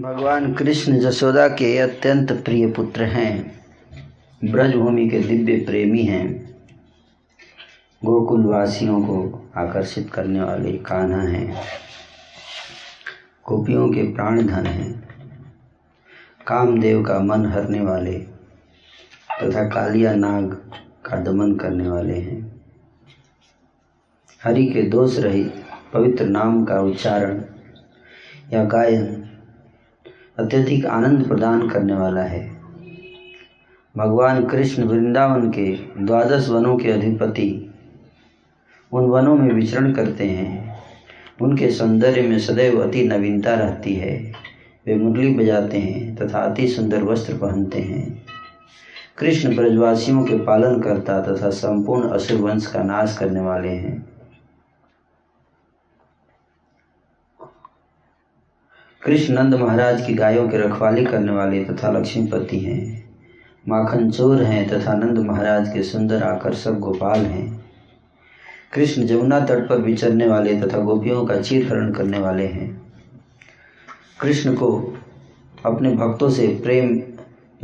[0.00, 3.60] भगवान कृष्ण जसोदा के अत्यंत प्रिय पुत्र हैं।
[4.44, 6.54] ब्रजभूमि के दिव्य प्रेमी हैं।
[8.04, 11.56] गोकुलवासियों को आकर्षित करने वाले कान्हा हैं।
[13.48, 15.08] गोपियों के प्राण धन हैं।
[16.46, 18.18] कामदेव का मन हरने वाले
[19.42, 20.52] तथा कालिया नाग
[21.04, 22.62] का दमन करने वाले हैं।
[24.44, 27.42] हरि के दोष रहित पवित्र नाम का उच्चारण
[28.52, 29.19] या गायन
[30.40, 32.60] अत्यधिक आनंद प्रदान करने वाला है।
[33.96, 37.74] भगवान कृष्ण वृंदावन के द्वादश वनों के अधिपति
[38.92, 40.78] उन वनों में विचरण करते हैं।
[41.42, 44.32] उनके सौंदर्य में सदैव अति नवीनता रहती है।
[44.86, 48.22] वे मुरली बजाते हैं तथा अति सुंदर वस्त्र पहनते हैं।
[49.18, 54.09] कृष्ण ब्रजवासियों के पालन करता तथा संपूर्ण असुर वंश का नाश करने वाले हैं।
[59.04, 63.10] कृष्ण नंद महाराज की गायों की रखवाली करने वाले तथा लक्ष्मीपति हैं।
[63.68, 67.64] माखन चोर हैं तथा नंद महाराज के सुंदर आकर्षक गोपाल हैं।
[68.72, 72.82] कृष्ण जमुना तट पर विचरने वाले तथा गोपियों का चीर हरण करने वाले हैं।
[74.20, 74.98] कृष्ण को
[75.66, 77.02] अपने भक्तों से प्रेम,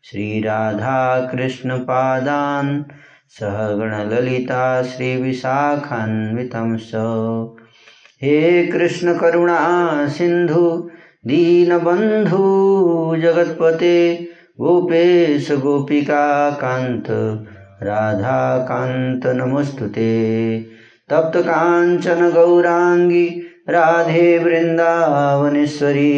[0.04, 2.82] श्रीराधाकृष्णपादान्
[3.28, 6.90] सहगणललिता श्रीविशाखान्वितं स।
[8.22, 10.90] हे कृष्णकरुणा सिन्धु
[11.28, 12.40] दीनबन्धु
[13.22, 13.96] जगत्पते
[14.60, 17.08] गोपेश गोपिकान्त
[17.88, 20.10] राधाकान्त नमोऽस्तु ते
[21.10, 23.26] तप्तकाञ्चन गौराङ्गी
[23.74, 26.12] राधे वृन्दावनेश्वरी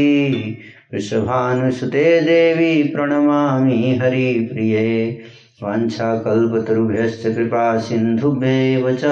[0.93, 4.87] वृषभानुसुते देवी प्रणमामि हरिप्रिये
[5.63, 9.05] वाञ्छाकल्पतरुभ्यश्च कृपा सिन्धुभ्येव च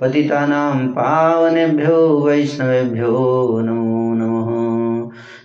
[0.00, 3.14] पतितानां पावनेभ्यो, वैष्णवेभ्यो
[3.66, 3.97] नमः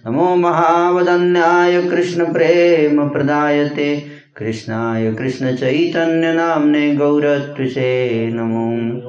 [0.07, 4.03] नमो महावदन्याय कृष्णप्रेमप्रदायते
[4.37, 8.99] कृष्णाय कृष्णचैतन्यनाम्ने गौरत्विषे नमो।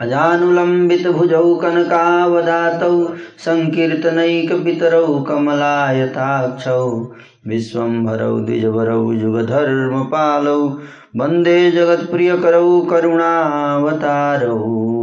[0.00, 3.08] अजानुलम्बितभुजौ कनकावदातौ
[3.38, 7.12] सङ्कीर्तनैकपितरौ कमलायताक्षौ,
[7.46, 10.78] विश्वम्भरौ द्विजभरौ युगधर्मपालौ,
[11.16, 15.01] वंदे जगत्प्रियकरौ करुणावतारौ।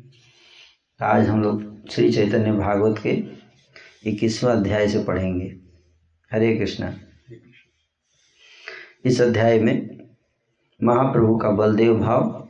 [1.02, 3.22] आज हम लोग श्री चैतन्य भागवत के
[4.10, 5.56] इक्कीसवें अध्याय से पढ़ेंगे।
[6.32, 6.94] हरे कृष्णा।
[9.04, 10.00] इस अध्याय में
[10.82, 12.45] महाप्रभु का बलदेव भाव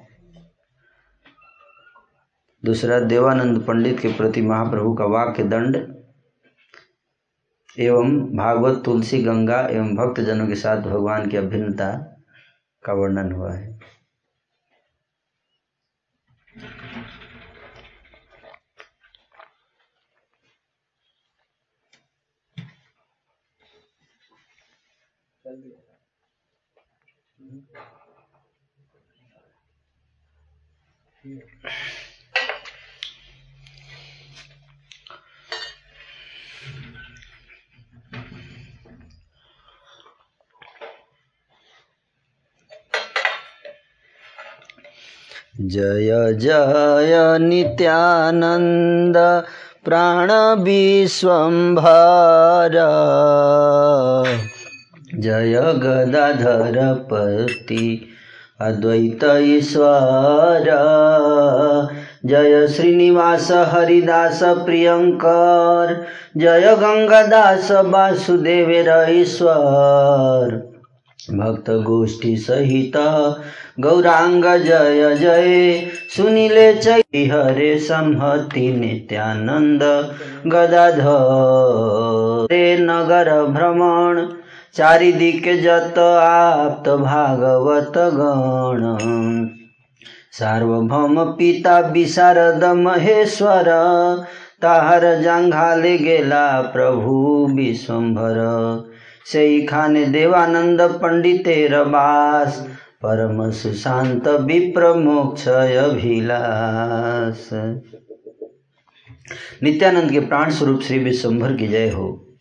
[2.67, 5.77] दूसरा, देवानंद पंडित के प्रति महाप्रभु का वाक्य दंड
[7.77, 11.93] एवं भागवत, तुलसी, गंगा एवं भक्तजनों के साथ भगवान की अभिन्नता
[12.83, 13.75] का वर्णन हुआ है
[31.25, 32.06] Yeah.
[45.61, 49.45] जय जय नित्यानन्द
[49.85, 52.71] प्राणविश्वम्भर।
[55.15, 58.09] जय गदाधरपति
[58.61, 60.65] अद्वैत ईश्वर।
[62.27, 66.07] जय श्रीनिवास हरिदास प्रियंकर।
[66.37, 70.66] जय गंगादास वासुदेवेर ईश्वर।
[71.31, 72.93] भक्त गोष्ठी सहित।
[73.81, 75.87] गौरांग जय जय।
[76.17, 79.83] सुनिले चै हरे संहति नित्यानंद
[80.47, 81.17] गदाधर
[82.81, 84.27] नगर भ्रमण।
[84.75, 88.97] चारिदिक जत आप्त भागवत गण।
[90.33, 93.65] सार्वभौम पिता विशारद महेश्वर।
[94.63, 98.37] ताहर जांघाले गेला प्रभु विश्वम्भर।
[99.67, 102.61] खाने देवानंद पंडितेर बास
[103.03, 105.45] परम सुशांत विप्र मोक्ष
[109.63, 112.37] नित्यानंद के प्राण स्वरूप श्री विश्वभर की जय हो।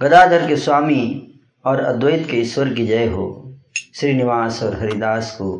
[0.00, 1.34] गदाधर के स्वामी
[1.64, 3.54] और अद्वैत के ईश्वर की जय हो।
[3.94, 5.52] श्रीनिवास और हरिदास को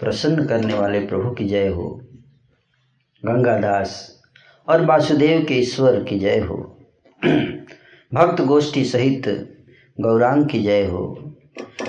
[0.00, 2.00] प्रसन्न करने वाले प्रभु की जय हो।
[3.24, 4.20] गंगादास
[4.68, 6.78] और वासुदेव के ईश्वर की जय हो।
[8.14, 9.54] भक्त गोष्ठी सहित
[10.00, 11.34] गौरांग की जय हो।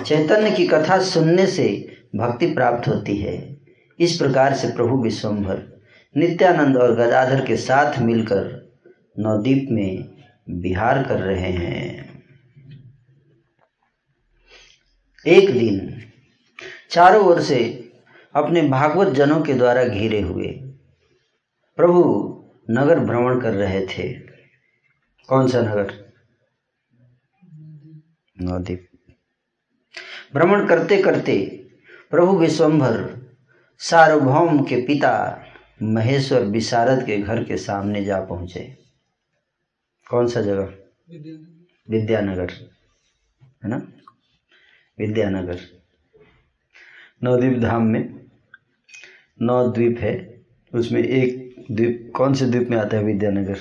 [0.06, 3.60] चैतन्य की कथा सुनने से भक्ति प्राप्त होती है।
[3.98, 5.80] इस प्रकार से प्रभु विश्वम्भर
[6.16, 8.70] नित्यानंद और गदाधर के साथ मिलकर
[9.18, 10.08] नवद्वीप में
[10.50, 12.10] विहार कर रहे हैं।
[15.26, 16.02] एक दिन,
[16.90, 17.90] चारों ओर से
[18.34, 20.46] अपने भागवत जनों के द्वारा घिरे हुए
[21.76, 22.02] प्रभु
[22.70, 24.12] नगर भ्रमण कर रहे थे।
[25.28, 26.09] कौन सा नगर?
[28.40, 28.88] नवद्वीप
[30.34, 31.66] भ्रमण करते करते
[32.10, 33.20] प्रभु विश्वम्भर
[33.78, 35.44] सार्वभौम के पिता
[35.82, 38.78] महेश्वर विशारद के घर के सामने जा पहुँचे।
[40.10, 40.74] कौन सा जगह?
[41.90, 42.50] विद्यानगर।
[43.64, 43.92] है ना?
[44.98, 45.58] विद्यानगर।
[47.24, 48.30] नवद्वीप धाम में
[49.42, 50.44] नौ द्वीप है।
[50.74, 53.58] उसमें एक द्वीप, कौन से द्वीप में आता है विद्यानगर?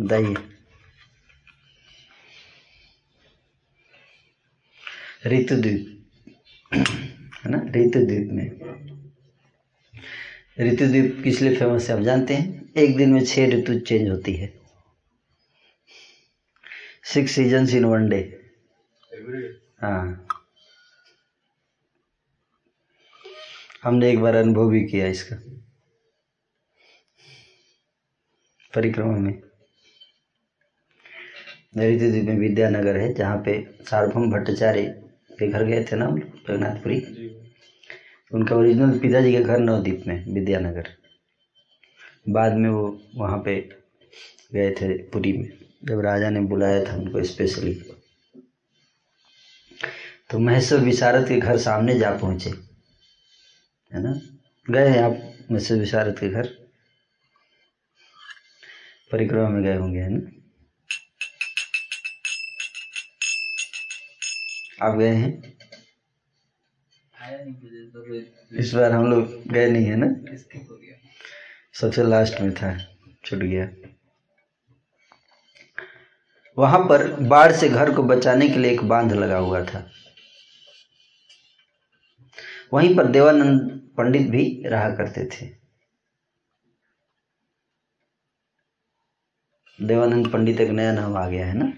[0.00, 0.34] बताइए।
[5.26, 6.04] ऋतु द्वीप
[6.72, 7.58] है ना?
[7.58, 8.50] ऋतु द्वीप में।
[10.60, 12.72] ऋतु द्वीप किस लिए फ़ेमस है, आप जानते हैं?
[12.76, 14.52] एक दिन में छह ऋतु चेंज होती है।
[17.04, 18.40] Six seasons in one day
[19.80, 20.26] हाँ।
[23.82, 25.36] हमने एक बार अनुभव भी किया इसका।
[28.74, 29.32] परिक्रमा में।
[31.76, 35.01] ऋतु द्वीप में विद्यानगर है, जहाँ पे सार्वभम भट्टाचार्य
[35.42, 36.98] के घर गए थे ना हम जगन्नाथपुरी
[38.32, 40.88] उनका ओरिजिनल पिताजी के घर नवद्वीप में विद्यानगर।
[42.28, 42.84] बाद में वो
[43.16, 43.54] वहाँ पे
[44.54, 45.48] गए थे पुरी में
[45.84, 47.74] जब राजा ने बुलाया था उनको स्पेशली
[50.30, 52.50] तो महेश्वर विशारद के घर सामने जा पहुँचे
[53.92, 54.12] है ना?
[54.70, 55.18] गए हैं आप
[55.50, 56.46] महेश्वर विशारद के घर?
[59.12, 60.20] परिक्रमा में गए होंगे है ना?
[64.82, 65.52] आप गए हैं?
[68.58, 70.06] इस बार हम लोग गए नहीं है ना?
[71.72, 72.78] सबसे लास्ट में था
[73.24, 73.68] छूट गया।
[76.58, 79.90] वहाँ पर बाढ़ से घर को बचाने के लिए एक बाँध लगा हुआ था।
[82.72, 85.46] वहीं पर देवानंद पंडित भी रहा करते थे।
[89.86, 91.72] देवानंद पंडित एक नया नाम आ गया है ना?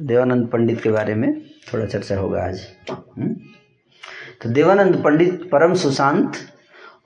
[0.00, 2.60] देवानंद पंडित के बारे में थोड़ा चर्चा होगा आज।
[4.42, 6.32] तो देवानंद पंडित परम सुशांत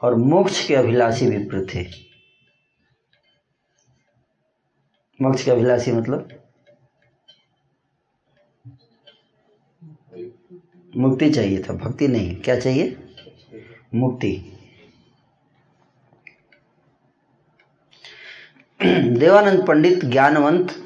[0.02, 1.86] और मोक्ष के अभिलाषी विप्र थे।
[5.22, 6.28] मोक्ष के अभिलाषी मतलब?
[10.96, 12.96] मुक्ति चाहिए था, भक्ति नहीं। क्या चाहिए?
[13.94, 14.52] मुक्ति।
[19.18, 20.83] देवानंद पंडित ज्ञानवंत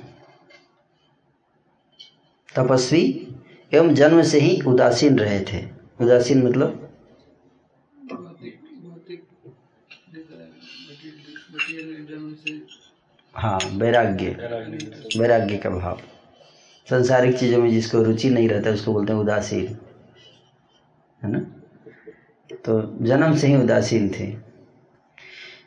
[2.59, 3.29] तपस्वी
[3.75, 5.67] एवं जन्म से ही उदासीन रहे थे।
[6.01, 6.85] उदासीन मतलब?
[13.35, 14.31] हाँ वैराग्य।
[15.17, 16.01] वैराग्य का भाव।
[16.91, 19.79] संसारिक चीज़ों में जिसको रुचि नहीं रहता, उसको बोलते हैं उदासीन।
[21.23, 21.39] है ना?
[22.53, 24.37] तो जन्म से ही उदासीन थे।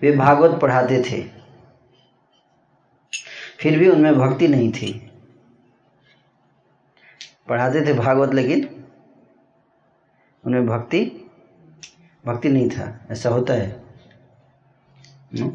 [0.02, 1.24] वे भागवत पढ़ाते थे।
[3.60, 5.11] फिर भी उनमें भक्ति नहीं थी।
[7.52, 8.86] पढ़ाते थे भागवत, लेकिन
[10.46, 11.30] उनमें भक्ति
[12.26, 13.84] भक्ति नहीं था। ऐसा होता है।
[15.40, 15.54] हम्म?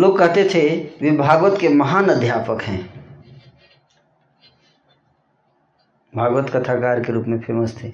[0.00, 3.04] लोग कहते थे, वे भागवत के महान अध्यापक हैं।
[6.16, 7.92] भागवत कथाकार के रूप में फ़ेमस थे।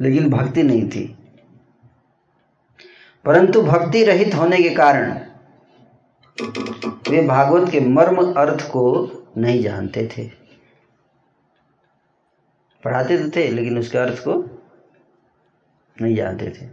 [0.00, 1.18] लेकिन भक्ति नहीं थी।
[3.24, 5.12] परंतु भक्ति रहित होने के कारण,
[7.10, 10.30] वे भागवत के मर्म अर्थ को नहीं जानते थे।
[12.82, 14.34] पढ़ाते तो थे, लेकिन उसके अर्थ को
[15.96, 16.68] नहीं जानते थे।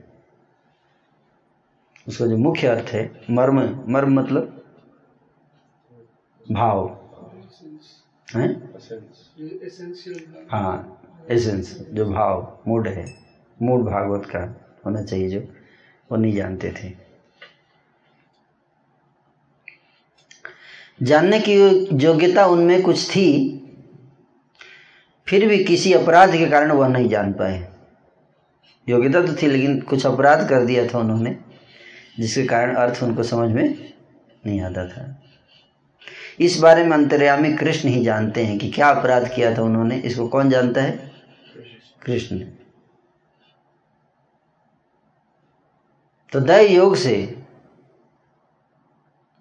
[2.08, 4.54] उसका जो मुख्य अर्थ है, मर्म मर्म मतलब
[6.46, 6.98] भाव।
[8.28, 8.48] है?
[10.50, 10.98] हाँ
[11.30, 13.06] एसेंस जो भाव मूड है।
[13.62, 14.40] मूड भागवत का
[14.86, 17.07] होना चाहिए जो, वो नहीं जानते थे।
[21.04, 21.54] जानने की
[22.06, 23.54] योग्यता उनमें कुछ थी,
[25.28, 27.74] फिर भी किसी अपराध के कारण वह नहीं जान पाए।
[28.90, 31.38] योग्यता तो थी, लेकिन कुछ अपराध कर दिया था उन्होंने,
[32.20, 33.94] जिसके कारण अर्थ उनको समझ में
[34.46, 35.24] नहीं आता था।
[36.40, 40.28] इस बारे में अंतर्यामी कृष्ण ही जानते हैं कि क्या अपराध किया था उन्होंने। इसको
[40.28, 41.12] कौन जानता है?
[42.06, 42.40] कृष्ण।
[46.32, 47.47] तो दय योग से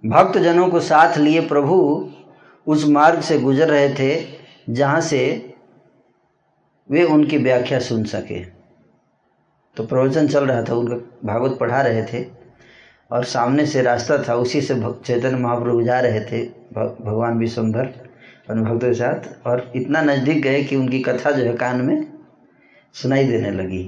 [0.05, 1.77] भक्त जनों को साथ लिए प्रभु
[2.67, 4.27] उस मार्ग से गुजर रहे थे,
[4.71, 5.21] जहाँ से
[6.91, 8.41] वे उनकी व्याख्या सुन सके।
[9.77, 12.25] तो प्रवचन चल रहा था, उनका भागवत पढ़ा रहे थे
[13.11, 17.87] और सामने से रास्ता था, उसी से चैतन्य महाप्रभु जा रहे थे भगवान विश्वम्भर
[18.49, 22.07] अपने भक्तों के साथ और इतना नज़दीक गए कि उनकी कथा जो है कान में
[22.95, 23.83] सुनाई देने लगी।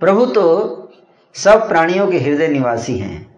[0.00, 0.44] प्रभु तो
[1.34, 3.34] सब प्राणियों के हृदय निवासी हैं।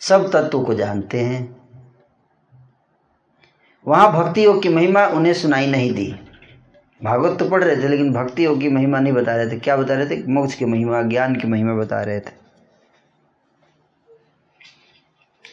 [0.00, 1.56] सब तत्व को जानते हैं।
[3.86, 6.14] वहाँ भक्ति योग की महिमा उन्हें सुनाई नहीं दी।
[7.04, 9.76] भागवत तो पढ़ रहे थे, लेकिन भक्ति योग की महिमा नहीं बता रहे थे। क्या
[9.76, 10.26] बता रहे थे?
[10.26, 12.44] मोक्ष की महिमा, ज्ञान की महिमा बता रहे थे।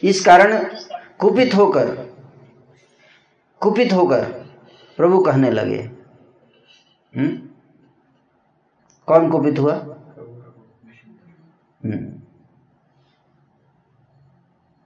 [0.02, 0.64] इस कारण
[1.18, 1.86] कुपित होकर
[3.60, 4.24] कुपित होकर
[4.96, 5.90] प्रभु कहने लगे
[7.16, 7.48] हम्म?
[9.06, 9.72] कौन कुपित हुआ?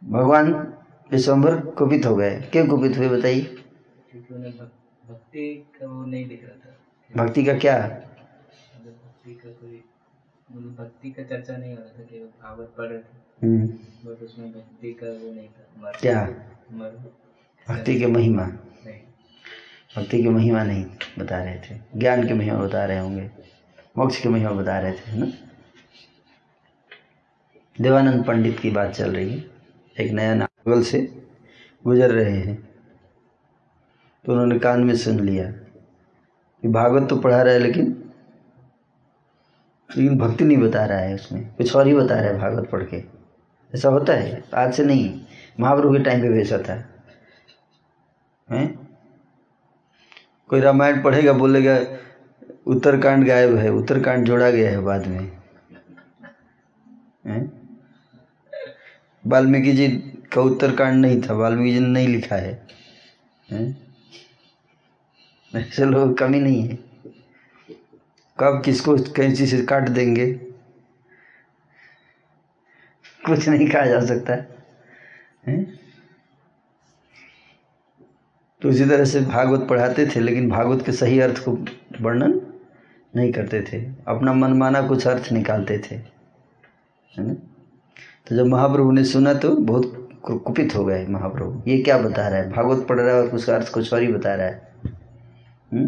[0.04, 0.52] भगवान
[1.12, 3.42] विश्वम्भर कुपित हो गए। क्यों कुपित हुए बताइए?
[5.08, 7.78] भक्ति का वो नहीं दिख रहा था। भक्ति का क्या?
[7.86, 9.84] भक्ति का कोई
[10.52, 14.52] भक्ति का चर्चा नहीं हो रहा था केवल भागवत पढ़ रहे थे। हम्म, बट उसमें
[14.52, 16.24] भक्ति का वो नहीं था। क्या?
[17.68, 19.00] भक्ति की महिमा। नहीं।
[19.96, 20.86] भक्ति की महिमा नहीं
[21.18, 23.30] बता रहे थे। ज्ञान की महिमा बता रहे होंगे।
[23.98, 25.45] मोक्ष की महिमा बता रहे थे है ना?
[27.80, 29.44] देवानंद पंडित की बात चल रही है।
[30.00, 31.28] एक नया नावल से
[31.84, 32.68] गुजर रहे हैं।
[34.24, 35.52] तो उन्होंने कान में सुन लिया।
[36.62, 38.10] कि भागवत तो पढ़ा रहा है लेकिन
[39.96, 42.82] लेकिन भक्ति नहीं बता रहा है उसमें। कुछ और ही बता रहा है भागवत पढ़
[42.82, 43.04] के।
[43.74, 44.44] ऐसा होता है?
[44.54, 45.20] आज से नहीं।
[45.60, 46.88] महाप्रभु के टाइम पे भी ऐसा था।
[48.50, 48.98] हैं?
[50.48, 51.80] कोई रामायण पढ़ेगा, बोलेगा,
[52.66, 55.36] उत्तरकांड गायब है, उत्तरकांड जोड़ा गया है बाद में।
[59.26, 59.88] वाल्मीकि जी
[60.32, 62.66] का उत्तरकांड नहीं था वाल्मीकि जी ने नहीं लिखा है।
[65.54, 66.78] ऐसे लोग कमी नहीं है।
[68.40, 70.32] कब किसको कैंची से काट देंगे?
[73.26, 74.32] कुछ नहीं कहा जा सकता।
[75.46, 75.64] है?
[78.62, 81.52] तो इसी तरह से भागवत पढ़ाते थे, लेकिन भागवत के सही अर्थ को
[82.00, 82.60] वर्णन
[83.16, 87.55] नहीं करते थे। अपना मनमाना कुछ अर्थ निकालते थे। है ना?
[88.26, 89.92] तो जब महाप्रभु ने सुना तो बहुत
[90.24, 92.50] कुपित हो गए महाप्रभु। ये क्या बता रहा है?
[92.50, 94.72] भागवत पढ़ रहा है और उसका अर्थ कुछ और ही बता रहा है।
[95.72, 95.86] हुँ?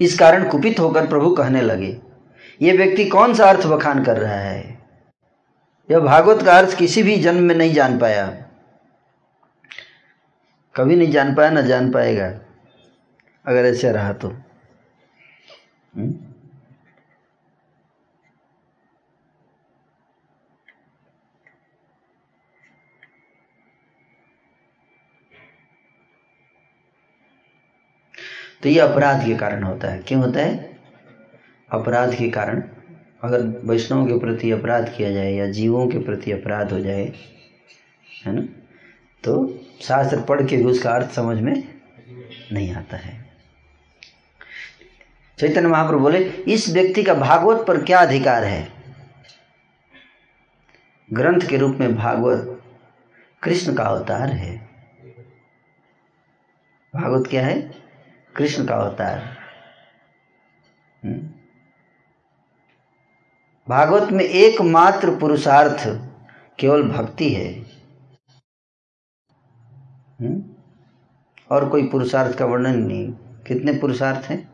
[0.00, 1.98] इस कारण कुपित होकर प्रभु कहने लगे,
[2.60, 4.62] ये व्यक्ति कौन सा अर्थ बखान कर रहा है?
[5.90, 8.26] यह भागवत का अर्थ किसी भी जन्म में नहीं जान पाया।
[10.74, 12.32] कभी नहीं जान पाया, ना जान पाएगा,
[13.44, 14.28] अगर ऐसे रहा तो।
[15.94, 16.33] हुँ?
[28.64, 30.78] तो ये अपराध के कारण होता है। क्यों होता है?
[31.70, 32.62] अपराध के कारण।
[33.22, 37.12] अगर वैष्णव के प्रति अपराध किया जाए या जीवों के प्रति अपराध हो जाए,
[38.26, 38.42] है ना?
[39.24, 41.74] तो शास्त्र पढ़ के भी उसका अर्थ समझ में
[42.52, 43.30] नहीं आता है।
[45.38, 48.72] चैतन्य महाप्रभु बोले, इस व्यक्ति का भागवत पर क्या अधिकार है?
[51.12, 52.62] ग्रंथ के रूप में भागवत
[53.42, 54.68] कृष्ण का अवतार है।
[56.96, 57.83] भागवत क्या है?
[58.36, 59.36] कृष्ण का अवतार
[61.04, 61.30] हम्म।
[63.68, 65.84] भागवत में एकमात्र पुरुषार्थ
[66.60, 67.52] केवल भक्ति है।
[70.20, 70.54] हम्म।
[71.50, 73.12] और कोई पुरुषार्थ का वर्णन नहीं।
[73.46, 74.50] कितने पुरुषार्थ हैं?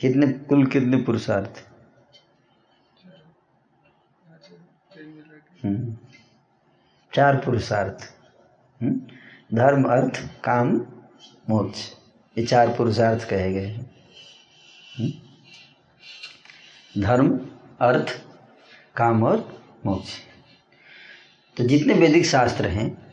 [0.00, 1.68] कितने, कुल कितने पुरुषार्थ?
[5.64, 5.96] हम्म।
[7.14, 8.16] चार पुरुषार्थ।
[9.54, 10.86] धर्म, अर्थ, काम
[11.50, 11.92] मोक्ष
[12.38, 13.96] ये चार पुरुषार्थ कहे गए हैं।
[16.98, 17.38] धर्म,
[17.80, 18.24] अर्थ,
[18.96, 20.08] काम और मोक्ष।
[21.56, 23.12] तो जितने वैदिक शास्त्र हैं,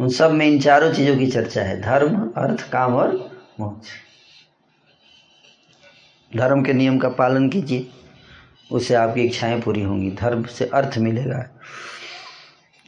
[0.00, 3.88] उन सब में इन चारों चीज़ों की चर्चा है, धर्म, अर्थ, काम और मोक्ष।
[6.36, 7.90] धर्म के नियम का पालन कीजिए,
[8.72, 11.60] उससे आपकी इच्छाएँ पूरी होंगी, धर्म से अर्थ मिलेगा।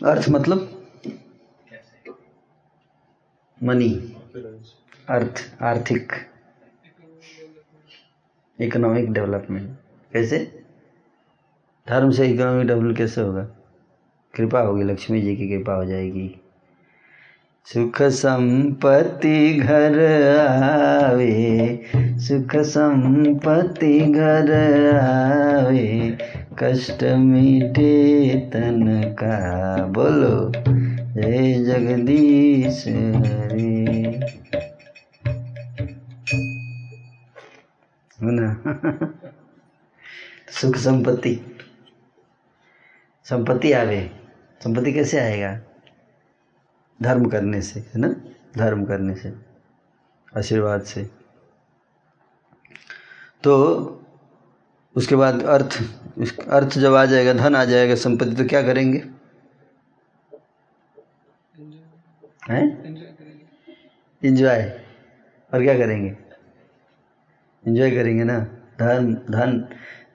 [0.06, 0.88] अर्थ मतलब?
[3.62, 4.14] मनी।
[5.08, 6.12] अर्थ आर्थिक
[8.60, 9.70] इकोनॉमिक डेवलपमेंट
[10.12, 10.62] कैसे?
[11.88, 13.48] धर्म से इकोनॉमिक डेवलप कैसे होगा?
[14.34, 16.40] कृपा होगी, लक्ष्मी जी की कृपा हो जाएगी।
[17.64, 20.00] सुख संपत्ति घर
[20.46, 24.50] आवे, सुख संपत्ति घर
[24.96, 26.18] आवे,
[26.58, 30.52] कष्ट मीठे तन का बोलो,
[31.12, 34.07] जय जगदीश हरे।
[40.50, 41.58] सुख संपत्ति।
[43.24, 44.10] संपत्ति आवे।
[44.64, 45.60] संपत्ति कैसे आएगा?
[47.02, 48.08] धर्म करने से, है ना?
[48.56, 49.34] धर्म करने से,
[50.38, 51.10] आशीर्वाद से।
[53.42, 53.76] तो
[54.96, 55.82] उसके बाद अर्थ
[56.48, 58.98] अर्थ जब आ जाएगा, धन आ जाएगा, संपत्ति तो क्या करेंगे?
[62.50, 62.88] हैं?
[64.24, 64.80] इंजॉय
[65.54, 66.16] और क्या करेंगे?
[67.68, 68.38] इंजॉय करेंगे ना?
[68.78, 69.68] धन धन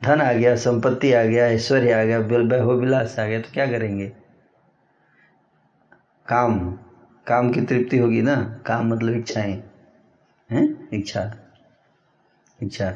[0.03, 3.67] धन आ गया, संपत्ति आ गया, ऐश्वर्य आ गया वैभव विलास आ गया तो क्या
[3.67, 4.07] करेंगे?
[6.27, 6.71] काम
[7.27, 8.63] काम की तृप्ति होगी ना?
[8.65, 9.63] काम मतलब इच्छाएँ,
[10.51, 10.89] हैं?
[10.93, 11.35] इच्छा
[12.63, 12.89] इच्छा।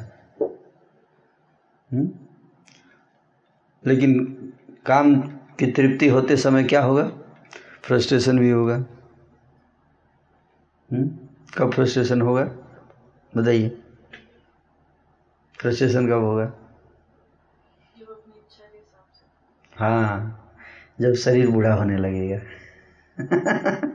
[1.94, 2.10] हम्म?
[3.86, 4.24] लेकिन
[4.86, 5.22] काम
[5.60, 7.12] की तृप्ति होते समय क्या होगा?
[7.82, 8.86] फ्रस्ट्रेशन भी होगा?
[11.58, 12.44] कब फ्रस्ट्रेशन होगा?
[13.38, 13.78] बताइए।
[15.60, 16.52] फ्रस्ट्रेशन कब होगा?
[19.78, 20.44] हाँ
[21.02, 22.40] जब शरीर बूढ़ा होने लगेगा।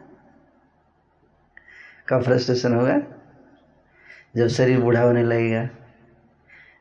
[2.08, 3.00] कब फ्रस्ट्रेशन होगा?
[4.36, 5.68] जब शरीर बूढ़ा होने लगेगा।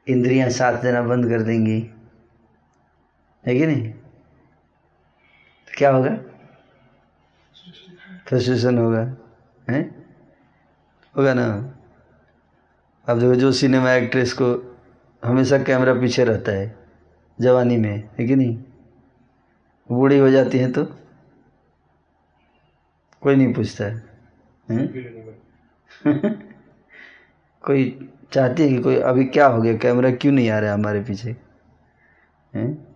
[0.08, 1.90] इंद्रियाँ साथ देना बंद कर देंगी।
[3.48, 3.92] है कि नहीं?
[5.68, 6.16] तो क्या होगा?
[8.28, 9.18] फ्रस्ट्रेशन होगा।
[9.70, 10.01] हैं?
[11.16, 11.46] होगा ना?
[13.08, 14.48] अब देखो जो सिनेमा एक्ट्रेस को
[15.24, 16.76] हमेशा कैमरा पीछे रहता है
[17.42, 18.58] जवानी में है कि नहीं?
[19.90, 20.84] बूढ़ी हो जाती है तो?
[23.22, 24.04] कोई नहीं पूछता है,
[27.64, 29.78] कोई चाहती है कि कोई अभी क्या हो गया?
[29.78, 31.36] कैमरा क्यों नहीं आ रहा है हमारे पीछे?
[32.56, 32.88] हैं?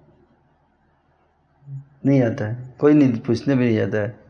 [2.06, 4.25] नहीं आता है कोई नहीं पूछने भी नहीं जाता है।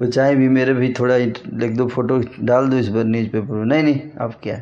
[0.00, 3.54] वो चाहे भी मेरे भी थोड़ा लिख दो फ़ोटो, डाल दो इस बार न्यूज़ पेपर
[3.54, 4.56] में। नहीं नहीं आप क्या?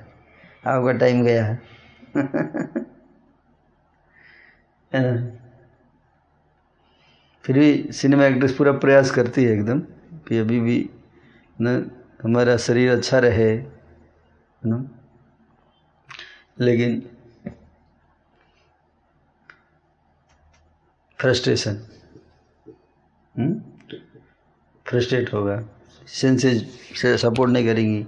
[0.66, 1.62] आपका टाइम गया है।
[4.94, 5.42] है।
[7.44, 9.80] फिर भी सिनेमा एक्ट्रेस पूरा प्रयास करती है एकदम
[10.28, 10.90] कि अभी भी,
[11.60, 11.90] न,
[12.22, 13.58] हमारा शरीर अच्छा रहे
[14.66, 14.90] ना?
[16.60, 17.10] लेकिन
[21.18, 21.80] फ्रस्ट्रेशन
[24.86, 25.64] फ्रस्ट्रेट होगा।
[26.06, 28.06] सेंसेज से सपोर्ट नहीं करेंगी।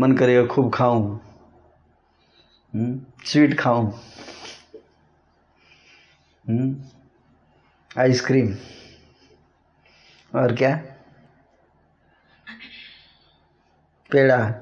[0.00, 1.18] मन करेगा खूब खाऊं।
[3.24, 3.92] स्वीट हम्म, खाऊं।
[7.98, 8.56] आइसक्रीम हम्म,
[10.40, 10.82] और क्या?
[14.10, 14.54] पेड़ा।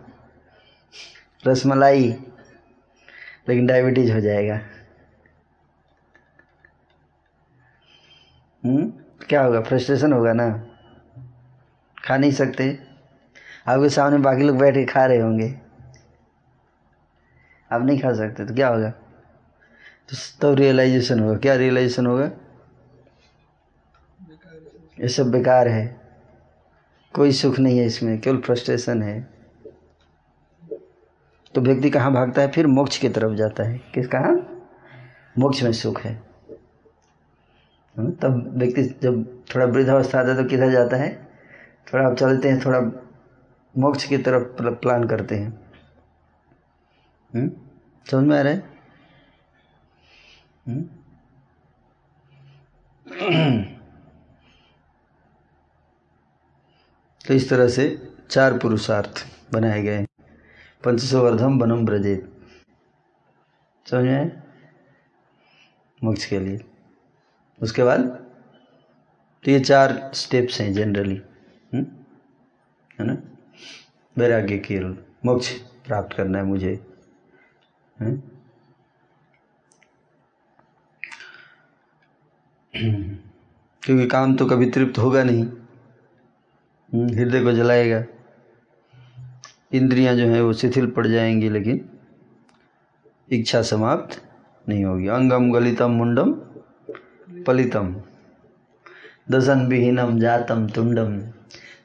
[1.46, 2.16] रसमलाई।
[3.48, 4.60] लेकिन डायबिटीज़ हो जाएगा।
[8.64, 8.92] हम्म
[9.28, 9.60] क्या होगा?
[9.60, 10.69] फ्रस्ट्रेशन होगा ना।
[12.10, 12.78] खा नहीं सकते।
[13.66, 15.60] आपके सामने बाकी लोग बैठ के खा रहे होंगे।
[17.72, 18.90] आप नहीं खा सकते तो क्या होगा?
[20.08, 22.30] तो तब रियलाइजेशन होगा। क्या रियलाइजेशन होगा?
[25.00, 26.00] ये सब बेकार है।
[27.14, 29.30] कोई सुख नहीं है इसमें, केवल फ्रस्ट्रेशन है।
[31.54, 32.50] तो व्यक्ति कहाँ भागता है?
[32.50, 34.62] फिर मोक्ष की तरफ़ जाता है। किस, कहाँ?
[35.38, 36.22] मोक्ष में सुख है।
[37.98, 41.29] है, तब व्यक्ति जब थोड़ा वृद्धावस्था आता है तो किधर जाता है?
[41.92, 42.80] थोड़ा चलते हैं, थोड़ा
[43.78, 45.50] मोक्ष की तरफ़ प्लान करते हैं
[47.34, 47.50] हम्म?
[48.10, 48.62] समझ में आ रहा है
[50.66, 50.88] हम्म?
[57.26, 57.86] तो इस तरह से
[58.30, 60.06] चार पुरुषार्थ बनाए गए
[60.84, 62.32] पंचसवर्धम बनम ब्रजेत
[63.86, 64.42] समझ में
[66.04, 66.60] मोक्ष के लिए
[67.62, 68.00] उसके बाद
[69.44, 71.20] तो ये चार स्टेप्स हैं जनरली?
[73.00, 73.16] है ना?
[74.18, 74.80] वैराग्य के
[75.24, 75.52] मोक्ष
[75.86, 76.72] प्राप्त करना है मुझे।
[78.00, 78.16] है?
[83.82, 88.04] क्योंकि काम तो कभी तृप्त होगा नहीं। हम्म, हृदय को जलाएगा।
[89.72, 91.88] इंद्रियाँ जो हैं वो शिथिल पड़ जाएँगी लेकिन
[93.30, 94.22] इच्छा समाप्त
[94.68, 96.32] नहीं होगी। अंगम गलितम मुंडम
[97.44, 97.96] पलितम
[99.30, 101.39] दशन विहीनम जातम तुंडम।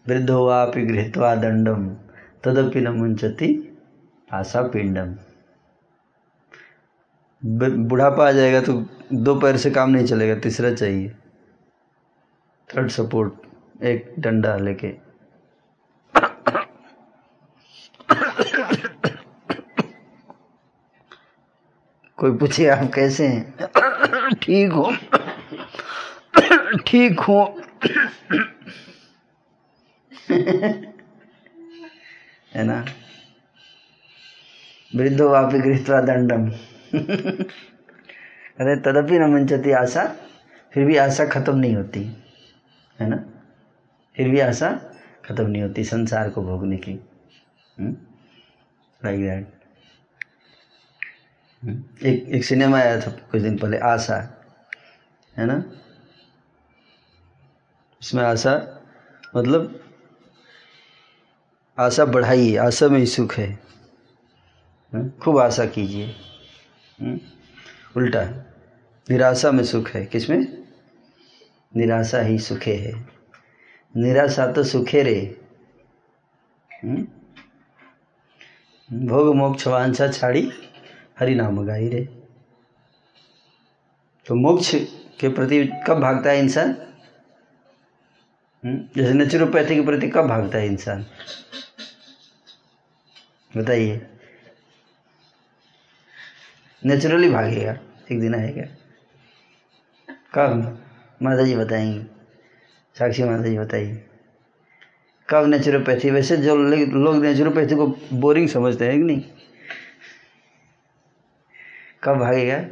[0.05, 1.87] वृद्धो वापि गृहत्वा दंडम
[2.43, 3.47] तदपि न मुंचती
[4.29, 5.15] आशा पिंडम
[7.87, 8.73] बुढ़ापा आ जाएगा तो
[9.13, 11.09] दो पैर से काम नहीं चलेगा, तीसरा चाहिए।
[12.69, 14.89] थर्ड सपोर्ट एक डंडा लेके।
[22.17, 24.33] कोई पूछे, आप कैसे हैं?
[24.33, 24.91] ठीक हो।
[26.87, 27.39] ठीक हो।
[30.25, 31.03] है
[32.63, 32.85] ना?
[34.95, 36.49] वृद्धो वापी गृहत्वा दंडम
[38.59, 40.15] अरे, तदपि न मंचती आशा,
[40.73, 42.17] फिर भी आशा खत्म नहीं होती,
[42.99, 43.25] है ना?
[44.15, 44.69] फिर भी आशा
[45.25, 46.93] खत्म नहीं होती, संसार को भोगने की।
[49.01, 49.53] लाइक दैट
[52.03, 54.17] एक एक सिनेमा आया था कुछ दिन पहले, आशा,
[55.35, 55.63] है ना?
[58.01, 58.81] इसमें आशा
[59.35, 59.85] मतलब
[61.79, 63.59] आशा बढ़ाइए, आशा में ही सुख है।
[65.21, 66.15] खूब आशा कीजिए।
[67.97, 68.23] उल्टा,
[69.09, 70.67] निराशा में सुख है। किसमें?
[71.75, 73.07] निराशा ही सुखे है।
[73.97, 75.41] निराशा तो सुखे रे।
[78.93, 80.51] भोग मोक्ष वांछा छाड़ी
[81.19, 82.05] हरि नाम गाई रे।
[84.25, 84.75] तो मोक्ष
[85.19, 86.94] के प्रति कब भागता है इंसान?
[88.65, 91.06] जैसे नेचुरोपैथी के प्रति कब भागता है इंसान?
[93.58, 94.08] बताइए।
[96.86, 97.78] नेचुरली भागेगा।
[98.12, 98.63] एक दिन आएगा।
[100.34, 100.84] कब?
[101.21, 102.06] माता जी बताएँगी।
[102.99, 104.06] साक्षी माता जी बताइए
[105.30, 109.23] कब नेचुरोपैथी वैसे जो लोग नेचुरोपैथी को बोरिंग समझते हैं कि नहीं?
[112.04, 112.65] कब भागेगा?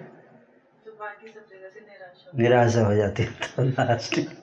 [2.35, 4.42] निराशा हो जाती है तो लास्ट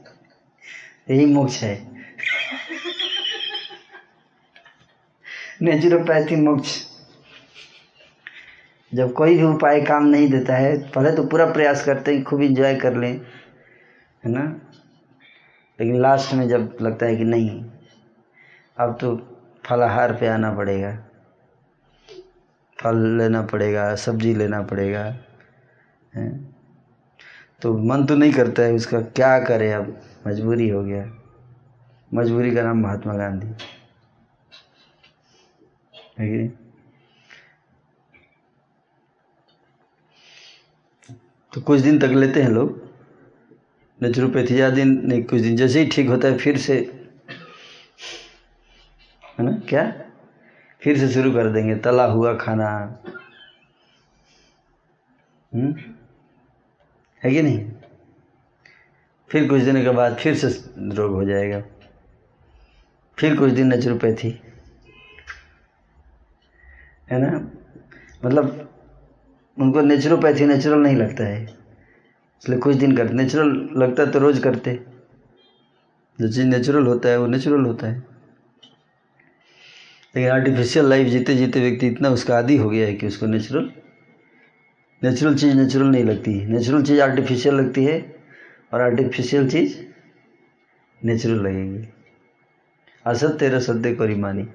[1.11, 1.91] यही मोक्ष है।
[5.63, 6.87] नेचुरोपैथी मोक्ष।
[8.95, 12.43] जब कोई भी उपाय काम नहीं देता है, पहले तो पूरा प्रयास करते हैं, खूब
[12.43, 13.21] इंजॉय कर लें,
[14.25, 14.61] है ना?
[15.81, 17.65] लेकिन लास्ट में जब लगता है कि नहीं,
[18.79, 19.17] अब तो
[19.67, 21.05] फलाहार पे आना पड़ेगा।
[22.81, 25.17] फल लेना पड़ेगा, सब्ज़ी लेना पड़ेगा,
[26.15, 26.45] है?
[27.63, 30.01] तो मन तो नहीं करता है उसका, क्या करे अब?
[30.27, 31.13] मजबूरी हो गया।
[32.15, 33.47] मजबूरी का नाम महात्मा गांधी।
[36.19, 36.49] है
[41.53, 42.91] तो कुछ दिन तक लेते हैं लोग।
[44.03, 46.75] नेचुरोपैथी ज़्यादा दिन, नहीं, कुछ दिन जैसे ही ठीक होता है, फिर से,
[49.39, 49.53] है ना?
[49.69, 49.93] क्या?
[50.83, 52.99] फिर से शुरू कर देंगे। तला हुआ खाना।
[55.55, 55.75] हम्म?
[57.25, 57.70] है कि नहीं?
[59.31, 60.49] फिर कुछ दिनों के बाद फिर से
[60.95, 61.63] रोग हो जाएगा।
[63.19, 64.41] फिर कुछ दिन नेचुरोपैथी
[67.11, 67.51] है ना?
[68.25, 68.71] मतलब
[69.59, 74.43] उनको नेचुरोपैथी नेचुरल नहीं लगता है। इसलिए कुछ दिन करते नेचुरल लगता है तो रोज़
[74.43, 74.81] करते।
[76.21, 77.99] जो चीज़ नेचुरल होता है वो नेचुरल होता है।
[80.17, 83.71] लेकिन आर्टिफिशियल लाइफ जीते जीते व्यक्ति इतना उसका आदि हो गया है कि उसको नेचुरल
[85.03, 88.20] नेचुरल चीज़ नेचुरल नहीं लगती नेचुरल चीज़ आर्टिफिशियल लगती है।
[88.73, 89.83] और आर्टिफिशियल चीज़
[91.05, 91.89] नेचुरल लगेगी।
[93.07, 94.49] असत्य रसत्य परिमानी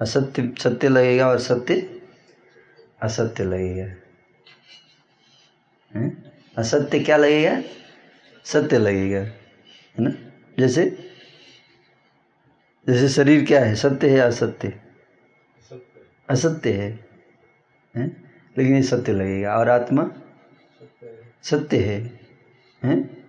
[0.00, 2.00] असत्य सत्य लगेगा और सत्य
[3.02, 3.94] असत्य लगेगा।
[6.58, 7.62] असत्य क्या लगेगा?
[8.44, 9.32] सत्य लगेगा। है
[9.98, 10.10] ना?
[10.58, 11.12] जैसे
[12.88, 13.74] जैसे शरीर क्या है?
[13.74, 14.80] सत्य है असत्य?
[16.30, 17.08] असत्य है,
[17.96, 18.06] है?
[18.58, 20.10] लेकिन ये सत्य लगेगा। और आत्मा?
[21.42, 22.21] सत्य है।
[22.84, 23.28] हैं?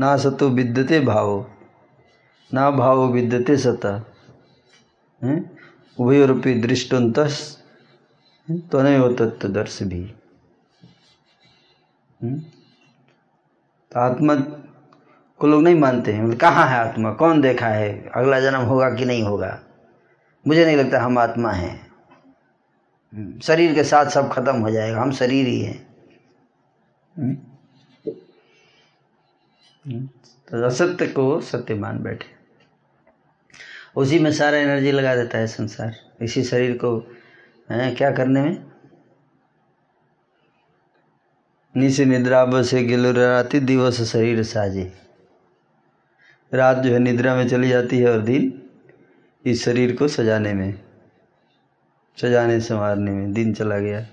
[0.00, 1.50] ना सतो विद्यते भावो
[2.54, 4.12] ना भावो विद्यते सता
[5.22, 5.58] हैं?
[6.00, 7.18] उभयोरपि दृष्टंत
[8.50, 10.14] त्वनयो तत्वदर्श भी?
[13.92, 14.34] तो आत्मा
[15.38, 17.12] को लोग नहीं मानते हैं। मतलब कहाँ है आत्मा?
[17.12, 18.10] कौन देखा है?
[18.14, 19.60] अगला जन्म होगा कि नहीं होगा?
[20.46, 21.86] मुझे नहीं लगता हम आत्मा हैं।
[23.14, 25.94] हम्म, शरीर के साथ सब खत्म हो जाएगा। हम शरीर ही हैं।
[27.18, 27.53] हम्म?
[29.88, 32.26] तो असत्य को सत्य मान बैठे।
[33.96, 36.98] उसी में सारा एनर्जी लगा देता है संसार। इसी शरीर को
[37.70, 38.64] है, क्या करने में?
[41.76, 44.92] नीचे निद्रा बसे गिलो राति दिवस शरीर साजे
[46.54, 48.62] रात जो है निद्रा में चली जाती है और दिन
[49.44, 50.80] इस शरीर को सजाने में
[52.16, 54.06] सजाने संवारने में दिन चला गया।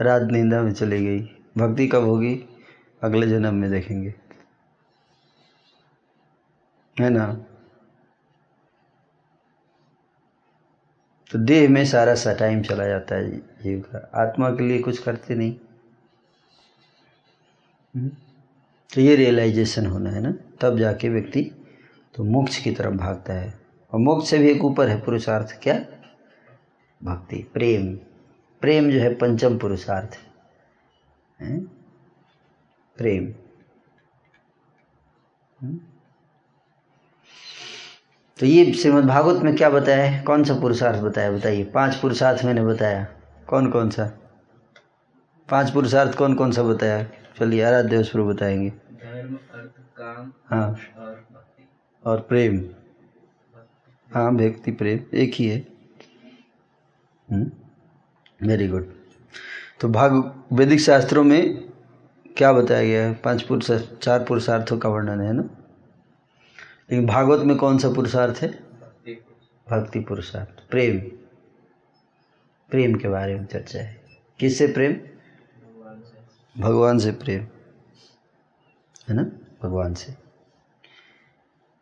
[0.00, 1.20] रात निंदा में चली गई।
[1.58, 2.44] भक्ति कब होगी?
[3.02, 4.14] अगले जन्म में देखेंगे।
[7.00, 7.44] है ना?
[11.30, 15.02] तो देह में सारा सा टाइम चला जाता है जीव का। आत्मा के लिए कुछ
[15.02, 15.56] करते नहीं।
[17.96, 18.08] हम्म?
[18.94, 20.34] तो ये रियलाइजेशन होना है ना?
[20.60, 21.50] तब जाके व्यक्ति
[22.14, 23.60] तो मोक्ष की तरफ़ भागता है।
[23.92, 25.74] और मोक्ष से भी एक ऊपर है पुरुषार्थ। क्या?
[27.02, 27.96] भक्ति, प्रेम।
[28.60, 30.18] प्रेम जो है पंचम पुरुषार्थ।
[31.40, 31.60] है?
[32.96, 33.34] प्रेम।
[35.60, 35.80] हम्म?
[38.38, 40.22] तो ये श्रीमद भागवत में क्या बताया है?
[40.22, 41.30] कौन सा पुरुषार्थ बताया?
[41.30, 43.06] बताइए। पाँच पुरुषार्थ मैंने बताया।
[43.48, 44.04] कौन कौन सा?
[45.48, 47.02] पाँच पुरुषार्थ कौन कौन सा बताया?
[47.38, 51.24] चलिए आराध्य उस बताएँगे। धर्म अर्थ काम हाँ। और
[52.04, 52.64] और प्रेम।
[54.10, 55.58] हाँ व्यक्ति प्रेम। एक ही है।
[58.42, 58.92] वेरी गुड
[59.80, 60.12] तो भाग
[60.52, 61.68] वैदिक शास्त्रों में
[62.36, 63.14] क्या बताया गया है?
[63.14, 63.70] पाँच पुरुष
[64.02, 65.48] चार पुरुषार्थों का वर्णन है ना?
[66.90, 68.48] लेकिन भागवत में कौन सा पुरुषार्थ है?
[69.70, 71.00] भक्ति पुरुषार्थ। प्रेम।
[72.70, 74.02] प्रेम के बारे में चर्चा है।
[74.38, 74.92] किससे प्रेम?
[76.62, 77.42] भगवान से। प्रेम।
[79.08, 79.22] है ना?
[79.62, 80.12] भगवान से।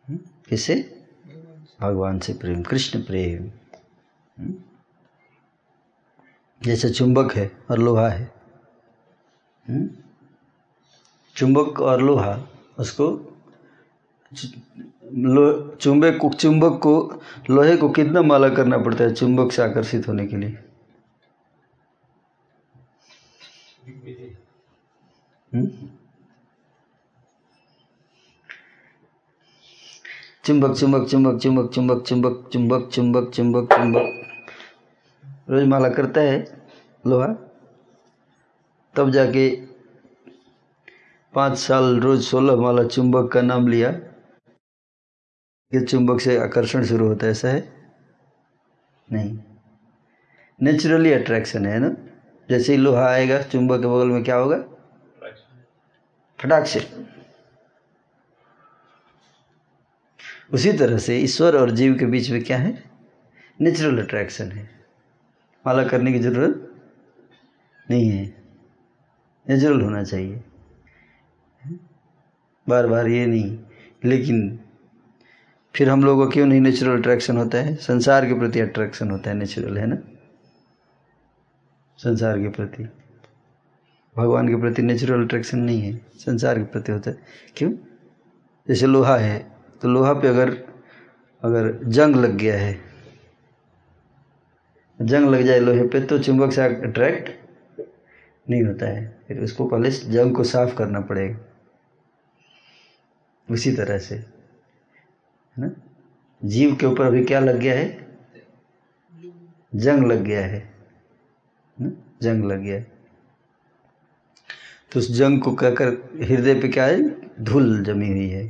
[0.08, 0.18] हम्म?
[0.48, 1.06] किससे?
[1.80, 3.50] भगवान से प्रेम। कृष्ण प्रेम।
[4.42, 4.54] हम्म?
[6.62, 8.32] जैसे चुंबक है और लोहा है।
[9.68, 9.90] हम्म?
[11.36, 13.32] चुंबक और लोहा उसको
[15.80, 20.26] चुंबक को चुंबक को, लोहे को कितना माला करना पड़ता है चुंबक से आकर्षित होने
[20.26, 20.58] के लिए?
[25.54, 25.70] हम्म?
[30.44, 34.26] चुंबक चुंबक चुंबक चुंबक चुंबक चुंबक चुंबक चुंबक चुंबक चुंबक।
[35.50, 36.62] रोज माला करता है
[37.06, 37.26] लोहा?
[38.94, 39.56] तब जाके
[41.34, 44.05] पाँच साल रोज सोलह माला चुंबक का नाम लिया।
[45.74, 47.90] ये चुंबक से आकर्षण शुरू होता है, ऐसा है?
[49.12, 49.38] नहीं।
[50.62, 51.96] नेचुरली अट्रैक्शन है ना?
[52.50, 54.58] जैसे ही लोहा आएगा, चुंबक के बगल में क्या होगा?
[56.40, 57.06] फटाक से
[60.52, 62.84] उसी तरह से ईश्वर और जीव के बीच में क्या है?
[63.60, 64.70] नेचुरल अट्रैक्शन है।
[65.66, 66.74] माला करने की ज़रूरत
[67.90, 68.42] नहीं है।
[69.48, 70.44] नेचुरल होना चाहिए।
[72.68, 73.58] बार बार ये नहीं,
[74.04, 74.60] लेकिन
[75.76, 79.36] फिर हम लोगों क्यों नहीं नेचुरल अट्रैक्शन होता है। संसार के प्रति अट्रैक्शन होता है
[79.36, 79.96] नेचुरल है ना?
[81.98, 82.84] संसार के प्रति।
[84.16, 87.16] भगवान के प्रति नेचुरल अट्रैक्शन नहीं है। संसार के प्रति होता है।
[87.56, 87.72] क्यों?
[88.68, 90.50] जैसे लोहा है तो लोहा पे अगर
[91.42, 92.78] अगर जंग लग गया है,
[95.02, 97.30] जंग लग जाए लोहे पे तो चुंबक से अट्रैक्ट
[98.50, 101.38] नहीं होता है। फिर उसको पहले जंग को साफ़ करना पड़ेगा।
[103.50, 104.35] उसी तरह से।
[105.56, 105.70] है ना?
[106.42, 108.06] जीव के ऊपर अभी क्या लग गया है?
[109.74, 110.58] जंग लग गया है,
[111.78, 111.90] ना?
[112.22, 112.92] जंग लग गया है।
[114.92, 115.88] तो उस जंग को कहकर
[116.22, 117.08] हृदय पे क्या है?
[117.44, 118.44] धूल जमी हुई है।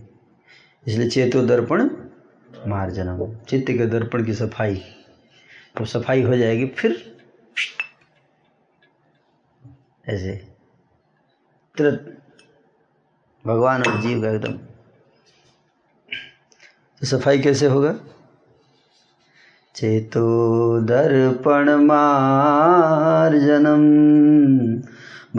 [0.86, 1.88] इसलिए चेतो दर्पण
[2.66, 4.82] मार्जनम चित्त के दर्पण की सफ़ाई
[5.76, 6.94] तो सफ़ाई हो जाएगी फिर।
[10.08, 10.32] ऐसे।
[11.74, 12.16] तुरंत।
[13.44, 14.58] भगवान और जीव का एकदम
[17.06, 17.94] सफ़ाई कैसे होगा?
[19.74, 23.80] चेतो दर्पण मार्जनम।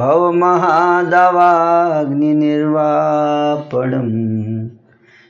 [0.02, 4.28] भव महादवाग्नि निर्वापणम।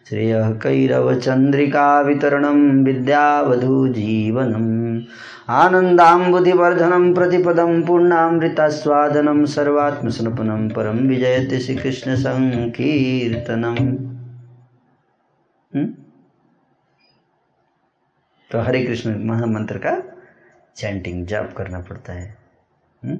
[0.10, 5.02] श्रेयः कैरवचन्द्रिकावितरणं विद्यावधूजीवनम्
[5.50, 14.17] आनन्दाम्बुधिवर्धनं प्रतिपदं पूर्णामृतास्वादनं सर्वात्मसमर्पणं परं विजयति श्रीकृष्णसङ्कीर्तनम्
[18.52, 19.92] तो हरे कृष्ण महामंत्र का
[20.76, 22.28] चैंटिंग जाप करना पड़ता है?
[23.04, 23.18] हम्म?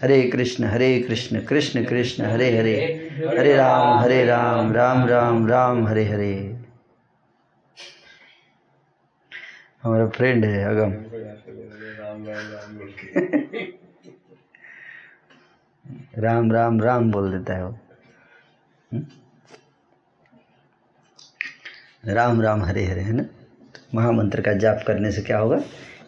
[0.00, 2.74] हरे कृष्ण हरे कृष्ण कृष्ण कृष्ण, हरे हरे
[3.38, 6.34] हरे राम हरे राम राम राम राम, हरे हरे
[9.82, 10.92] हमारा फ्रेंड है, अगम
[16.18, 17.70] राम राम राम बोल देता है वो
[18.90, 19.04] हम्म?
[22.04, 23.24] राम राम, हरे हरे, है ना
[23.94, 25.56] महामंत्र का जाप करने से क्या होगा?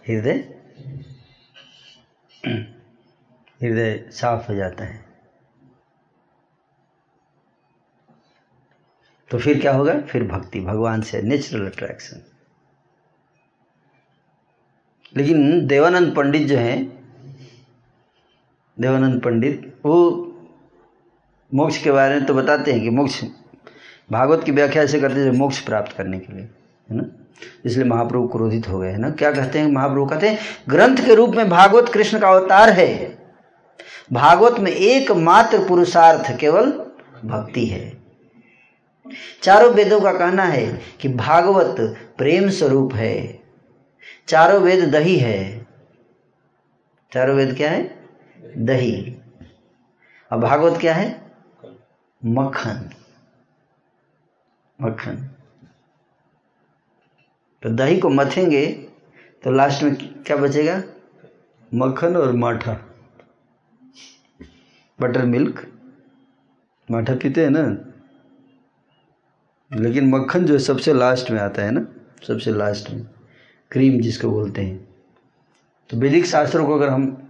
[0.09, 0.55] हृदय
[3.62, 5.05] हृदय साफ़ हो जाता है।
[9.31, 10.01] तो फिर क्या होगा?
[10.01, 12.22] फिर भक्ति, भगवान से नेचुरल अट्रैक्शन
[15.16, 17.05] लेकिन देवानंद पंडित जो हैं,
[18.81, 20.22] देवानंद पंडित, वो
[21.55, 23.25] मोक्ष के बारे में तो बताते हैं कि मोक्ष,
[24.12, 26.44] भागवत की व्याख्या ऐसे करते हैं, मोक्ष प्राप्त करने के लिए,
[26.90, 27.26] है ना?
[27.64, 29.11] इसलिए महाप्रभु क्रोधित हो गए, है ना?
[29.11, 30.07] क्या कहते हैं महाप्रभु?
[30.07, 33.18] कहते हैं, ग्रंथ के रूप में भागवत कृष्ण का अवतार है।
[34.12, 36.70] भागवत में एकमात्र पुरुषार्थ केवल
[37.25, 37.96] भक्ति है।
[39.42, 41.77] चारों वेदों का कहना है कि भागवत
[42.18, 43.40] प्रेम स्वरूप है।
[44.29, 45.66] चारों वेद दही है।
[47.12, 48.09] चारों वेद क्या है?
[48.57, 49.16] दही।
[50.33, 51.33] और भागवत क्या है?
[52.25, 52.90] मक्खन।
[54.83, 55.31] मक्खन।
[57.67, 58.67] तो दही को मथेंगे
[59.45, 60.83] तो लास्ट में क्या बचेगा?
[61.75, 62.73] मक्खन और माठा।
[65.01, 65.73] बटर मिल्क
[66.91, 67.79] माठा पीते हैं ना?
[69.77, 71.87] लेकिन मक्खन जो है सबसे लास्ट में आता है ना?
[72.29, 73.07] सबसे लास्ट में।
[73.71, 74.89] क्रीम जिसको बोलते हैं।
[75.91, 77.26] तो वैदिक शास्त्रों को अगर हम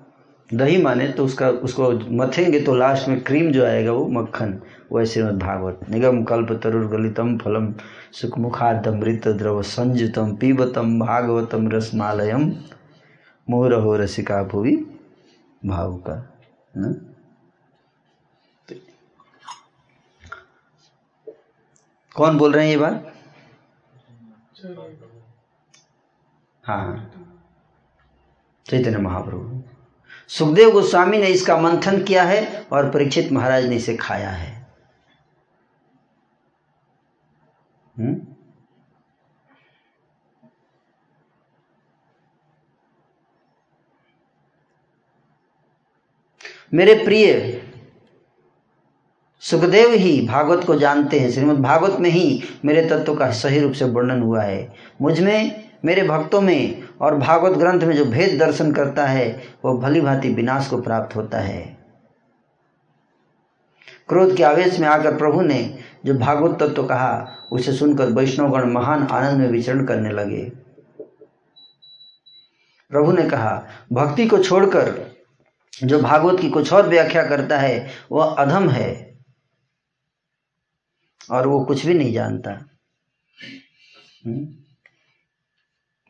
[0.50, 4.60] दही माने तो उसका उसको मथेंगे तो लास्ट में क्रीम जो आएगा वो मक्खन।
[4.92, 7.72] वो है श्रीमद भागवत। निगम कल्प तरुर गलितम फलम
[8.12, 12.50] सुखमुखादमृत द्रव संजुतम पीबतम भागवतम रसमालयम।
[13.48, 14.76] मोरहो रसिका भुवि
[15.66, 16.14] भाव का
[16.74, 16.94] ना?
[22.16, 23.12] कौन बोल रहे हैं ये बात?
[26.64, 27.12] हाँ।
[28.66, 29.55] चैतन्य महाप्रभु।
[30.30, 34.54] सुखदेव गोस्वामी ने इसका मंथन किया है और परीक्षित महाराज ने इसे खाया है
[37.96, 38.06] हुँ?
[38.06, 38.36] हम्म?
[46.72, 47.62] मेरे प्रिय,
[49.42, 53.72] सुखदेव ही भागवत को जानते हैं श्रीमद् भागवत में ही मेरे तत्व का सही रूप
[53.72, 58.72] से वर्णन हुआ है मुझमें मेरे भक्तों में और भागवत ग्रंथ में जो भेद दर्शन
[58.72, 61.76] करता है वह भली भांति विनाश को प्राप्त होता है।
[64.08, 68.72] क्रोध के आवेश में आकर प्रभु ने जो भागवत तत्व तो कहा, उसे सुनकर वैष्णवगण
[68.72, 70.44] महान आनंद में विचरण करने लगे।
[72.90, 75.16] प्रभु ने कहा, भक्ति को छोड़कर
[75.84, 79.18] जो भागवत की कुछ और व्याख्या करता है, वह अधम है
[81.30, 82.50] और वो कुछ भी नहीं जानता।
[84.26, 84.65] हम्म?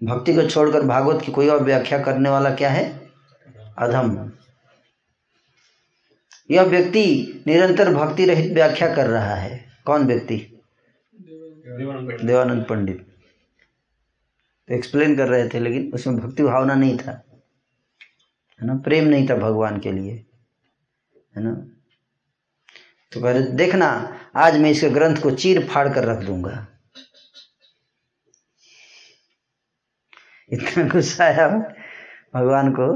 [0.06, 3.10] भक्ति को छोड़कर भागवत की कोई और व्याख्या करने वाला क्या है?
[3.78, 4.32] अधम।
[6.50, 7.04] यह व्यक्ति
[7.46, 10.60] निरंतर भक्ति रहित व्याख्या कर रहा है। कौन व्यक्ति?
[12.24, 13.06] देवानंद पंडित।
[14.68, 17.22] तो एक्सप्लेन कर रहे थे लेकिन उसमें भक्ति भावना नहीं था।
[18.60, 18.74] है ना?
[18.74, 20.26] प्रेम नहीं था भगवान के लिए।
[21.36, 21.54] है ना?
[23.12, 26.66] तो कह रहे देखना आज मैं इसके ग्रंथ को चीर फाड़ कर रख दूँगा।
[30.52, 31.48] इतना गुस्सा आया
[32.34, 32.86] भगवान को।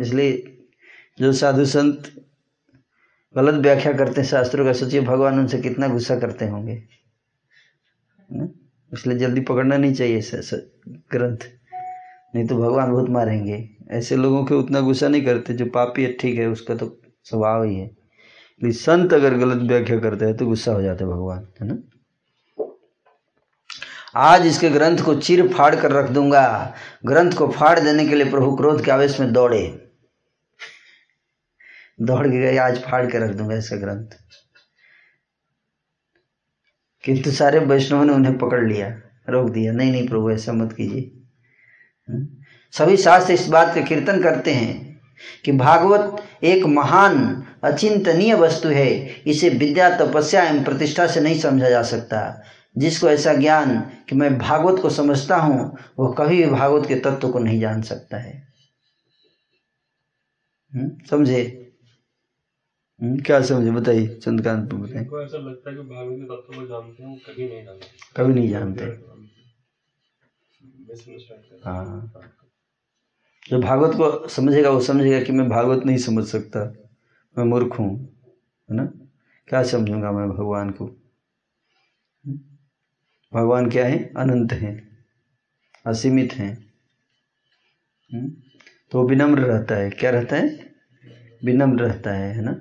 [0.00, 0.32] इसलिए
[1.20, 2.12] जो साधु संत
[3.36, 6.82] गलत व्याख्या करते हैं, शास्त्रों का सोचिए, भगवान उनसे कितना गुस्सा करते होंगे।
[8.92, 10.20] इसलिए जल्दी पकड़ना नहीं चाहिए
[11.12, 11.46] ग्रंथ।
[12.34, 16.12] नहीं तो भगवान बहुत मारेंगे। ऐसे लोगों के उतना गुस्सा नहीं करते, जो पापी है,
[16.12, 17.90] ठीक है, उसका तो स्वभाव ही है।
[18.64, 21.78] संत अगर गलत व्याख्या करते हैं तो गुस्सा हो जाते हैं भगवान, है ना?
[24.16, 28.30] आज इसके ग्रंथ को चिर फाड़ कर रख दूँगा। ग्रंथ को फाड़ देने के लिए
[28.30, 29.88] प्रभु क्रोध के आवेश में दौड़े।
[32.00, 34.06] दौड़ के गए, आज फाड़ के रख दूँगा इसका ग्रंथ।
[37.04, 41.12] किंतु सारे वैष्णव ने उन्हें पकड़ लिया, रोक दिया। नहीं नहीं प्रभु, ऐसा मत कीजिए।
[42.08, 42.28] हम्म?
[42.72, 45.00] सभी शास्त्र इस बात का कीर्तन करते हैं
[45.44, 51.68] कि भागवत एक महान, अचिंतनीय वस्तु है। इसे विद्या, तपस्या एवं प्रतिष्ठा से नहीं समझा
[51.68, 52.42] जा सकता।
[52.78, 57.32] जिसको ऐसा ज्ञान कि मैं भागवत को समझता हूँ वो कभी भी भागवत के तत्व
[57.32, 58.48] को नहीं जान सकता है।
[60.72, 61.72] हम्म, समझे?
[63.00, 63.70] हम्म, क्या समझे?
[63.70, 67.64] बताइए चंद्रकांत बताइए। ऐसा लगता है कि भागवत के तत्व को जानते हैं कभी नहीं
[67.64, 68.84] जानते। कभी नहीं जानते।
[71.64, 72.12] हाँ।
[73.50, 76.74] जो भागवत को समझेगा वो समझेगा कि मैं भागवत नहीं समझ सकता।
[77.38, 78.00] मैं मूर्ख हूँ
[78.70, 78.84] है ना?
[79.48, 81.05] क्या समझूँगा मैं भगवान को?
[83.36, 84.12] भगवान क्या है?
[84.16, 84.88] अनंत है,
[85.86, 86.54] असीमित है।
[88.90, 90.74] तो विनम्र रहता है। क्या रहता है?
[91.44, 92.60] विनम्र रहता है है ना?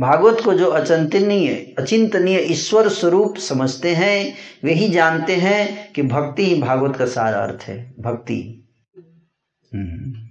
[0.00, 6.46] भागवत को जो अचिंतनीय अचिंतनीय ईश्वर स्वरूप समझते हैं, वे ही जानते हैं कि भक्ति
[6.46, 8.68] ही भागवत का सार अर्थ है। भक्ति।
[9.74, 10.28] हम्म।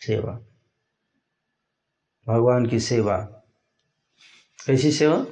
[0.00, 0.32] सेवा।
[2.28, 3.16] भगवान की सेवा।
[4.66, 5.26] कैसी सेवा?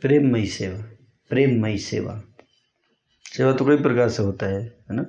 [0.00, 0.99] प्रेममयी सेवा।
[1.30, 2.22] प्रेममयी सेवा।
[3.24, 5.06] सेवा तो कई प्रकार से होता है है ना?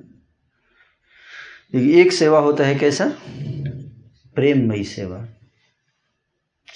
[1.78, 3.18] एक सेवा होता है कैसा?
[4.34, 5.28] प्रेममयी सेवा।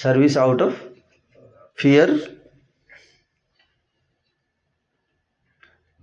[0.03, 0.83] Service out of
[1.79, 2.37] fear.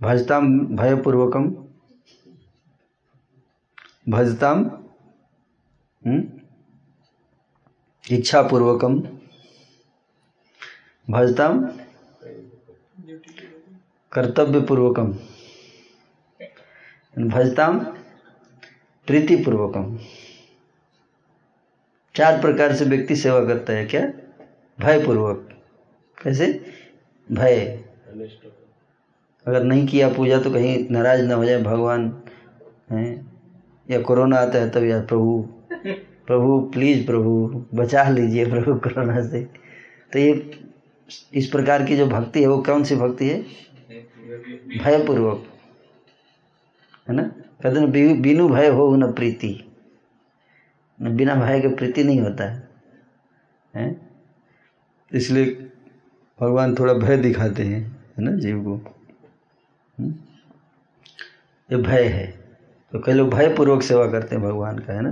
[0.02, 1.50] भजताम भयपूर्वकम।
[4.08, 4.64] भजताम
[6.06, 6.28] हम्म?
[8.10, 9.00] इच्छापूर्वकम।
[11.10, 11.83] भजताम
[14.14, 15.06] कर्तव्यपूर्वकम।
[17.28, 17.78] भजताम
[19.06, 19.98] प्रीतिपूर्वकम।
[22.14, 24.12] चार प्रकार से व्यक्ति सेवा करता है क्या?
[24.80, 25.48] भयपूर्वक।
[26.22, 26.66] कैसे?
[27.32, 27.84] भय।
[29.46, 32.22] अगर नहीं किया पूजा तो कहीं नाराज़ ना हो जाए भगवान,
[32.90, 33.32] हैं?
[33.90, 35.48] या कोरोना आता है तब तो यार प्रभु
[36.26, 39.44] प्रभु प्लीज़ प्रभु, बचा लीजिए प्रभु कोरोना से।
[40.12, 40.60] तो ये
[41.34, 43.63] इस प्रकार की जो भक्ति है, वो कौन सी भक्ति है?
[44.52, 45.46] भयपूर्वक,
[47.08, 47.22] है ना?
[47.62, 49.64] कहते ना, बिनु भय हो न प्रीति।
[51.02, 52.68] बिना भय के प्रीति नहीं होता है।
[53.74, 54.10] हैं?
[55.12, 55.46] इसलिए
[56.40, 58.96] भगवान थोड़ा भय दिखाते हैं, है ना, जीव को।
[60.00, 60.14] हम्म?
[61.72, 62.44] ये भय है।
[62.92, 65.10] तो कई लोग भय पूर्वक सेवा करते हैं भगवान का, है ना?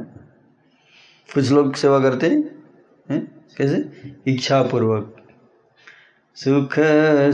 [1.34, 2.64] कुछ लोग सेवा करते हैं,
[3.10, 3.20] है?
[3.58, 3.90] कैसे?
[4.26, 5.21] इच्छा पूर्वक
[6.36, 6.74] सुख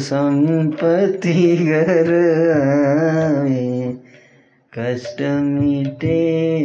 [0.00, 2.08] संपत्ति घर
[4.74, 6.16] कष्ट मिटे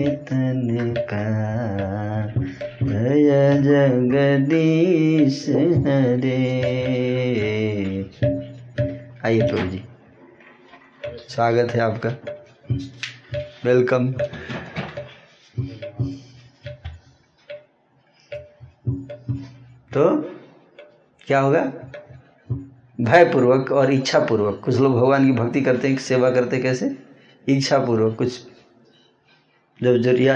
[0.08, 1.28] तन का।
[2.84, 6.50] जय जगदीश हरे।
[9.26, 9.84] आइए प्रभु जी,
[11.30, 12.10] स्वागत है आपका।
[13.66, 14.12] वेलकम।
[19.94, 20.22] तो
[21.28, 21.83] क्या होगा?
[23.04, 26.96] भयपूर्वक और इच्छा पूर्वक कुछ लोग भगवान की भक्ति करते हैं सेवा करते कैसे?
[27.48, 28.40] इच्छा पूर्वक कुछ।
[29.84, 30.36] जब ज़रिया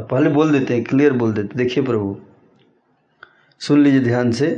[0.00, 2.16] पहले बोल देते हैं क्लियर बोल देते देखिए प्रभु
[3.60, 4.48] सुन लीजिए ध्यान से।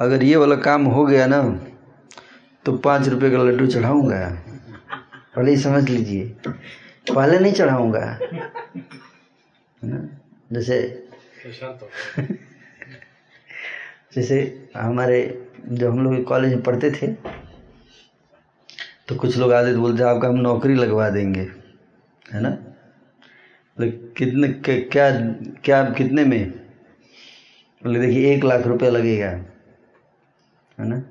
[0.00, 1.42] अगर ये वाला काम हो गया ना
[2.64, 4.18] तो पाँच रुपये का लड्डू चढ़ाऊँगा।
[5.36, 6.34] पहले ही समझ लीजिए।
[7.14, 8.20] पहले नहीं चढ़ाऊँगा। है
[9.82, 10.08] ना?
[10.52, 11.02] जैसे
[14.16, 17.36] जैसे हमारे जब हम लोग कॉलेज में पढ़ते थे
[19.08, 21.40] तो कुछ लोग आते थे, बोलते आपका हम नौकरी लगवा देंगे।
[22.32, 22.58] है ना?
[23.80, 24.48] कितने
[24.80, 25.10] क्या
[25.64, 26.50] क्या, कितने में?
[27.84, 31.02] बोले, देखिए, एक लाख रुपया लगेगा। है ना?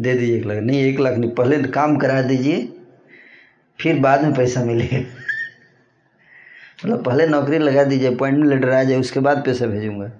[0.00, 2.78] दे दीजिए एक लाख। नहीं, एक लाख नहीं, पहले काम करा दीजिए,
[3.80, 4.98] फिर बाद में पैसा मिलेगा।
[6.84, 10.12] मतलब पहले नौकरी लगा दीजिए, अपॉइंटमेंट लेटर आ जाए, उसके बाद पैसा भेजूँगा।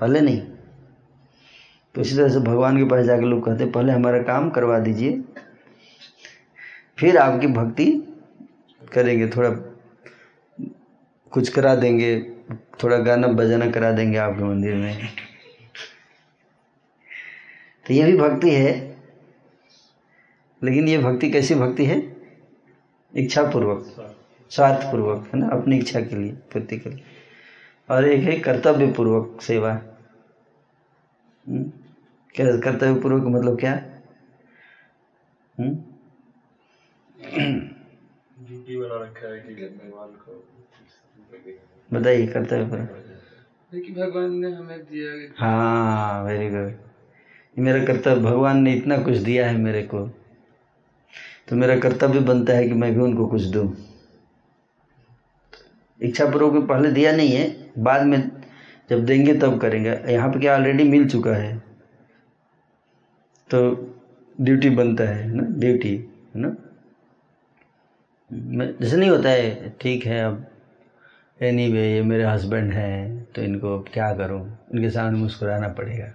[0.00, 0.42] पहले नहीं।
[1.94, 5.20] तो इसी तरह से भगवान के पास जाके लोग कहते पहले हमारा काम करवा दीजिए,
[6.98, 7.86] फिर आपकी भक्ति
[8.92, 9.50] करेंगे, थोड़ा
[11.32, 12.20] कुछ करा देंगे,
[12.82, 15.08] थोड़ा गाना बजाना करा देंगे आपके मंदिर में।
[17.86, 18.72] तो ये भी भक्ति है,
[20.62, 22.02] लेकिन ये भक्ति कैसी भक्ति है?
[23.14, 24.16] इच्छा पूर्वक
[24.50, 27.02] स्वार्थ पूर्वक है ना, अपनी इच्छा के लिए, पूर्ति के लिए।
[27.90, 29.72] और एक है कर्तव्य पूर्वक सेवा।
[31.48, 31.72] हम्म?
[32.34, 33.72] क्या कर्तव्य पूर्वक मतलब क्या?
[35.58, 35.74] हम्म?
[38.44, 40.44] ड्यूटी बना रखा है कि भगवान को
[41.92, 42.78] बताइए कर्तव्य पर।
[43.92, 49.56] भगवान ने हमें दिया हाँ। वेरी गुड मेरा कर्तव्य भगवान ने इतना कुछ दिया है
[49.56, 50.06] मेरे को।
[51.48, 53.76] तो मेरा कर्तव्य बनता है कि मैं भी उनको कुछ दूँ।
[56.00, 58.30] इच्छा पूर्वक पहले दिया नहीं है बाद में
[58.90, 61.63] जब देंगे तब करेंगे। यहाँ पे क्या ऑलरेडी मिल चुका है।
[63.50, 63.60] तो
[64.40, 65.42] ड्यूटी बनता है ना?
[65.60, 65.94] ड्यूटी,
[66.34, 66.56] है ना?
[68.80, 70.46] जैसे नहीं होता है, ठीक है, अब
[71.40, 74.42] एनी वे ये मेरे हस्बैंड हैं तो इनको अब क्या करूँ?
[74.74, 76.12] इनके सामने मुस्कुराना पड़ेगा।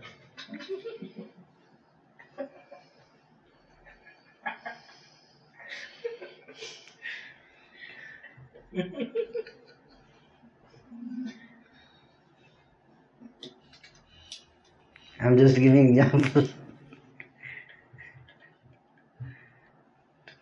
[15.19, 16.47] I'm just giving example.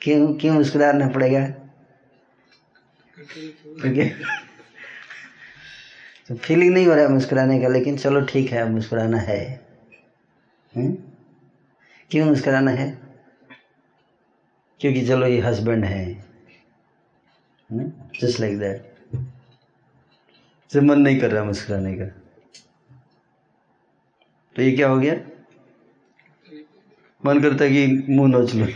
[0.07, 1.47] क्यों क्यों मुस्कुराना पड़ेगा?
[6.27, 9.65] तो फीलिंग नहीं हो रहा है मुस्कुराने का लेकिन चलो ठीक है अब मुस्कुराना है।
[10.75, 10.97] हम्म?
[12.11, 12.87] क्यों मुस्कुराना है?
[14.79, 16.25] क्योंकि चलो ये हस्बैंड है।
[18.21, 18.93] जस्ट लाइक दैट
[20.69, 22.05] से मन नहीं कर रहा मुस्कुराने का।
[24.55, 25.13] तो ये क्या हो गया?
[27.25, 28.67] मन करता कि मुँह नोच लो।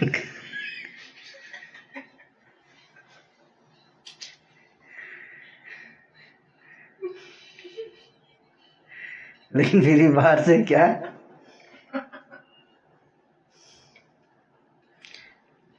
[9.54, 10.86] लेकिन भी बाहर से क्या?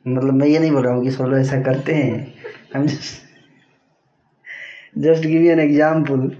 [0.05, 2.35] मतलब मैं ये नहीं बोल रहा हूँ कि सोलो ऐसा करते हैं।
[2.75, 2.87] हम
[4.99, 6.31] जस्ट गिव एन एग्ज़ाम्पल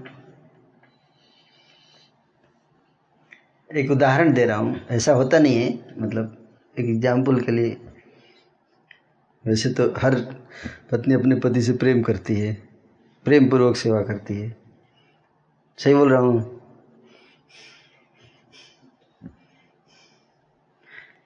[3.69, 5.69] एक उदाहरण दे रहा हूँ। ऐसा होता नहीं है
[5.99, 6.37] मतलब
[6.75, 7.77] एक एग्ज़ाम्पल के लिए।
[9.45, 10.15] वैसे तो हर
[10.91, 12.53] पत्नी अपने पति से प्रेम करती है,
[13.25, 14.55] प्रेम पूर्वक सेवा करती है।
[15.79, 16.52] सही बोल रहा हूँ?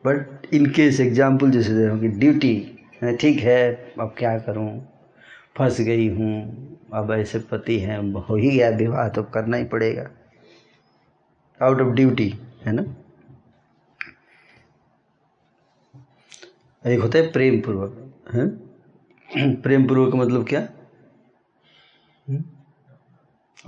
[0.08, 2.56] बट इन केस एग्ज़ाम्पल जैसे दे रहा हूँ कि ड्यूटी
[3.22, 4.70] ठीक है, अब क्या करूँ?
[5.58, 10.10] फंस गई हूँ, अब ऐसे पति हैं हो ही गया, विवाह तो करना ही पड़ेगा।
[11.60, 12.34] आउट ऑफ़ ड्यूटी
[12.66, 12.84] है ना?
[16.86, 18.48] एक होता है प्रेम पूर्वक है?
[19.62, 20.68] प्रेम पूर्वक मतलब क्या?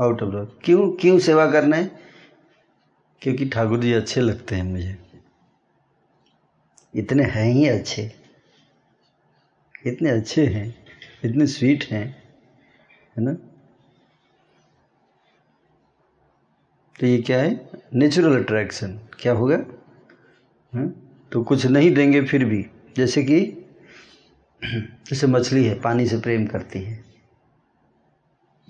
[0.01, 1.91] आउट ऑफ़ क्यों क्यों सेवा करना है?
[3.21, 5.08] क्योंकि ठाकुर जी अच्छे लगते हैं मुझे।
[6.95, 8.11] इतने हैं ही अच्छे।
[9.85, 10.85] इतने अच्छे हैं,
[11.25, 12.23] इतने स्वीट हैं,
[13.17, 13.33] है ना?
[16.99, 17.69] तो ये क्या है?
[17.93, 19.57] नेचुरल अट्रैक्शन क्या होगा?
[20.73, 21.19] हाँ?
[21.31, 22.65] तो कुछ नहीं देंगे फिर भी।
[22.97, 23.65] जैसे कि,
[25.09, 27.03] जैसे मछली है, पानी से प्रेम करती है।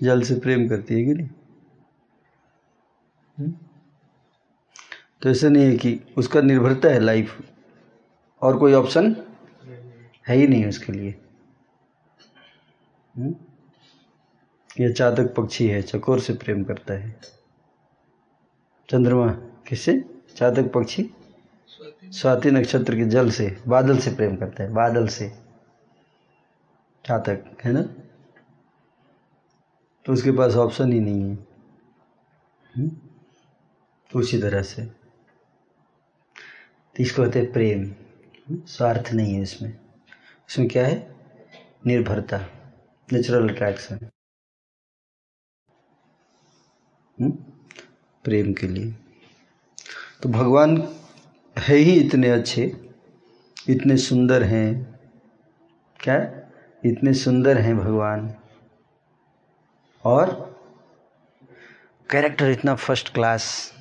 [0.02, 1.28] जल से प्रेम करती है कि नहीं?
[3.38, 3.54] हम्म?
[5.22, 7.40] तो ऐसा नहीं है कि उसका निर्भरता है लाइफ
[8.42, 9.16] और कोई ऑप्शन
[10.28, 11.20] है ही नहीं उसके लिए।
[13.16, 13.34] हम्म?
[14.80, 17.20] यह चातक पक्षी है, चकोर से प्रेम करता है।
[18.90, 19.38] चंद्रमा
[19.68, 20.04] किससे?
[20.36, 21.10] चातक पक्षी?
[22.04, 25.32] स्वाति नक्षत्र के जल से, बादल से प्रेम करता है, बादल से।
[27.06, 27.94] चातक, है ना?
[30.04, 31.38] तो उसके पास ऑप्शन ही नहीं है।
[32.76, 32.90] हम्म?
[34.10, 34.92] तो उसी तरह से। तो
[37.00, 37.94] इसको कहते हैं प्रेम?
[38.52, 39.70] स्वार्थ नहीं है इसमें।
[40.50, 41.14] इसमें क्या है?
[41.86, 42.38] निर्भरता
[43.12, 43.98] नेचुरल अट्रैक्शन
[48.24, 48.92] प्रेम के लिए।
[50.22, 50.76] तो भगवान
[51.58, 52.92] है ही इतने अच्छे,
[53.68, 55.00] इतने सुंदर हैं।
[56.00, 56.16] क्या?
[56.84, 58.34] इतने सुंदर हैं भगवान।
[60.04, 60.30] और
[62.10, 63.72] कैरेक्टर इतना फ़र्स्ट क्लास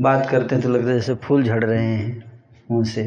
[0.00, 2.31] बात करते हैं तो लगता है जैसे फूल झड़ रहे हैं।
[2.70, 3.04] मुँह से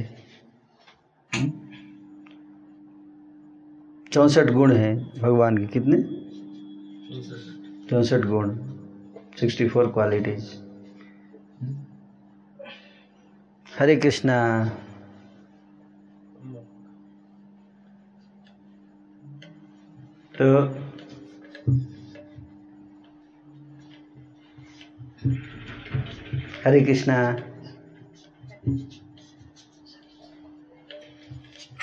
[4.11, 5.97] चौंसठ गुण हैं भगवान के। कितने?
[7.89, 8.55] चौंसठ गुण
[9.39, 10.53] sixty four qualities
[13.67, 14.37] Hare Krishna.
[20.35, 20.47] तो
[26.65, 27.17] हरे कृष्णा।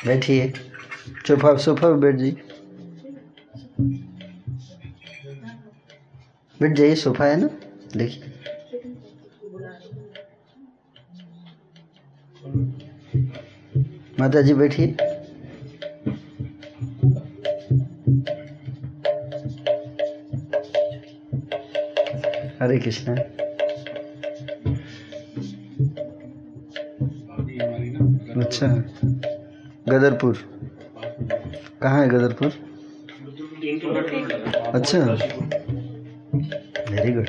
[0.07, 0.53] बैठिए
[1.27, 2.37] सोफा सोफा पे बैठ जाइए
[6.61, 7.49] बैठ जाइए सोफा है ना?
[7.97, 8.31] देखिए।
[14.21, 14.87] माता जी बैठिए।
[22.61, 23.15] हरे कृष्णा।
[28.43, 29.32] अच्छा।
[29.93, 30.39] गदरपुर।
[31.83, 32.53] कहाँ है गदरपुर?
[34.75, 34.99] अच्छा।
[36.91, 37.29] वेरी गुड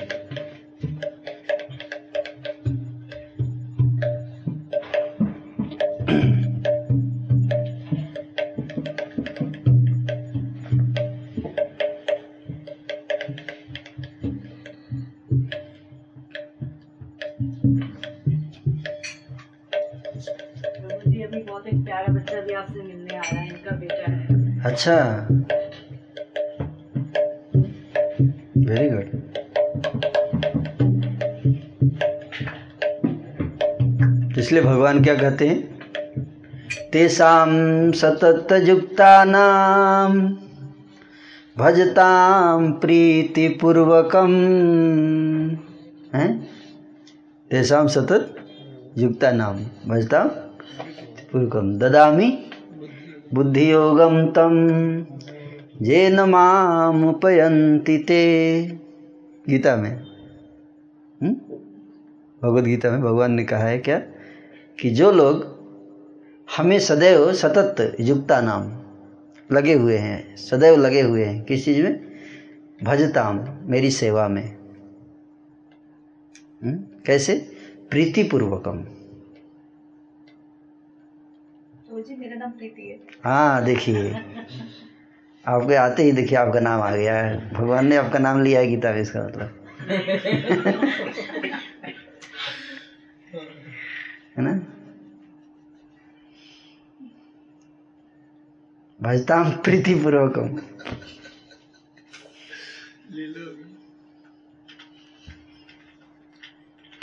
[34.43, 35.79] इसलिए भगवान क्या कहते हैं?
[36.91, 37.49] तेषाम
[37.91, 40.29] सतत युक्ता नाम,
[41.57, 44.31] भजताम प्रीतिपूर्वकम।
[46.15, 46.37] है?
[47.51, 48.35] तेषाम सतत
[48.97, 50.27] युक्ता नाम, भजताम
[51.31, 52.49] पूर्वकम ददामि
[53.33, 54.53] बुद्धियोगम तम
[55.81, 58.63] येन मामुपयन्ति ते।
[59.49, 60.03] गीता में।
[61.21, 61.33] हम्म?
[62.43, 64.01] भगवत गीता में भगवान ने कहा है क्या?
[64.83, 65.53] कि जो लोग
[66.57, 68.81] हमें सदैव सतत युक्ता नाम
[69.55, 72.11] लगे हुए हैं सदैव लगे हुए हैं किस चीज़ में?
[72.83, 74.57] भजताम मेरी सेवा में।
[76.63, 76.77] हम्म?
[77.05, 77.55] कैसे?
[77.89, 78.77] प्रीतिपूर्वकम।
[82.89, 84.13] है। हाँ देखिए।
[85.47, 88.67] आपके आते ही देखिए आपका नाम आ गया है। भगवान ने आपका नाम लिया है
[88.67, 89.65] गीता में इसका मतलब।
[94.37, 94.72] है ना?
[99.03, 100.47] भजताम प्रीतिपूर्वकम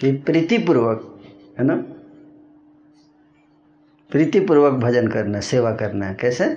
[0.00, 1.18] कि प्रीतिपूर्वक
[1.58, 1.74] है ना?
[4.10, 6.56] प्रीतिपूर्वक भजन करना, सेवा करना है कैसे?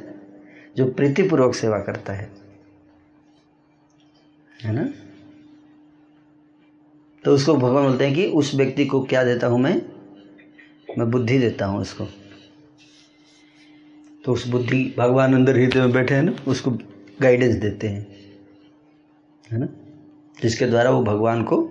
[0.78, 2.32] जो प्रीतिपूर्वक सेवा करता है।
[4.64, 4.89] है ना?
[7.26, 9.82] तो उसको भगवान बोलते हैं कि उस व्यक्ति को क्या देता हूँ मैं?
[10.98, 12.22] मैं बुद्धि देता हूँ उसको।
[14.24, 16.71] तो उस बुद्धि भगवान अंदर हृदय में बैठे हैं ना, उसको
[17.21, 18.07] गाइडेंस देते हैं,
[19.51, 19.67] है ना?
[20.41, 21.61] जिसके द्वारा वो भगवान को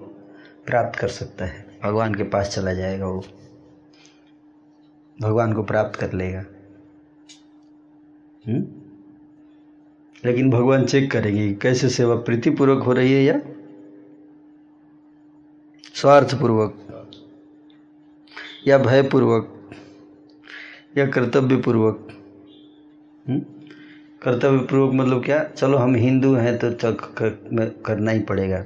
[0.67, 3.25] प्राप्त कर सकता है। भगवान के पास चला जाएगा वो।
[5.21, 6.45] भगवान को प्राप्त कर लेगा।
[8.49, 8.83] हुँ?
[10.25, 13.41] लेकिन भगवान चेक करेंगे कैसे सेवा प्रीतिपूर्वक हो रही है या
[15.95, 17.01] स्वार्थपूर्वक,
[18.67, 19.71] या भयपूर्वक,
[20.97, 22.12] या कर्तव्यपूर्वक।
[23.27, 23.41] हुँ?
[24.23, 25.43] कर्तव्यपूर्वक मतलब क्या?
[25.47, 26.71] चलो, हम हिंदू हैं तो
[27.87, 28.65] करना ही पड़ेगा।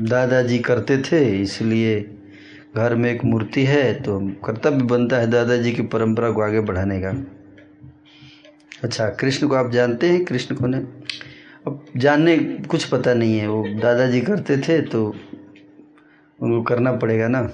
[0.00, 2.00] दादाजी करते थे, इसलिए
[2.76, 7.00] घर में एक मूर्ति है तो कर्तव्य बनता है दादाजी की परंपरा को आगे बढ़ाने
[7.00, 7.10] का।
[8.82, 10.24] अच्छा कृष्ण को आप जानते हैं?
[10.24, 10.78] कृष्ण को ने
[11.66, 12.36] अब जानने
[12.68, 15.04] कुछ पता नहीं है, वो दादाजी करते थे तो
[16.40, 17.48] उनको करना पड़ेगा ना।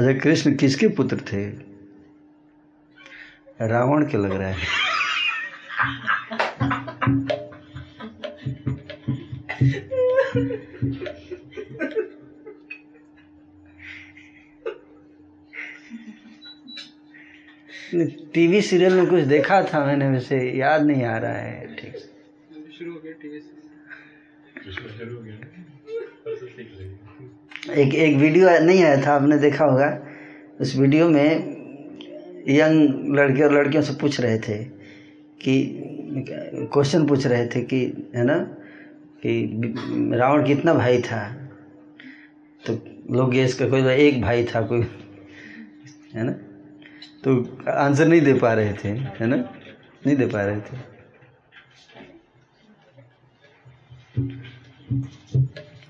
[0.00, 1.50] अच्छा कृष्ण किसके पुत्र थे?
[3.66, 4.56] रावण के लग रहा है।
[18.34, 22.72] टीवी सीरियल में कुछ देखा था मैंने वैसे याद नहीं आ रहा है ठीक। से
[22.72, 23.60] शुरू हो गया। टीवी से
[27.70, 29.98] एक एक वीडियो नहीं आया था, आपने देखा होगा।
[30.60, 31.56] उस वीडियो में
[32.48, 34.64] यंग लड़के और लड़कियों से पूछ रहे थे
[35.42, 35.84] कि
[36.72, 38.38] क्वेश्चन पूछ रहे थे कि, है ना,
[39.22, 39.74] कि
[40.16, 41.22] रावण कितना भाई था?
[42.66, 42.78] तो
[43.10, 44.86] लोग गेस कर, कोई एक भाई था, कोई,
[46.14, 46.32] है ना?
[47.24, 49.36] तो आंसर नहीं दे पा रहे थे, है ना?
[50.06, 50.90] नहीं दे पा रहे थे।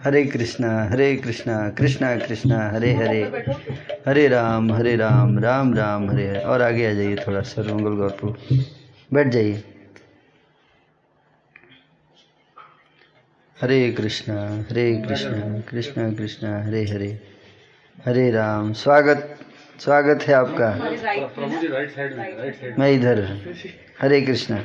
[0.05, 3.23] हरे कृष्णा हरे कृष्णा कृष्णा कृष्णा, हरे हरे।
[4.07, 7.91] हरे राम हरे राम राम राम, हरे हरे। और आगे आ जाइए थोड़ा सर मंगल
[7.91, 8.39] गौरपुर।
[9.15, 9.65] बैठ जाइए।
[13.63, 17.21] हरे कृष्णा हरे कृष्णा कृष्णा कृष्णा, हरे हरे।
[18.07, 19.39] हरे राम। स्वागत
[19.81, 20.71] स्वागत है आपका।
[22.79, 23.23] मैं इधर
[24.03, 24.65] हरे कृष्णा।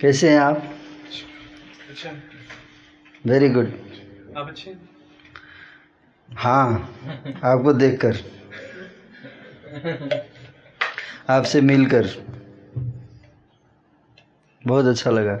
[0.00, 0.74] कैसे हैं आप?
[1.90, 2.10] अच्छा।
[3.26, 3.72] वेरी गुड
[4.36, 4.74] आप अच्छे
[6.28, 6.72] हाँ
[7.44, 8.16] आपको देखकर
[11.28, 12.06] आपसे मिलकर
[14.62, 15.38] बहुत अच्छा लगा।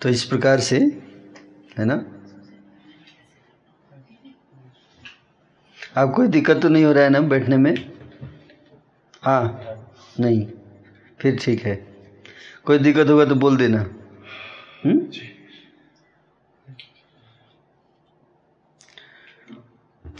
[0.00, 0.78] तो इस प्रकार से
[1.78, 1.96] है ना?
[5.98, 7.92] आप कोई दिक्कत तो नहीं हो रहा है ना बैठने में?
[9.22, 9.60] हाँ
[10.20, 10.46] नहीं
[11.20, 11.86] फिर ठीक है।
[12.64, 13.78] कोई दिक्कत होगा तो बोल देना।
[14.84, 14.98] हम्म?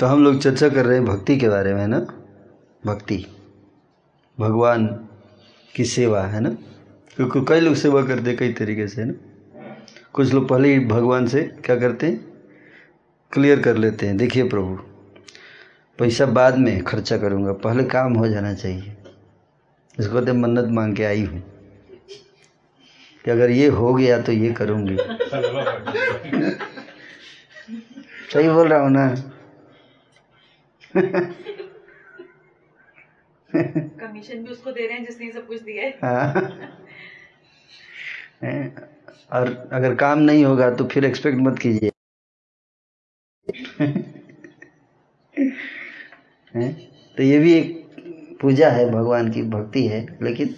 [0.00, 2.00] तो हम लोग चर्चा कर रहे हैं भक्ति के बारे में है ना?
[2.86, 3.26] भक्ति।
[4.40, 4.86] भगवान
[5.76, 6.50] की सेवा है ना?
[7.16, 9.14] क्योंकि कई लोग सेवा करते कई तरीके से है ना?
[10.12, 12.24] कुछ लोग पहले ही भगवान से क्या करते हैं?
[13.32, 14.87] क्लियर कर लेते हैं। देखिए प्रभु।
[15.98, 18.96] पैसा बाद में खर्चा करूँगा। पहले काम हो जाना चाहिए।
[19.98, 21.40] इसको कहते मन्नत मांग के आई हूँ।
[23.24, 24.96] कि अगर ये हो गया तो ये करूँगी।
[28.32, 29.06] सही बोल रहा हूँ ना?
[34.00, 36.50] कमीशन भी उसको दे रहे हैं जिसने सब कुछ दिया है। हाँ।
[39.32, 41.90] और अगर काम नहीं होगा तो फिर एक्सपेक्ट मत कीजिए।
[46.64, 46.88] हैं?
[47.16, 47.78] तो ये भी एक
[48.40, 50.54] पूजा है, भगवान की भक्ति है, लेकिन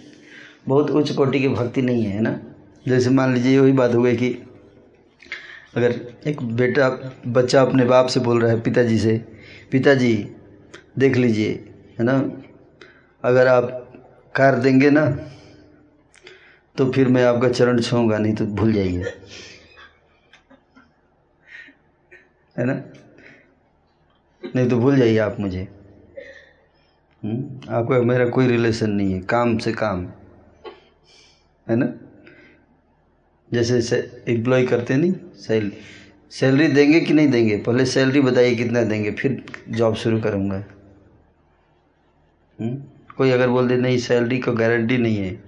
[0.67, 2.39] बहुत उच्च कोटि की भक्ति नहीं है ना?
[2.87, 4.29] जैसे मान लीजिए वही बात हो गई कि
[5.75, 5.91] अगर
[6.27, 6.89] एक बेटा,
[7.27, 9.17] बच्चा अपने बाप से बोल रहा है, पिताजी से,
[9.71, 10.27] पिताजी,
[10.97, 11.51] देख लीजिए,
[11.99, 12.31] है ना?
[13.23, 13.93] अगर आप
[14.35, 15.05] कार देंगे ना
[16.77, 19.03] तो फिर मैं आपका चरण छूँगा नहीं तो भूल जाइए।
[22.57, 22.73] है ना?
[24.55, 25.80] नहीं तो भूल जाइए आप मुझे।
[27.25, 30.07] आपका मेरा कोई रिलेशन नहीं है काम से काम
[31.69, 31.93] है ना?
[33.53, 35.71] जैसे एम्प्लॉय करते नहीं सैल
[36.31, 37.57] सैलरी देंगे कि नहीं देंगे?
[37.57, 40.63] पहले सैलरी बताइए कितना देंगे फिर जॉब शुरू करूँगा।
[42.59, 42.77] हम्म,
[43.17, 45.39] कोई अगर बोल दे नहीं सैलरी का गारंटी नहीं है।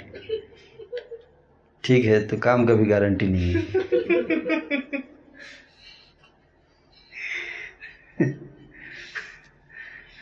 [1.83, 3.63] ठीक है तो काम का भी गारंटी नहीं है।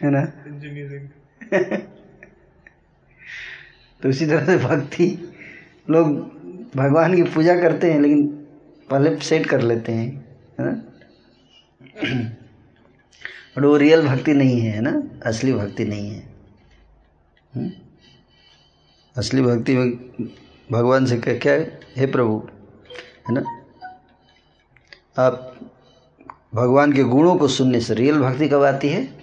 [0.02, 0.28] है ना?
[4.02, 5.34] तो उसी तरह से भक्ति,
[5.90, 6.08] लोग
[6.76, 8.28] भगवान की पूजा करते हैं, लेकिन
[8.90, 10.26] पहले सेट कर लेते हैं,
[10.60, 10.82] है ना?
[13.58, 15.04] और वो रियल भक्ति नहीं है है ना?
[15.26, 16.34] असली भक्ति नहीं है।
[17.56, 17.72] हम्म?
[19.18, 19.92] असली भक्ति में
[20.72, 21.80] भगवान से क्या क्या है?
[21.98, 22.50] हे प्रभु,
[23.30, 23.62] है ना?
[25.18, 25.60] आप
[26.56, 29.21] भगवान के गुणों को सुनने से रियल भक्ति कब आती है?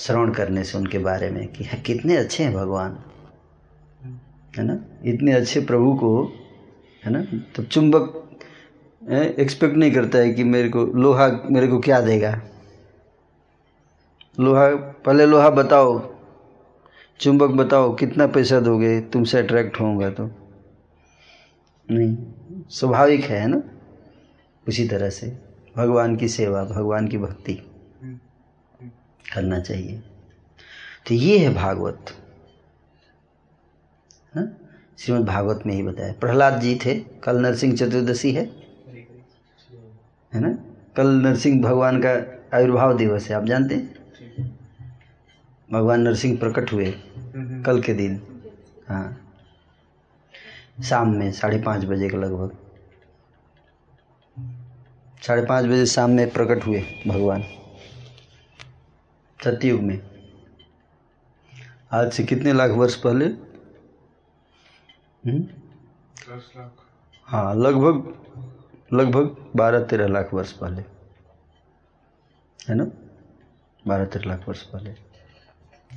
[0.00, 2.98] श्रवण करने से उनके बारे में कि हाँ, कितने अच्छे हैं भगवान।
[4.58, 4.84] है ना?
[5.04, 6.24] इतने अच्छे प्रभु को
[7.04, 7.22] है ना?
[7.56, 8.16] तो चुंबक
[9.38, 12.40] एक्सपेक्ट नहीं करता है कि मेरे को लोहा मेरे को क्या देगा।
[14.40, 16.14] लोहा पहले लोहा बताओ
[17.20, 19.00] चुंबक बताओ कितना पैसा दोगे?
[19.00, 20.30] तुमसे अट्रैक्ट होऊँगा तो।
[21.90, 22.16] नहीं
[22.70, 23.62] स्वाभाविक है ना?
[24.68, 25.38] उसी तरह से
[25.76, 27.69] भगवान की सेवा भगवान की भक्ति।
[29.34, 30.02] करना चाहिए।
[31.08, 32.06] तो ये है भागवत।
[34.34, 34.42] है?
[34.42, 34.56] ना
[34.98, 38.44] श्रीमद् भागवत में ही बताया। प्रहलाद जी थे, कल नरसिंह चतुर्दशी है।
[40.34, 40.64] है ना?
[40.96, 44.00] कल नरसिंह भगवान का आयुर्भाव दिवस है, आप जानते हैं?
[45.72, 46.94] भगवान नरसिंह प्रकट हुए
[47.66, 48.42] कल के दिन।
[48.88, 49.32] हाँ।
[50.84, 52.56] शाम में, साढ़े पाँच बजे के लगभग।
[55.22, 57.59] साढ़े पाँच बजे शाम में प्रकट हुए भगवान।
[59.44, 60.00] सतयुग में।
[61.92, 63.24] आज से कितने लाख वर्ष पहले?
[65.26, 65.38] हम्म?
[66.30, 66.76] लाख।
[67.24, 68.14] हाँ लगभग
[68.92, 70.82] लगभग बारह तेरह लाख वर्ष पहले।
[72.68, 72.84] है ना?
[73.86, 74.94] बारह तेरह लाख वर्ष पहले।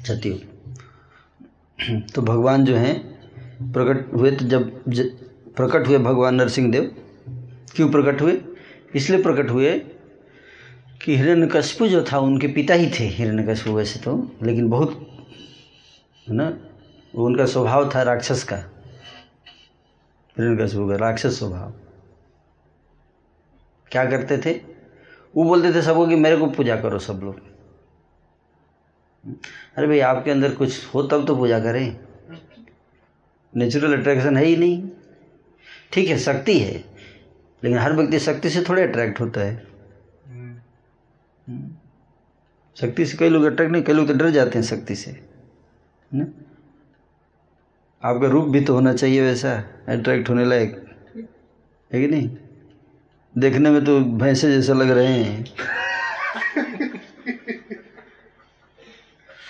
[0.03, 0.39] सतयुग
[2.15, 3.13] तो भगवान जो हैं
[3.73, 4.99] प्रकट हुए तो जब ज,
[5.55, 6.95] प्रकट हुए भगवान नरसिंह देव
[7.75, 8.41] क्यों प्रकट हुए?
[8.95, 9.92] इसलिए प्रकट हुए
[11.03, 15.07] कि हिरण्यकशिपु जो था, उनके पिता ही थे हिरण्यकशिपु वैसे तो लेकिन बहुत,
[16.27, 16.57] है ना
[17.15, 18.55] वो उनका स्वभाव था राक्षस का।
[20.37, 21.73] हिरण्यकशिपु का राक्षस स्वभाव।
[23.91, 24.53] क्या करते थे?
[25.35, 27.41] वो बोलते थे सबको कि मेरे को पूजा करो सब लोग।
[29.77, 31.99] अरे भाई, आपके अंदर कुछ हो तब तो पूजा करें।
[33.55, 34.89] नेचुरल अट्रैक्शन है ही नहीं।
[35.91, 36.73] ठीक है, शक्ति है,
[37.63, 39.72] लेकिन हर व्यक्ति शक्ति से थोड़े अट्रैक्ट होता है।
[42.75, 45.27] शक्ति से कई लोग अट्रैक्ट नहीं, कई लोग तो डर जाते हैं शक्ति से, है
[46.13, 46.25] ना?
[48.03, 50.95] आपका रूप भी तो होना चाहिए वैसा, अट्रैक्ट होने लायक,
[51.93, 52.37] है कि नहीं?
[53.37, 55.43] देखने में तो भैंसे जैसे लग रहे हैं।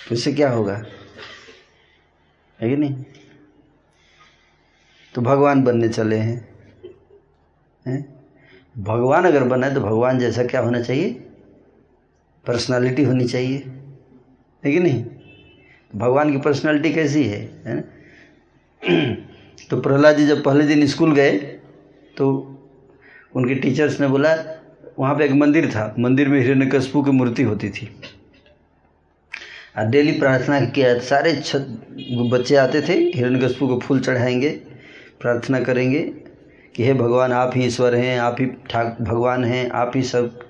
[0.10, 0.86] तो इससे क्या होगा?
[2.62, 3.06] है कि नहीं?
[5.16, 6.54] तो भगवान बनने चले हैं
[7.88, 8.24] हैं?
[8.78, 11.33] भगवान अगर बना है तो भगवान जैसा क्या होना चाहिए?
[12.48, 13.64] पर्सनालिटी होनी चाहिए।
[14.66, 15.06] है कि नहीं?
[15.96, 17.84] भगवान की पर्सनालिटी कैसी है है ना?
[19.70, 21.32] तो प्रहलाद जी जब पहले दिन स्कूल गए
[22.18, 22.50] तो
[23.36, 24.62] उनके टीचर्स ने बोला,
[25.00, 27.96] वहाँ पे एक मंदिर था, मंदिर में हिरण्यकश्यपु की मूर्ति होती थी।
[29.78, 34.50] और डेली प्रार्थना किया, सारे छत बच्चे आते थे, हिरण्यकश्यपु को फूल चढ़ाएँगे,
[35.22, 36.02] प्रार्थना करेंगे
[36.76, 40.43] कि, हे भगवान, आप ही ईश्वर हैं, आप ही ठाक भगवान हैं, आप ही सब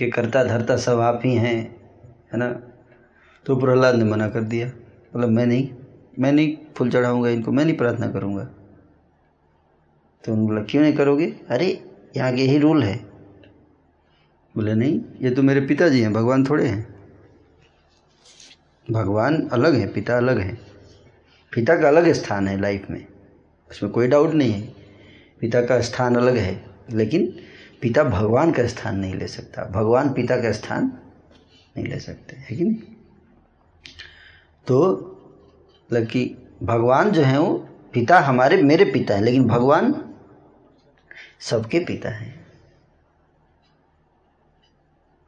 [0.00, 1.56] के करता धरता सब आप ही हैं,
[2.32, 2.52] है ना?
[3.46, 4.68] तो प्रहलाद ने मना कर दिया।
[5.14, 5.68] बोला मैं नहीं
[6.18, 8.44] मैं नहीं फूल चढ़ाऊँगा इनको, मैं नहीं प्रार्थना करूँगा।
[10.24, 11.26] तो उन्होंने बोला, क्यों नहीं करोगे?
[11.50, 11.68] अरे,
[12.16, 12.96] यहाँ के यही रूल है।
[14.54, 16.94] बोले, नहीं, ये तो मेरे पिताजी हैं, भगवान थोड़े हैं।
[18.90, 20.54] भगवान अलग है, पिता अलग है।
[21.52, 23.06] पिता का अलग स्थान है लाइफ में,
[23.70, 24.62] उसमें कोई डाउट नहीं है।
[25.40, 27.32] पिता का स्थान अलग है, लेकिन
[27.80, 30.98] पिता भगवान का स्थान नहीं ले सकता। भगवान पिता का स्थान
[31.76, 32.76] नहीं ले सकते, है कि नहीं?
[34.66, 35.06] तो
[35.92, 37.54] लकी भगवान जो है वो
[37.92, 40.14] पिता हमारे, मेरे पिता है, लेकिन भगवान
[41.40, 42.46] सबके पिता है।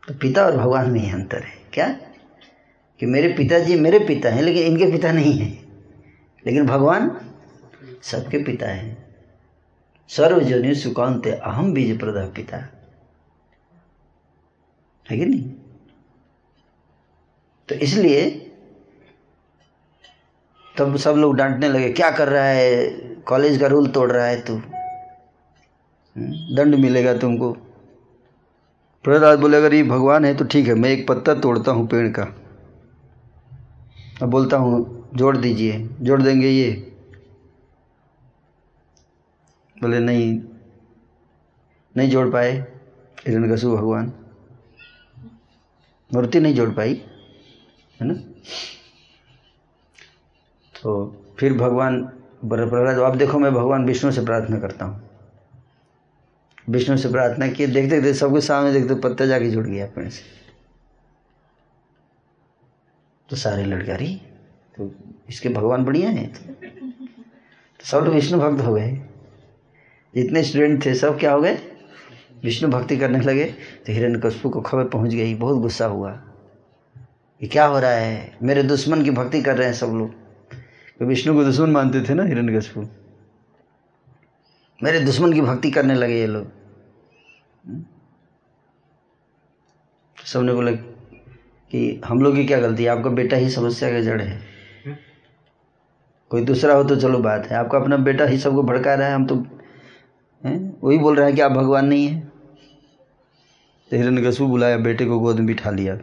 [0.09, 1.88] तो पिता और भगवान में ही अंतर है। क्या?
[3.00, 5.62] कि मेरे पिताजी मेरे पिता हैं, लेकिन इनके पिता नहीं हैं।
[6.46, 7.20] लेकिन भगवान
[8.03, 9.01] सबके पिता हैं।
[10.11, 12.57] सर्वजनि सुकांत अहम बीज प्रदा पिता
[15.07, 15.42] है कि नहीं?
[17.68, 18.30] तो इसलिए
[20.78, 22.84] तब सब लोग डांटने लगे क्या कर रहा है?
[23.26, 27.53] कॉलेज का रूल तोड़ रहा है तू। हम्म, दंड मिलेगा तुमको।
[29.05, 32.09] प्रहलाद बोले अगर ये भगवान है तो ठीक है मैं एक पत्ता तोड़ता हूँ पेड़
[32.09, 32.22] का।
[34.22, 36.91] अब बोलता हूँ जोड़ दीजिए जोड़ देंगे ये।
[39.82, 40.40] बोले, नहीं
[41.96, 42.50] नहीं जोड़ पाए
[43.26, 44.12] हिरण्यकशु भगवान।
[46.10, 46.94] मूर्ति नहीं जोड़ पाई,
[48.00, 48.14] है ना?
[50.74, 50.94] तो
[51.38, 52.02] फिर भगवान
[52.44, 55.10] प्रहलाद, अब देखो, मैं भगवान विष्णु से प्रार्थना करता हूँ।
[56.68, 60.22] विष्णु से प्रार्थना की देखते देखते, सबके सामने देखते, पत्ता जाके जुड़ गया पेड़ से।
[63.28, 64.14] तो सारे लड़के अरे
[64.74, 64.90] तो
[65.28, 69.00] इसके भगवान बढ़िया हैं। तो सब लोग विष्णु भक्त हो गए।
[70.14, 71.58] जितने स्टूडेंट थे सब क्या हो गए?
[72.44, 76.10] विष्णु भक्ति करने लगे तो हिरण्यकश्यप को खबर पहुँच गई बहुत गुस्सा हुआ।
[77.40, 78.38] कि क्या हो रहा है?
[78.42, 80.14] मेरे दुश्मन की भक्ति कर रहे हैं सब लोग।
[80.98, 82.98] तो विष्णु को दुश्मन मानते थे ना हिरण्यकश्यप
[84.82, 86.50] मेरे दुश्मन की भक्ति करने लगे ये लोग।
[90.24, 90.70] सबने बोला
[91.70, 92.88] कि हम लोग की क्या गलती है?
[92.88, 94.40] आपका बेटा ही समस्या का जड़ है।
[96.30, 99.14] कोई दूसरा हो तो चलो बात है। आपका अपना बेटा ही सबको भड़का रहा है
[99.14, 99.46] हम तो
[100.45, 100.80] हैं?
[100.84, 102.20] वही बोल रहा है कि आप भगवान नहीं है।
[103.90, 106.01] तो हिरण्यकश्यप बुलाया, बेटे को गोद में बिठा लिया, है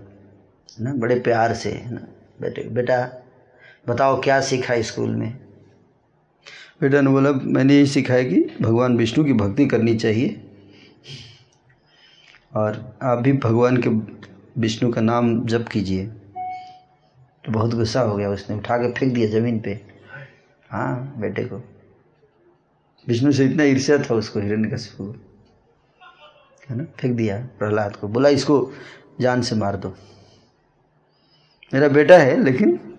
[0.80, 0.94] ना?
[0.94, 2.02] बड़े प्यार से, है ना?
[2.42, 3.24] बेटे, बेटा,
[3.88, 5.38] बताओ क्या सीखा स्कूल में?
[6.82, 10.46] बेटा ने बोला, मैंने यही सिखाया कि भगवान विष्णु की भक्ति करनी चाहिए।
[12.56, 13.90] और आप भी भगवान के
[14.62, 16.08] विष्णु का नाम जप कीजिए।
[17.46, 19.82] तो बहुत गुस्सा हो गया उसने, उठा के फेंक दिया ज़मीन पे।
[20.70, 21.69] हाँ बेटे को।
[23.10, 25.16] विष्णु से इतना ईर्ष्या था उसको हिरण्यकशिपु को।
[26.70, 26.84] है ना?
[26.84, 28.74] फेंक दिया प्रहलाद को। बोला, इसको
[29.22, 29.96] जान से मार दो।
[31.74, 32.98] मेरा बेटा है, लेकिन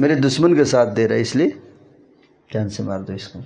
[0.00, 1.62] मेरे दुश्मन का साथ दे रहा है, इसलिए
[2.52, 3.44] जान से मार दो इसको।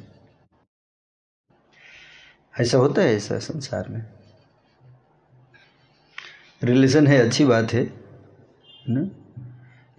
[2.61, 4.07] ऐसा होता है, ऐसा संसार में।
[6.63, 7.91] रिलेशन है, अच्छी बात है
[8.89, 9.11] ना?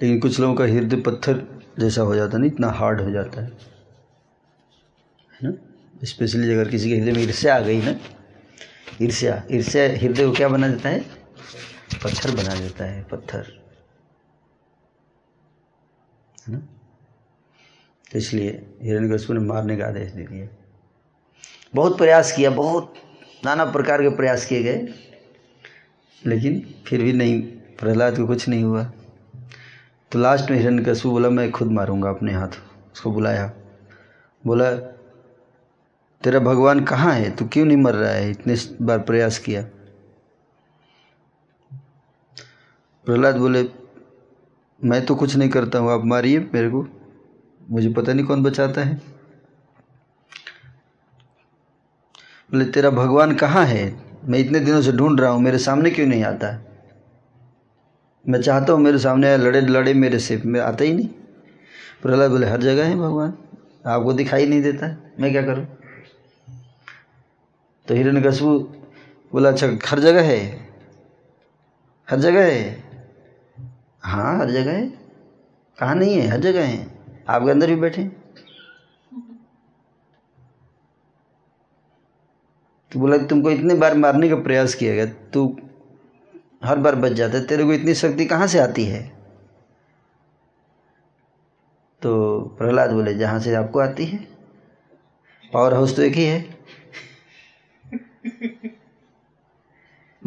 [0.02, 3.42] लेकिन कुछ लोगों का हृदय पत्थर जैसा हो जाता है ना इतना हार्ड हो जाता
[3.42, 3.52] है
[5.34, 5.75] है ना?
[6.04, 8.00] स्पेशली अगर किसी के हृदय में ईर्ष्या आ गई ना,
[9.02, 11.00] ईर्ष्या ईर्ष्या हृदय को क्या बना देता है?
[12.04, 13.64] पत्थर बना देता है, पत्थर।
[16.48, 16.60] है ना?
[18.12, 20.48] तो इसलिए हिरण्यकश्यप ने मारने का आदेश दे दिया।
[21.76, 22.94] बहुत प्रयास किया, बहुत
[23.46, 24.88] नाना प्रकार के प्रयास किए गए,
[26.26, 27.42] लेकिन फिर भी नहीं,
[27.80, 28.84] प्रहलाद को कुछ नहीं हुआ।
[30.12, 32.60] तो लास्ट में हिरण हिरण्यकश्यप बोला, मैं खुद मारूँगा अपने हाथ।
[32.94, 33.54] उसको बुलाया।
[34.46, 34.95] बोला
[36.26, 37.36] तेरा भगवान कहाँ है?
[37.36, 38.32] तू क्यों नहीं मर रहा है?
[38.32, 39.62] इतने बार प्रयास किया।
[43.06, 43.70] प्रहलाद बोले,
[44.84, 46.88] मैं तो कुछ नहीं करता हूँ, आप मारिए मेरे को।
[47.72, 48.96] मुझे पता नहीं कौन बचाता है।
[52.52, 54.00] बोले, तेरा भगवान कहाँ है?
[54.26, 56.48] मैं इतने दिनों से ढूंढ रहा हूँ, मेरे सामने क्यों नहीं आता?
[56.48, 56.66] है
[58.30, 61.08] मैं चाहता हूँ मेरे सामने आया लड़े लड़े मेरे से। मैं आता ही नहीं।
[62.02, 63.34] प्रहलाद बोले, हर जगह है भगवान।
[63.86, 65.75] आपको दिखाई नहीं देता। मैं क्या करूँ?
[67.88, 68.60] तो हिरण्यकशिपु
[69.34, 70.70] बोला अच्छा हर जगह है?
[72.10, 72.84] हर जगह है?
[74.02, 74.88] हाँ हर जगह है।
[75.80, 76.28] कहाँ नहीं है?
[76.28, 76.88] हर जगह है।
[77.30, 78.04] आपके अंदर भी बैठे
[82.92, 85.58] तो बोला, तुमको इतने बार मारने का प्रयास किया गया, तू
[86.64, 89.12] हर बार बच जाता है। तेरे को इतनी शक्ति कहाँ से आती है?
[92.02, 94.28] तो प्रहलाद बोले, जहाँ से आपको आती है।
[95.54, 96.55] पावर हाउस तो एक ही है।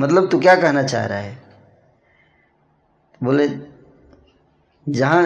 [0.01, 1.42] मतलब तू क्या कहना चाह रहा है?
[3.22, 3.49] बोले,
[4.88, 5.22] जहाँ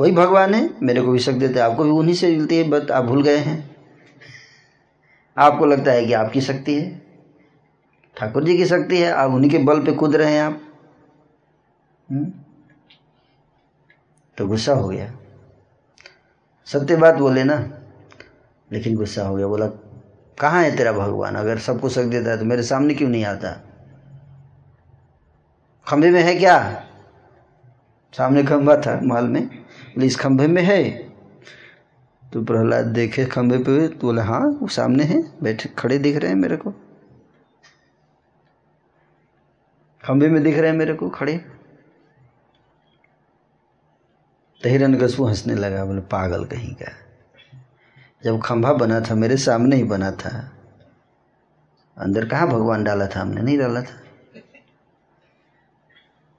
[0.00, 2.90] वही भगवान है, मेरे को भी शक्ति देते आपको भी उन्हीं से मिलती है, बट
[2.90, 3.76] आप भूल गए हैं।
[5.38, 7.02] आपको लगता है कि आपकी शक्ति है।
[8.16, 10.60] ठाकुर जी की शक्ति है, आप उन्हीं के बल पे कूद रहे हैं आप।
[12.12, 12.44] हुँ?
[14.38, 15.16] तो गुस्सा हो गया।
[16.64, 17.78] सत्य बात बोले ना,
[18.72, 19.66] लेकिन गुस्सा हो गया। बोला
[20.40, 21.34] कहाँ है तेरा भगवान?
[21.34, 23.52] अगर सबको शक्ति देता है तो मेरे सामने क्यों नहीं आता?
[25.88, 26.86] खंभे में है क्या?
[28.12, 30.90] सामने खंभा था माल में। बोले, इस खंभे में है।
[32.32, 36.28] तो प्रहलाद देखे खंभे पे तो बोले हाँ वो सामने है। बैठे, खड़े दिख रहे
[36.28, 36.70] हैं मेरे को।
[40.04, 41.38] खंभे में दिख रहे हैं मेरे को, खड़े।
[44.62, 47.03] तो हिरण्यकशिपु हंसने लगा, बोले, पागल कहीं का
[48.24, 50.52] जब खंभा बना था, मेरे सामने ही बना था।
[51.98, 53.20] अंदर कहाँ भगवान डाला था?
[53.20, 54.02] हमने नहीं डाला था।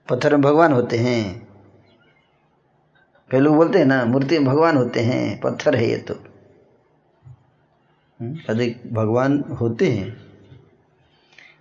[0.09, 1.47] पत्थर में भगवान होते हैं।
[3.31, 6.13] कई लोग बोलते हैं ना, मूर्ति में भगवान होते हैं, पत्थर है ये तो।
[8.49, 10.25] अधिक भगवान होते हैं।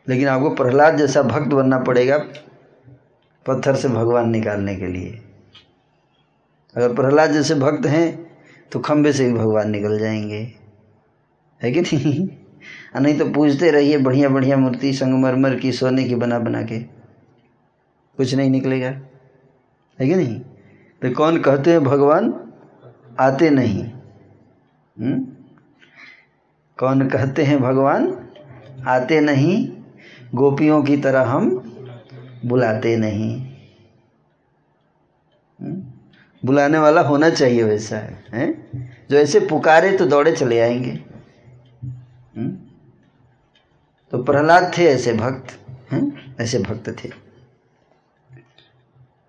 [0.09, 2.19] लेकिन आपको प्रहलाद जैसा भक्त बनना पड़ेगा
[3.47, 5.25] पत्थर से भगवान निकालने के लिए।
[6.77, 8.24] अगर प्रहलाद जैसे भक्त हैं
[8.75, 10.53] तो खंभे से भी भगवान निकल जाएँगे।
[11.63, 12.29] है कि नहीं?
[13.01, 16.79] नहीं तो पूजते रहिए बढ़िया बढ़िया मूर्ति, संगमरमर की, सोने की बना बना के।
[18.17, 18.89] कुछ नहीं निकलेगा।
[20.01, 20.41] है कि नहीं?
[21.03, 22.53] तो कौन कहते हैं भगवान?
[23.21, 23.85] आते नहीं।
[25.01, 25.47] हुँ?
[26.79, 28.29] कौन कहते हैं भगवान?
[28.87, 29.73] आते नहीं।
[30.35, 31.51] गोपियों की तरह हम
[32.47, 33.57] बुलाते नहीं।
[35.63, 35.94] हुँ?
[36.45, 38.71] बुलाने वाला होना चाहिए वैसा है, है?
[39.11, 40.91] जो ऐसे पुकारे तो दौड़े चले आएँगे।
[42.37, 42.71] हुँ?
[44.11, 46.37] तो प्रहलाद थे ऐसे भक्त हैं?
[46.41, 47.09] ऐसे भक्त थे।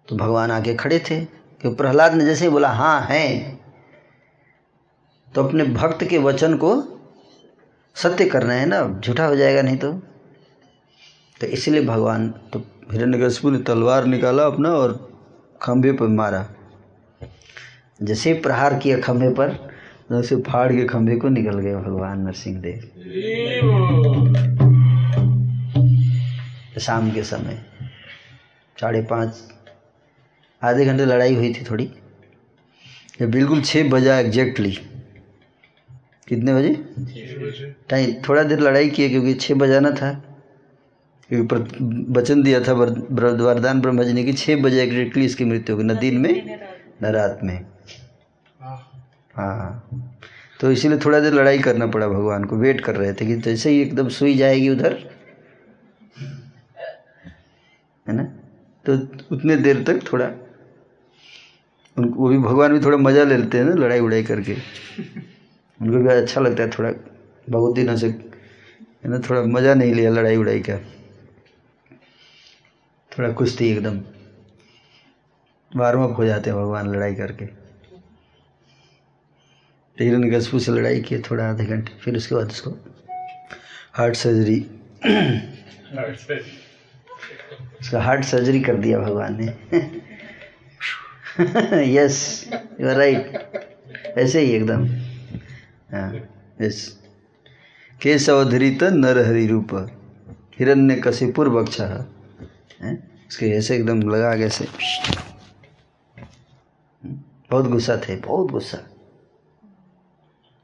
[0.07, 3.55] तो भगवान आके खड़े थे कि प्रहलाद ने जैसे ही बोला हाँ है।
[5.35, 6.83] तो अपने भक्त के वचन को
[7.95, 9.93] सत्य करना है ना झूठा हो जाएगा नहीं तो।
[11.41, 12.59] तो इसलिए भगवान तो
[12.91, 15.19] हिरण्यकशिपु ने तलवार निकाला अपना और
[15.61, 16.49] खंभे पर मारा।
[17.99, 19.49] जैसे प्रहार किया खंभे पर,
[20.11, 22.79] वैसे फाड़ के खंभे को निकल गए भगवान नरसिंह देव
[26.79, 27.61] शाम के समय,
[28.77, 29.37] साढ़े पाँच,
[30.61, 31.85] आधे घंटे लड़ाई हुई थी थोड़ी।
[33.19, 34.71] जब बिल्कुल छः बजा एग्जैक्टली
[36.27, 36.73] कितने बजे?
[37.89, 40.11] टाइम, थोड़ा देर लड़ाई किए क्योंकि छः बजाना था।
[41.29, 41.55] क्योंकि
[42.11, 45.97] वचन दिया था वरदान ब्रह्म जी ने कि छः बजे एग्जैक्टली इसकी मृत्यु होगी, न
[45.97, 46.59] दिन में,
[47.03, 47.65] न रात में।
[49.35, 49.89] हाँ।
[50.59, 53.69] तो इसीलिए थोड़ा देर लड़ाई करना पड़ा भगवान को वेट कर रहे थे कि जैसे
[53.69, 54.97] ही एकदम सुई जाएगी उधर।
[58.07, 58.23] है ना?
[58.85, 58.93] तो
[59.35, 60.31] उतने देर तक थोड़ा
[61.97, 64.53] उनको वो भी भगवान भी थोड़ा मज़ा ले लेते हैं ना लड़ाई उड़ाई करके।
[65.79, 66.91] उनको भी अच्छा लगता है थोड़ा,
[67.47, 70.77] बहुत दिनों से, है ना, थोड़ा मज़ा नहीं लिया लड़ाई उड़ाई का।
[73.11, 74.01] थोड़ा कुश्ती एकदम।
[75.71, 77.64] वार्म अप हो जाते हैं भगवान लड़ाई करके।
[79.99, 82.71] हिरण्यकशिपु से लड़ाई किए थोड़ा आधे घंटे फिर उसके बाद उसको
[83.97, 84.59] हार्ट सर्जरी
[87.81, 89.47] उसका हार्ट सर्जरी कर दिया भगवान ने।
[91.95, 92.17] यस
[92.81, 93.23] यू आर राइट
[94.17, 94.85] ऐसे ही एकदम।
[95.91, 96.11] हाँ
[96.61, 96.77] यस
[98.01, 99.73] केशवधरित नरहरि रूप।
[100.59, 104.67] हिरण्य कशिपुर बक्ष उसके ऐसे एकदम लगा कैसे
[107.51, 108.77] बहुत गुस्सा थे बहुत गुस्सा।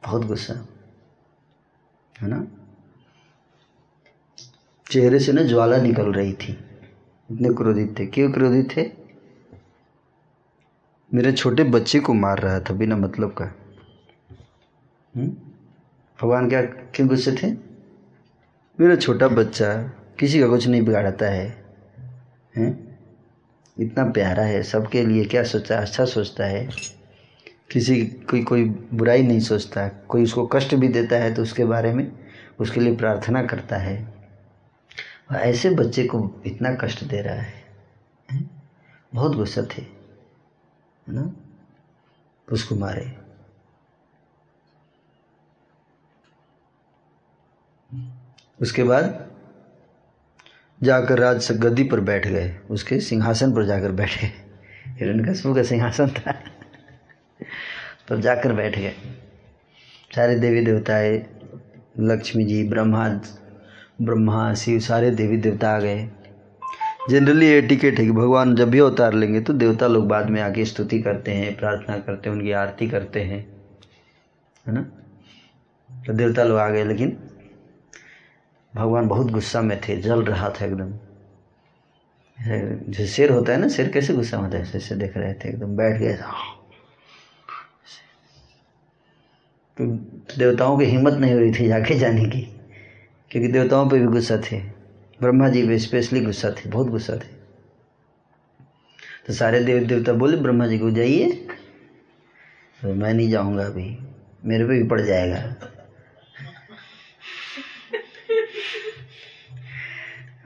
[0.03, 0.53] बहुत गुस्सा
[2.15, 2.45] है ना?
[4.87, 6.51] चेहरे से ना ज्वाला निकल रही थी,
[7.29, 8.89] इतने क्रोधित थे। क्यों क्रोधित थे?
[11.11, 13.45] मेरे छोटे बच्चे को मार रहा था, बिना मतलब का।
[16.19, 17.51] भगवान क्या, क्यों गुस्से थे?
[18.79, 19.73] मेरा छोटा बच्चा
[20.19, 21.47] किसी का कुछ नहीं बिगाड़ता है,
[22.55, 22.99] हैं?
[23.77, 26.69] इतना प्यारा है, सबके लिए क्या सोचा अच्छा सोचता है?
[27.71, 28.63] किसी कोई कोई
[28.93, 32.11] बुराई नहीं सोचता। कोई उसको कष्ट भी देता है तो उसके बारे में
[32.59, 33.95] उसके लिए प्रार्थना करता है।
[35.31, 37.63] और ऐसे बच्चे को इतना कष्ट दे रहा है?
[39.13, 41.31] बहुत गुस्सा थे, है ना?
[42.47, 43.11] उसको मारे।
[48.61, 49.29] उसके बाद
[50.81, 54.27] जाकर राज गद्दी पर बैठ गए। उसके सिंहासन पर जाकर बैठे।
[54.87, 56.33] हिरण्यकश्यप का सिंहासन था।
[58.11, 58.93] पर जाकर बैठ गए।
[60.15, 61.11] सारे देवी देवताए,
[61.99, 63.07] लक्ष्मी जी, ब्रह्मा
[64.01, 66.09] ब्रह्मा शिव सारे देवी देवता आ गए।
[67.09, 70.41] जनरली ये टिकट है कि भगवान जब भी अवतार लेंगे तो देवता लोग बाद में
[70.41, 73.39] आके स्तुति करते हैं, प्रार्थना करते हैं, उनकी आरती करते हैं,
[74.65, 74.81] है ना?
[75.89, 77.17] तो देवता लोग आ गए, लेकिन
[78.73, 80.93] भगवान बहुत गुस्सा में थे, जल रहा था एकदम।
[82.91, 84.71] जो शेर होता है ना, शेर कैसे गुस्सा होता है?
[84.75, 86.25] ऐसे देख रहे थे, एकदम बैठ गए तो
[90.37, 92.41] देवताओं की हिम्मत नहीं हो रही थी जाके जाने की,
[93.31, 94.59] क्योंकि देवताओं पे भी गुस्सा थे।
[95.19, 97.39] ब्रह्मा जी पे स्पेशली गुस्सा थे, बहुत गुस्सा थे।
[99.27, 101.31] तो सारे देव देवता बोले, ब्रह्मा जी को जाइए।
[102.79, 103.97] तो मैं नहीं जाऊँगा अभी,
[104.45, 105.55] मेरे पे भी पड़ जाएगा।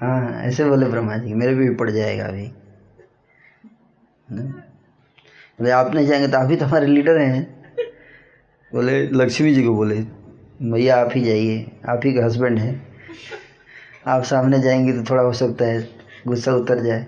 [0.01, 2.47] हाँ ऐसे बोले ब्रह्मा जी, मेरे पे भी पड़ जाएगा अभी।
[4.29, 7.54] बोले, आप नहीं जाएँगे तो आप ही तो हमारे लीडर हैं।
[8.75, 9.95] बोले, लक्ष्मी जी को बोले,
[10.61, 12.81] भैया, आप ही जाइए, आप ही का हस्बैंड है।
[14.07, 15.89] आप सामने जाएँगे तो थोड़ा हो सकता है,
[16.27, 17.07] गुस्सा उतर जाए।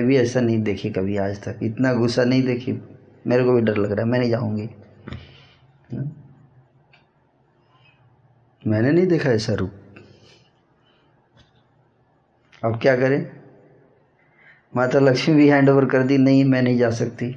[0.00, 2.72] भी ऐसा नहीं देखी कभी आज तक। इतना गुस्सा नहीं देखी।
[3.26, 4.70] मेरे को भी डर लग रहा है, मैं नहीं जाऊँगी।
[8.66, 9.72] मैंने नहीं देखा ऐसा रूप।
[12.64, 13.40] अब क्या करें?
[14.76, 17.36] माता लक्ष्मी भी हैंड ओवर कर दी, नहीं, मैं नहीं जा सकती।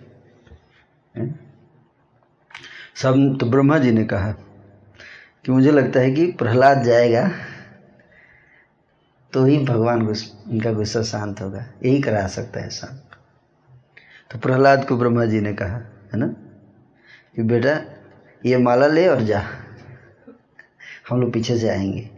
[2.96, 4.32] सब तो ब्रह्मा जी ने कहा
[5.46, 7.32] कि मुझे लगता है कि प्रहलाद जाएगा
[9.34, 10.02] तो ही भगवान
[10.48, 13.04] उनका गुस्सा शांत होगा। यही करा सकता है शांत
[14.32, 16.28] तो प्रहलाद को ब्रह्मा जी ने कहा, है ना?
[17.36, 17.82] कि बेटा,
[18.46, 19.44] ये माला ले और जा।
[21.10, 22.10] हम लोग पीछे से आएँगे।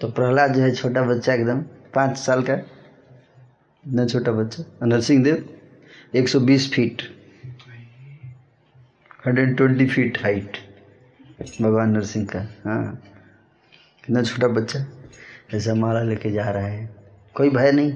[0.00, 1.60] तो प्रहलाद जो है छोटा बच्चा एकदम,
[1.94, 5.57] पाँच साल का, इतना छोटा बच्चा Narasimha Dev
[6.12, 7.02] 120 feet
[9.28, 10.56] 120 feet height
[11.62, 12.94] भगवान नरसिंह का हाँ।
[14.04, 14.84] कितना छोटा बच्चा,
[15.54, 16.88] ऐसा माला लेके जा रहा है।
[17.36, 17.92] कोई भय नहीं।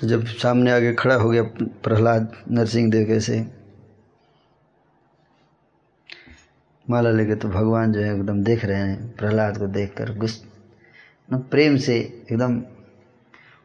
[0.00, 1.42] तो जब सामने आगे खड़ा हो गया
[1.82, 3.40] प्रहलाद नरसिंह देव कैसे
[6.86, 10.44] माला लेके तो भगवान जो है एकदम देख रहे हैं, प्रहलाद को देखकर गुस्स
[11.30, 11.96] प्रेम से
[12.32, 12.62] एकदम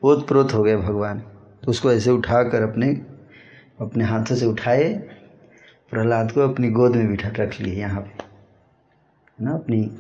[0.04, 1.20] ओत प्रोत हो गए भगवान।
[1.64, 2.88] तो उसको ऐसे उठाकर अपने
[3.82, 4.94] अपने हाथों से उठाए,
[5.90, 8.24] प्रहलाद को अपनी गोद में बिठा, रख लिए यहाँ पे।
[9.44, 9.98] ना, अपनी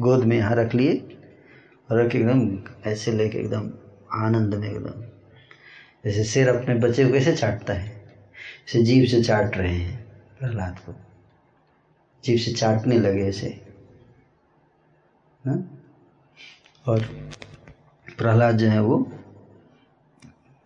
[0.00, 1.18] गोद में यहाँ रख लिए
[1.90, 2.58] और रख एकदम
[2.90, 3.70] ऐसे लेके एकदम
[4.12, 5.02] आनंद में एकदम,
[6.04, 8.02] जैसे शेर अपने बच्चे को कैसे चाटता है।
[8.68, 10.04] इसे जीव से चाट रहे हैं
[10.38, 10.94] प्रहलाद को।
[12.24, 13.66] जीव से चाटने लगे ऐसे।
[15.46, 15.78] ना?
[16.84, 17.02] और
[18.18, 18.98] प्रहलाद जो है वो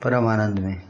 [0.00, 0.82] परम आनंद में।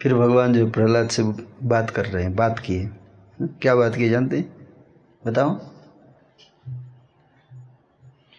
[0.00, 1.22] फिर भगवान जो प्रहलाद से
[1.64, 2.88] बात कर रहे हैं, बात किए
[3.38, 4.40] क्या बात की जानते
[5.22, 5.58] बताओ।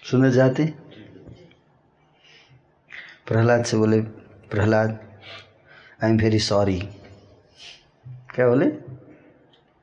[0.04, 0.66] सुनना चाहते
[3.28, 5.00] प्रहलाद से बोले, Prahlad
[6.04, 6.80] I am very sorry
[8.36, 8.70] क्या बोले?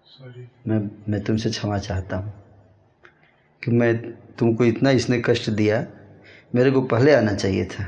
[0.06, 0.78] सॉरी मैं
[1.08, 2.32] मैं तुमसे क्षमा चाहता हूँ
[3.64, 5.86] कि मैं तुमको इतना इसने कष्ट दिया
[6.54, 7.84] मेरे को पहले आना चाहिए था।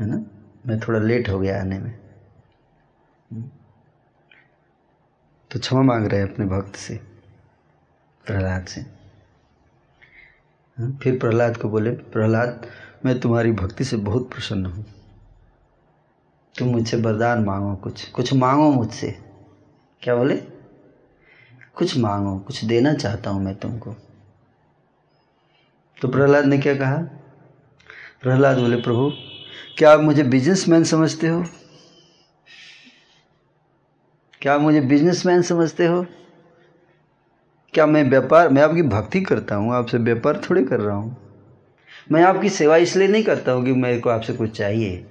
[0.00, 0.24] है ना?
[0.66, 1.94] मैं थोड़ा लेट हो गया आने में।
[5.50, 7.00] तो क्षमा मांग रहे हैं अपने भक्त से
[8.26, 8.80] प्रहलाद से।
[10.78, 12.66] हाँ, फिर प्रहलाद को बोले प्रहलाद
[13.04, 14.84] मैं तुम्हारी भक्ति से बहुत प्रसन्न हूँ।
[16.58, 19.18] तुम मुझसे वरदान मांगो कुछ कुछ मांगो मुझसे।
[20.02, 20.53] क्या बोले?
[21.76, 23.94] कुछ मांगो, कुछ देना चाहता हूँ मैं तुमको।
[26.02, 26.96] तो प्रहलाद ने क्या कहा?
[28.22, 29.12] प्रहलाद बोले, प्रभु,
[29.78, 31.44] क्या आप मुझे बिजनेसमैन समझते हो?
[34.42, 36.06] क्या आप मुझे बिजनेसमैन समझते हो?
[37.74, 39.74] क्या मैं व्यापार, मैं आपकी भक्ति करता हूँ?
[39.74, 41.16] आपसे व्यापार थोड़ी कर रहा हूँ।
[42.12, 45.04] मैं आपकी सेवा इसलिए नहीं करता हूँ कि मेरे को आपसे कुछ चाहिए।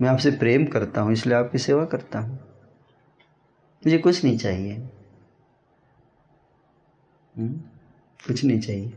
[0.00, 2.38] मैं आपसे प्रेम करता हूँ, इसलिए आपकी सेवा करता हूँ।
[3.86, 4.88] मुझे कुछ नहीं चाहिए?
[7.38, 8.92] कुछ नहीं चाहिए।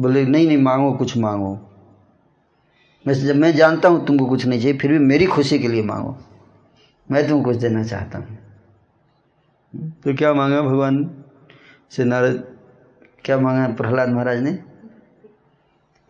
[0.00, 1.58] बोले नहीं नहीं मांगो कुछ मांगो।
[3.06, 5.82] मैं जब मैं जानता हूँ तुमको कुछ नहीं चाहिए फिर भी मेरी खुशी के लिए
[5.82, 6.16] मांगो।
[7.10, 8.38] मैं तुमको कुछ देना चाहता हूँ।
[10.04, 11.24] तो क्या मांगा भगवान
[11.90, 12.56] से नारद
[13.24, 14.58] क्या मांगा प्रहलाद महाराज ने?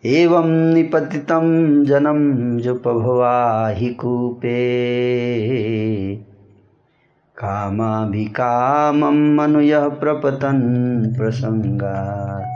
[0.05, 4.55] एवं निपतितं जनं जुपभवाहि कूपे।
[7.41, 12.51] कामाभिकामं मनुयः प्रपतन् प्रसंगात्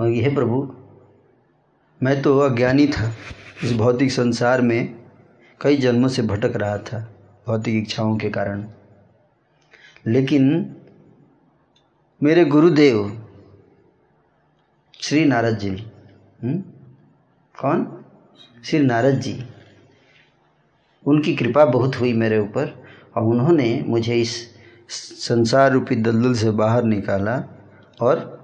[0.00, 0.74] और हे प्रभु।
[2.02, 3.12] मैं तो अज्ञानी था।
[3.64, 4.94] इस भौतिक संसार में
[5.60, 7.10] कई जन्मों से भटक रहा था,
[7.46, 8.64] भौतिक इच्छाओं के कारण।
[10.06, 10.76] लेकिन
[12.22, 13.22] मेरे गुरुदेव,
[15.00, 15.70] श्री नारद जी
[16.44, 16.62] हुँ?
[17.60, 18.04] कौन?
[18.64, 19.44] श्री नारद जी।
[21.06, 24.54] उनकी कृपा बहुत हुई मेरे ऊपर। और उन्होंने मुझे इस
[25.28, 27.44] संसार रूपी दलदल से बाहर निकाला
[28.00, 28.40] और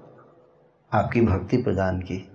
[0.93, 2.29] आपकी भक्ति प्रदान की।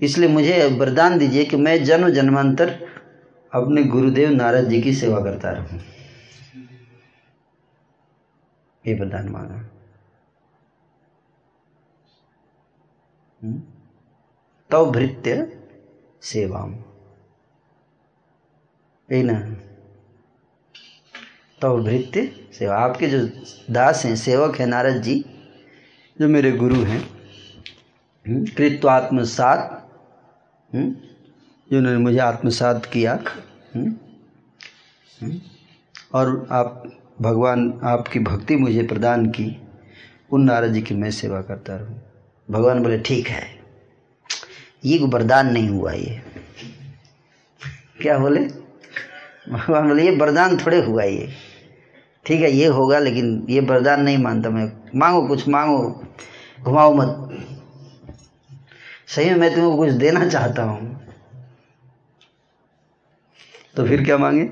[0.00, 2.70] इसलिए मुझे वरदान दीजिए कि मैं जन्म जन्मांतर
[3.54, 5.80] अपने गुरुदेव नारद जी की सेवा करता रहूँ।
[8.86, 9.70] ये वरदान मांगा।
[14.70, 15.60] तव भृत्य
[19.12, 19.56] यही ना।
[21.64, 23.18] तव भृत्य सेवा। आपके जो
[23.72, 25.24] दास हैं, सेवक हैं, नारद जी,
[26.16, 27.02] जो मेरे गुरु हैं
[28.26, 29.70] कृत्व आत्मसात
[30.70, 33.12] जिन्होंने मुझे आत्मसात किया
[36.14, 36.82] और आप,
[37.20, 39.46] भगवान, आपकी भक्ति मुझे प्रदान की,
[40.30, 42.00] उन नारद जी की मैं सेवा करता रहूँ।
[42.48, 43.46] भगवान बोले, ठीक है,
[44.84, 46.20] ये वरदान नहीं हुआ ये।
[48.02, 48.40] क्या बोले?
[49.48, 51.28] भगवान बोले, ये वरदान थोड़े हुआ ये।
[52.26, 56.04] ठीक है, ये होगा, लेकिन ये वरदान नहीं मानता मैं। मांगो कुछ, मांगो,
[56.62, 57.38] घुमाओ मत।
[59.06, 61.00] सही में मैं तुमको कुछ देना चाहता हूँ।
[63.76, 64.44] तो फिर क्या मांगे?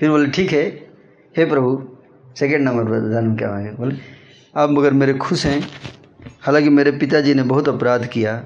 [0.00, 0.62] फिर बोले, ठीक है,
[1.36, 1.88] हे प्रभु
[2.36, 3.70] सेकेंड नंबर वरदान में क्या मांगे?
[3.70, 3.96] बोले,
[4.56, 5.60] आप मगर मेरे खुश हैं।
[6.40, 8.44] हालाँकि मेरे पिताजी ने बहुत अपराध किया,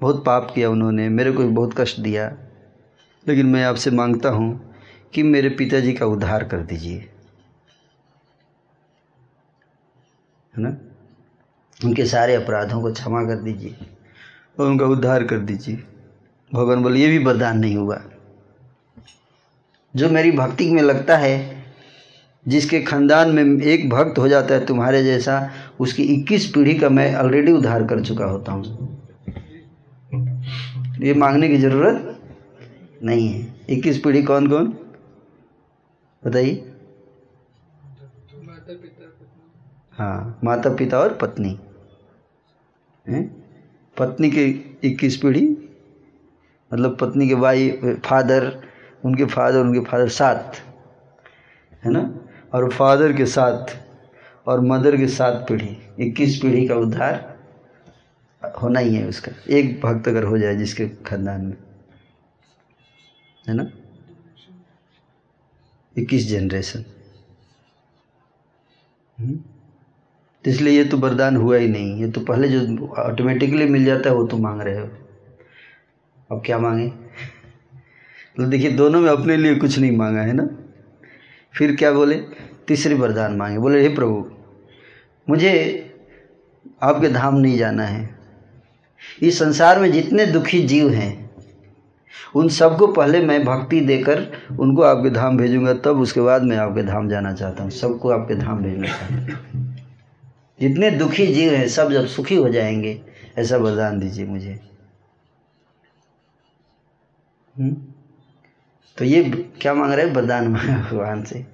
[0.00, 2.36] बहुत पाप किया उन्होंने, मेरे को भी बहुत कष्ट दिया,
[3.28, 4.65] लेकिन मैं आपसे माँगता हूँ
[5.14, 6.98] कि मेरे पिताजी का उद्धार कर दीजिए।
[10.56, 10.76] है ना?
[11.84, 13.76] उनके सारे अपराधों को क्षमा कर दीजिए
[14.60, 15.82] और उनका उद्धार कर दीजिए।
[16.54, 18.02] भगवान बोले, ये भी वरदान नहीं हुआ।
[19.96, 21.64] जो मेरी भक्ति में लगता है,
[22.48, 25.50] जिसके खानदान में एक भक्त हो जाता है तुम्हारे जैसा,
[25.80, 28.96] उसकी 21 पीढ़ी का मैं ऑलरेडी उद्धार कर चुका होता हूँ।
[30.98, 32.20] ये मांगने की ज़रूरत
[33.02, 34.78] नहीं है। 21 पीढ़ी कौन कौन
[36.22, 36.72] बताइए।
[39.92, 41.58] हाँ माता पिता और पत्नी।
[43.06, 43.24] हैं?
[43.96, 44.44] पत्नी के
[44.84, 45.46] 21 पीढ़ी
[46.70, 47.70] मतलब पत्नी के भाई,
[48.06, 48.62] फादर,
[49.04, 50.56] उनके फादर उनके फादर सात,
[51.84, 52.02] है ना?
[52.54, 53.76] और फादर के साथ
[54.46, 57.34] और मदर के साथ पीढ़ी, इक्कीस पीढ़ी का उद्धार
[58.62, 61.56] होना ही है उसका। एक भक्त अगर हो जाए जिसके खानदान में,
[63.48, 63.70] है ना?
[65.98, 66.84] इक्कीस जनरेशन
[70.44, 74.10] तो इसलिए ये तो वरदान हुआ ही नहीं। ये तो पहले जो ऑटोमेटिकली मिल जाता
[74.10, 74.88] है, वो तो मांग रहे हो।
[76.30, 76.88] अब क्या मांगे?
[78.36, 80.48] तो देखिए, दोनों में अपने लिए कुछ नहीं मांगा, है ना?
[81.58, 82.14] फिर क्या बोले?
[82.68, 84.30] तीसरी वरदान मांगे। बोले, हे प्रभु,
[85.28, 85.82] मुझे
[86.82, 88.18] आपके धाम नहीं जाना है।
[89.22, 91.25] इस संसार में जितने दुखी जीव हैं
[92.36, 96.82] उन सबको पहले मैं भक्ति देकर उनको आपके धाम भेजूँगा, तब उसके बाद मैं आपके
[96.82, 99.76] धाम जाना चाहता हूँ। सबको आपके धाम भेजना चाहता हूँ।
[100.60, 103.02] जितने दुखी जीव हैं, सब जब सुखी हो जाएँगे,
[103.38, 104.60] ऐसा वरदान दीजिए मुझे।
[107.58, 107.94] हुँ?
[108.98, 109.24] तो ये
[109.60, 110.14] क्या मांग रहे हैं?
[110.14, 111.46] वरदान भगवान से।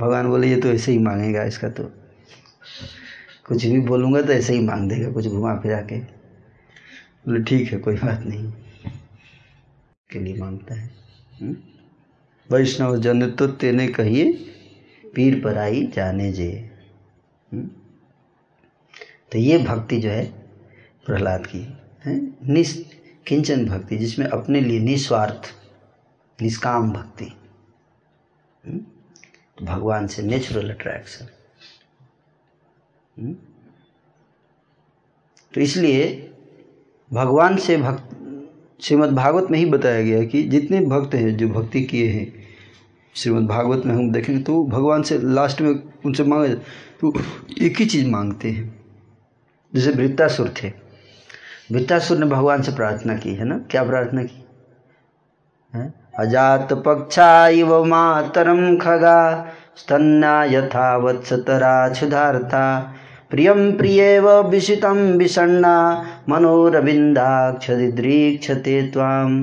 [0.00, 1.84] भगवान बोले, ये तो ऐसे ही मांगेगा, इसका तो
[3.48, 5.98] कुछ भी बोलूँगा तो ऐसे ही मांग देगा, कुछ घुमा फिरा के।
[7.26, 8.52] बोले, ठीक है, कोई बात नहीं।
[10.12, 10.90] के लिए माँगता है।
[12.50, 14.32] वैष्णव जन तो तेने कहिए
[15.14, 16.50] पीर पर आई जाने जे।
[19.32, 20.24] तो ये भक्ति जो है
[21.06, 21.58] प्रहलाद की
[22.04, 22.20] है?
[22.44, 22.76] निस
[23.26, 25.52] किंचन भक्ति जिसमें अपने लिए निस्वार्थ
[26.38, 27.32] निष्काम भक्ति।
[28.64, 31.28] तो भगवान से नेचुरल अट्रैक्शन
[35.54, 36.06] तो इसलिए
[37.10, 38.16] भगवान से भक्त
[38.82, 42.26] श्रीमद् भागवत में ही बताया गया कि जितने भक्त हैं जो भक्ति किए हैं
[43.14, 45.70] श्रीमद् भागवत में हम देखेंगे तो भगवान से लास्ट में
[46.06, 46.54] उनसे मांगे
[47.00, 47.12] तो
[47.62, 48.74] एक ही चीज़ मांगते हैं,
[49.72, 50.68] जैसे वृत्तासुर थे।
[51.72, 53.58] वृत्तासुर ने भगवान से प्रार्थना की, है ना?
[53.70, 54.44] क्या प्रार्थना की?
[55.74, 55.92] है?
[56.18, 59.46] अजात पक्षा इव मातरम खगा
[59.76, 62.94] स्तन्या यथा वत्सतरा क्षुधार्था।
[63.30, 65.74] प्रियम प्रियेव विषितम विषण्णा
[66.28, 69.34] मनोरविंदाक्षदिद्रीक्षते त्वाम।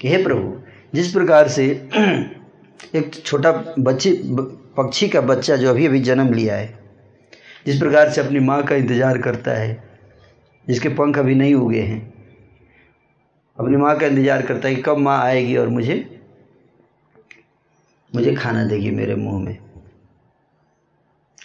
[0.00, 0.52] हे प्रभु,
[0.94, 1.66] जिस प्रकार से
[2.94, 4.12] एक छोटा बच्ची
[4.76, 6.78] पक्षी का बच्चा जो अभी अभी जन्म लिया है,
[7.66, 9.84] जिस प्रकार से अपनी माँ का इंतज़ार करता है,
[10.66, 12.14] जिसके पंख अभी नहीं उगे हैं,
[13.58, 16.20] अपनी माँ का इंतज़ार करता है कि कब माँ आएगी और मुझे
[18.12, 19.67] मुझे खाना देगी मेरे मुँह में।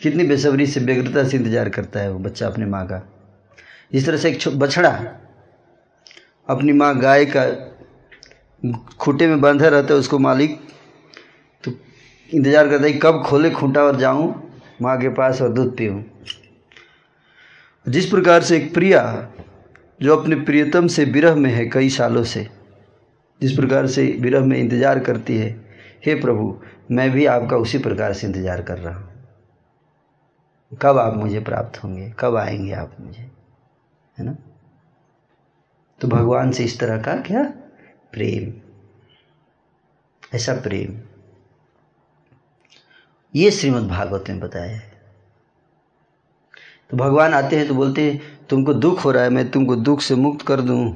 [0.04, 3.02] कितनी बेसब्री से व्यग्रता से इंतज़ार करता है वो बच्चा अपनी माँ का।
[3.92, 4.90] इस तरह से एक बछड़ा
[6.50, 7.44] अपनी माँ गाय का
[9.00, 10.60] खूटे में बांधा रहता है, उसको मालिक
[11.64, 11.72] तो
[12.30, 14.34] इंतज़ार करता है कब खोले खूंटा और जाऊँ,
[14.82, 16.04] माँ के पास और दूध पीऊँ।
[17.88, 19.30] जिस प्रकार से एक प्रिया,
[20.02, 22.48] जो अपने प्रियतम से विरह में है कई सालों से,
[23.42, 25.50] जिस प्रकार से विरह में इंतज़ार करती है,
[26.06, 26.56] हे प्रभु,
[26.92, 29.12] मैं भी आपका उसी प्रकार से इंतज़ार कर रहा हूँ।
[30.82, 32.14] कब आप मुझे प्राप्त होंगे?
[32.20, 33.32] कब आएँगे आप मुझे?
[34.18, 34.38] है ना?
[36.02, 37.44] तो भगवान से इस तरह का क्या?
[38.12, 38.62] प्रेम।
[40.36, 41.02] ऐसा प्रेम।
[43.36, 44.94] ये श्रीमद् भागवत में बताया है।
[46.90, 50.02] तो भगवान आते हैं तो बोलते हैं, तुमको दुख हो रहा है, मैं तुमको दुख
[50.02, 50.91] से मुक्त कर दूँ।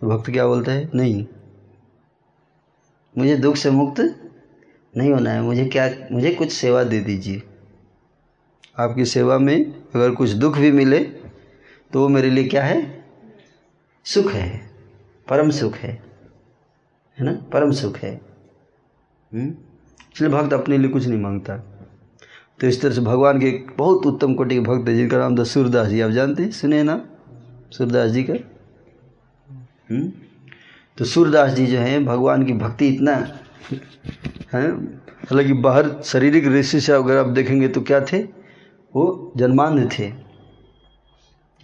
[0.00, 0.90] तो भक्त क्या बोलता है?
[0.94, 1.26] नहीं।
[3.18, 4.30] मुझे दुख से मुक्त
[4.96, 7.42] नहीं होना है। मुझे क्या, मुझे कुछ सेवा दे दीजिए।
[8.78, 9.64] आपकी सेवा में
[9.94, 10.98] अगर कुछ दुख भी मिले
[11.92, 13.04] तो वो मेरे लिए क्या है?
[14.04, 14.70] सुख है।
[15.28, 16.02] परम सुख है।
[17.18, 17.32] है ना?
[17.32, 18.20] परम सुख है।
[19.34, 19.54] हम्म?
[20.14, 21.56] इसलिए भक्त अपने लिए कुछ नहीं माँगता।
[22.60, 25.44] तो इस तरह से भगवान के बहुत उत्तम कोटि के भक्त है, जिनका नाम था
[25.44, 26.50] सूरदास जी। आप जानते हैं?
[26.50, 27.06] सुने ना?
[27.70, 28.34] सूरदास जी का?
[29.90, 30.12] हम्म?
[30.98, 33.12] तो सूरदास जी जो हैं, भगवान की भक्ति इतना,
[34.52, 38.37] है हालाँकि बाहर शारीरिक दृष्टि से अगर आप देखेंगे तो क्या थे?
[38.96, 40.10] वो जन्मांध थे।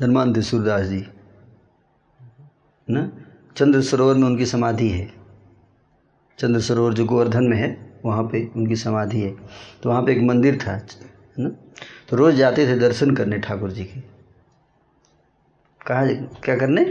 [0.00, 1.06] जन्मांध सूरदास जी।
[2.90, 3.22] न?
[3.56, 5.12] चंद्र सरोवर में उनकी समाधि है।
[6.38, 9.30] चंद्र सरोवर जो गोवर्धन में है, वहाँ पे उनकी समाधि है।
[9.82, 10.86] तो वहाँ पे एक मंदिर था है
[11.38, 11.48] ना?
[12.08, 14.00] तो रोज़ जाते थे दर्शन करने ठाकुर जी के।
[15.86, 16.06] कहा,
[16.44, 16.84] क्या करने?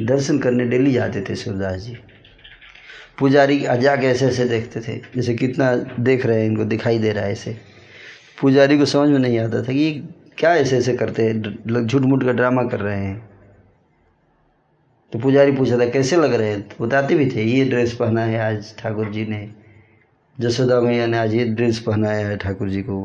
[0.00, 1.96] दर्शन करने डेली जाते थे सूरदास जी।
[3.18, 7.24] पुजारी जाके ऐसे ऐसे देखते थे, जैसे कितना देख रहे हैं, इनको दिखाई दे रहा
[7.24, 7.75] है ऐसे।
[8.38, 9.92] पुजारी को समझ में नहीं आता था कि
[10.38, 13.28] क्या ऐसे ऐसे करते हैं झूठ मूठ का ड्रामा कर रहे हैं।
[15.12, 16.60] तो पुजारी पूछा था, कैसे लग रहे हैं?
[16.62, 19.48] तो बताते भी थे, ये ड्रेस पहना है आज ठाकुर जी ने।
[20.38, 23.02] जसोदा मैया ने आज ये ड्रेस पहनाया है ठाकुर जी को।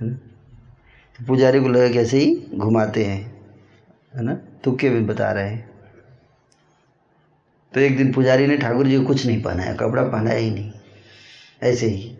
[0.00, 3.20] है तो पुजारी को लगा कैसे ही घुमाते हैं,
[4.14, 4.34] है ना?
[4.64, 5.70] तुक्के भी बता रहे हैं।
[7.72, 10.72] तो एक दिन पुजारी ने ठाकुर जी को कुछ नहीं पहनाया, कपड़ा पहनाया ही नहीं,
[11.62, 12.16] ऐसे ही।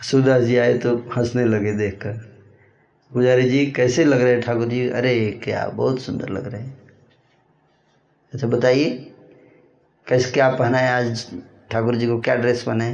[0.00, 2.12] सूरदास जी आए तो हंसने लगे देखकर।
[3.12, 4.88] पुजारी जी, कैसे लग रहे ठाकुर जी?
[4.88, 6.76] अरे, क्या बहुत सुंदर लग रहे हैं।
[8.34, 8.90] अच्छा बताइए,
[10.06, 11.26] कैसे क्या पहना है आज?
[11.70, 12.90] ठाकुर जी को क्या ड्रेस पहने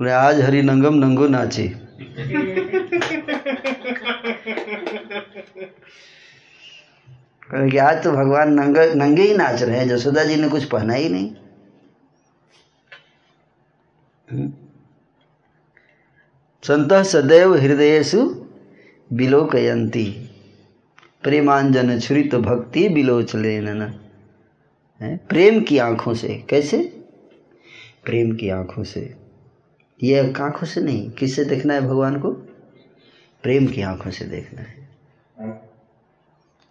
[0.00, 1.68] बोले, आज हरि नंगम नंगो नाचे।
[7.54, 10.94] कि आज तो भगवान नंग, नंगे ही नाच रहे हैं, जसोदा जी ने कुछ पहना
[10.94, 11.34] ही नहीं।
[16.64, 18.46] संत सदैव हृदयसु
[19.12, 20.04] बिलोकयंती
[21.22, 24.00] प्रेमांजन छुरित भक्ति बिलोचले न
[25.28, 26.78] प्रेम की आँखों से। कैसे?
[28.04, 29.14] प्रेम की आँखों से।
[30.02, 32.30] यह आँखों से नहीं, किससे देखना है भगवान को?
[33.42, 34.88] प्रेम की आँखों से देखना है।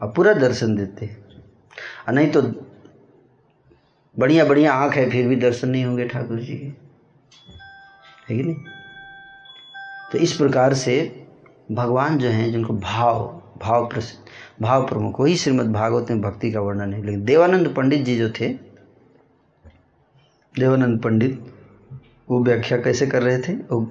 [0.02, 1.06] और पूरा दर्शन देते
[2.08, 2.42] और नहीं तो
[4.20, 6.66] बढ़िया बढ़िया आँख है, फिर भी दर्शन नहीं होंगे ठाकुर जी के।
[8.30, 8.73] है कि नहीं?
[10.14, 11.26] तो इस प्रकार से
[11.72, 14.26] भगवान जो हैं, जिनको भाव भाव प्रसिद्ध,
[14.62, 18.30] भाव प्रमुख वही श्रीमद् भागवत में भक्ति का वर्णन है लेकिन देवानंद पंडित जी जो
[18.30, 18.50] थे,
[20.60, 21.54] देवानंद पंडित,
[22.30, 23.54] वो व्याख्या कैसे कर रहे थे?
[23.54, 23.82] वो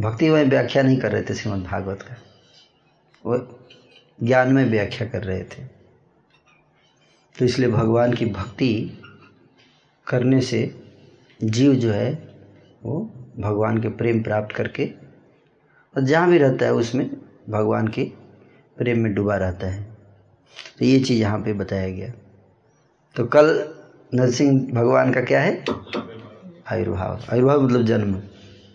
[0.00, 2.16] भक्ति में व्याख्या नहीं कर रहे थे श्रीमद् भागवत का।
[3.26, 3.58] वो
[4.22, 5.64] ज्ञान में व्याख्या कर रहे थे।
[7.38, 9.02] तो इसलिए भगवान की भक्ति
[10.06, 10.82] करने से
[11.44, 12.34] जीव जो है,
[12.84, 15.09] वो भगवान के प्रेम प्राप्त करके
[15.96, 17.10] और जहाँ भी रहता है उसमें
[17.50, 18.04] भगवान के
[18.76, 19.82] प्रेम में डूबा रहता है।
[20.78, 22.12] तो ये चीज़ यहाँ पे बताया गया।
[23.16, 23.74] तो कल
[24.14, 25.64] नरसिंह भगवान का क्या है?
[26.72, 28.14] आयुर्भाव आयुर्भाव मतलब जन्म।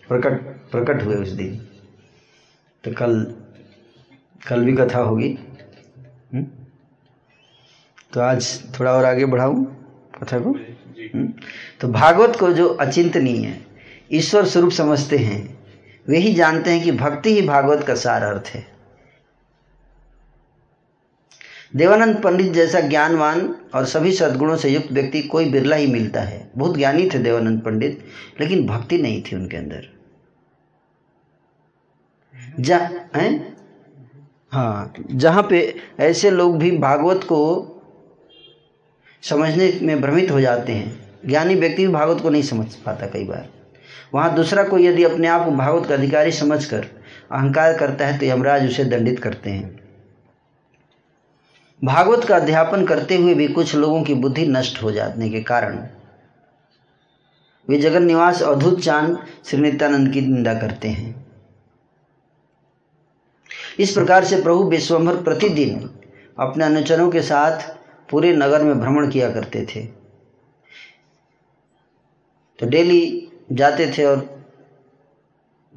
[0.08, 0.32] प्रकट
[0.70, 1.56] प्रकट हुए उस दिन।
[2.84, 3.34] तो कल
[4.48, 5.38] कल भी कथा होगी।
[6.34, 6.46] हम्म?
[8.12, 9.64] तो आज थोड़ा और आगे बढ़ाऊं
[10.22, 10.50] कथा को?
[10.50, 11.32] हम्म?
[11.80, 13.66] तो भागवत को जो अचिंतनीय है
[14.12, 15.55] ईश्वर स्वरूप समझते हैं
[16.08, 18.76] वे ही जानते हैं कि भक्ति ही भागवत का सार अर्थ है।
[21.76, 26.50] देवानंद पंडित जैसा ज्ञानवान और सभी सद्गुणों से युक्त व्यक्ति कोई बिरला ही मिलता है।
[26.56, 28.04] बहुत ज्ञानी थे देवानंद पंडित,
[28.40, 29.88] लेकिन भक्ति नहीं थी उनके अंदर।
[32.60, 32.78] जा,
[33.16, 33.56] हैं?
[34.52, 37.72] हाँ जहाँ पे ऐसे लोग भी भागवत को
[39.22, 43.24] समझने में भ्रमित हो जाते हैं, ज्ञानी व्यक्ति भी भागवत को नहीं समझ पाता कई
[43.24, 43.55] बार।
[44.12, 46.86] वहाँ दूसरा कोई यदि अपने आप को भागवत का अधिकारी समझकर
[47.32, 49.74] अहंकार करता है तो यमराज उसे दंडित करते हैं।
[51.82, 55.86] भागवत का अध्यापन करते हुए भी कुछ लोगों की बुद्धि नष्ट हो जाने के कारण
[57.68, 61.14] वे जगन निवास अवधूत चाँद श्री नित्यानंद की निंदा करते हैं।
[63.78, 65.88] इस प्रकार से प्रभु विश्वम्भर प्रतिदिन
[66.38, 67.76] अपने अनुचरों के साथ
[68.10, 69.84] पूरे नगर में भ्रमण किया करते थे।
[72.58, 74.44] तो डेली जाते थे और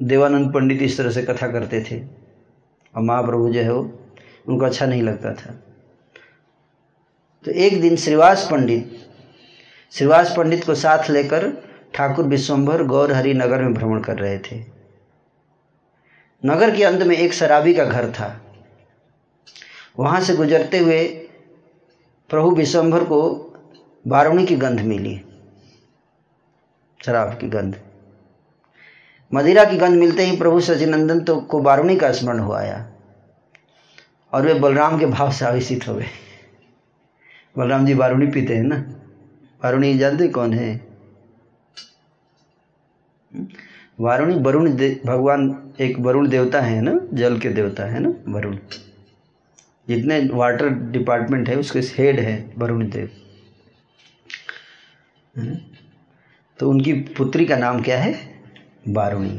[0.02, 2.00] देवानंद पंडित इस तरह से कथा करते थे।
[2.96, 4.08] और महाप्रभु जो है वो,
[4.48, 5.64] उनको अच्छा नहीं लगता था।
[7.44, 9.06] तो एक दिन श्रीवास पंडित
[9.90, 11.52] श्रीवास पंडित को साथ लेकर
[11.94, 14.64] ठाकुर विश्वम्भर गौर हरि नगर में भ्रमण कर रहे थे।
[16.46, 18.40] नगर के अंत में एक शराबी का घर था।
[19.98, 21.08] वहाँ से गुजरते हुए
[22.28, 23.46] प्रभु विश्वम्भर को
[24.08, 25.22] बारुणी की गंध मिली।
[27.00, 27.76] शराब की गंध।
[29.32, 32.86] मदिरा की गंध मिलते ही प्रभु सचिनंदन तो को बारुणी का स्मरण हो आया
[34.32, 36.08] और वे बलराम के भाव से आवेशित हो गए।
[37.56, 38.76] बलराम जी बारुणी पीते हैं ना?
[39.62, 40.68] बारुणी जानते कौन है?
[44.00, 44.70] वारुणी वरुण
[45.06, 46.98] भगवान एक वरुण देवता है ना?
[47.12, 48.12] जल के देवता है ना?
[48.28, 48.56] वरुण
[49.88, 53.10] जितने वाटर डिपार्टमेंट है, उसके हेड है वरुण देव।
[56.60, 58.14] तो उनकी पुत्री का नाम क्या है?
[58.88, 59.38] वारुणी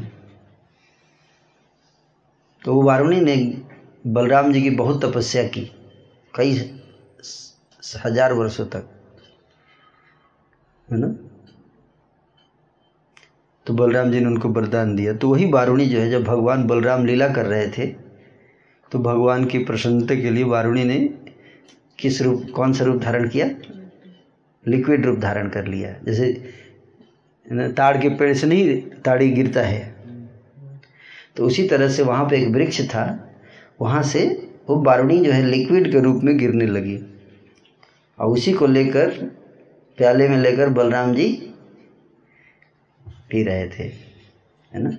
[2.62, 3.36] तो वो वारुणी ने
[4.06, 5.60] बलराम जी की बहुत तपस्या की,
[6.34, 6.52] कई
[7.96, 8.88] हज़ार वर्षों तक,
[10.88, 11.08] है ना?
[13.66, 17.06] तो बलराम जी ने उनको वरदान दिया। तो वही वारुणी जो है, जब भगवान बलराम
[17.06, 17.86] लीला कर रहे थे
[18.92, 20.98] तो भगवान की प्रसन्नता के लिए वारुणी ने
[21.98, 23.46] किस रूप, कौन सा रूप धारण किया?
[24.64, 26.26] लिक्विड रूप धारण कर लिया। जैसे
[27.46, 29.80] ताड़ के पेड़ से नहीं ताड़ी गिरता है।
[31.36, 33.04] तो उसी तरह से वहाँ पे एक वृक्ष था,
[33.80, 34.26] वहाँ से
[34.68, 36.98] वो बारूणी जो है लिक्विड के रूप में गिरने लगी।
[38.18, 39.10] और उसी को लेकर,
[39.98, 41.28] प्याले में लेकर बलराम जी
[43.30, 43.84] पी रहे थे,
[44.72, 44.90] है ना?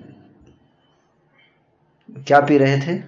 [2.08, 2.98] क्या पी रहे थे?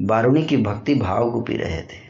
[0.00, 2.03] बारूणी की भक्ति भाव को पी रहे थे।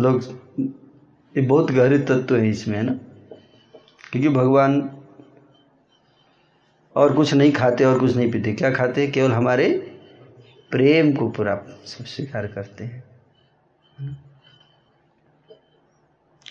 [0.00, 0.22] लोग
[1.36, 2.92] ये बहुत गहरे तत्व है इसमें, है ना?
[4.12, 5.02] क्योंकि भगवान
[6.96, 9.06] और कुछ नहीं खाते और कुछ नहीं पीते। क्या खाते?
[9.06, 9.68] केवल हमारे
[10.70, 11.54] प्रेम को पूरा
[11.84, 13.04] सब स्वीकार करते हैं।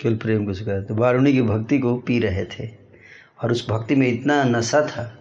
[0.01, 2.69] केवल प्रेम को स्वीकार करते वारुणी की भक्ति को पी रहे थे
[3.43, 5.15] और उस भक्ति में इतना नशा था।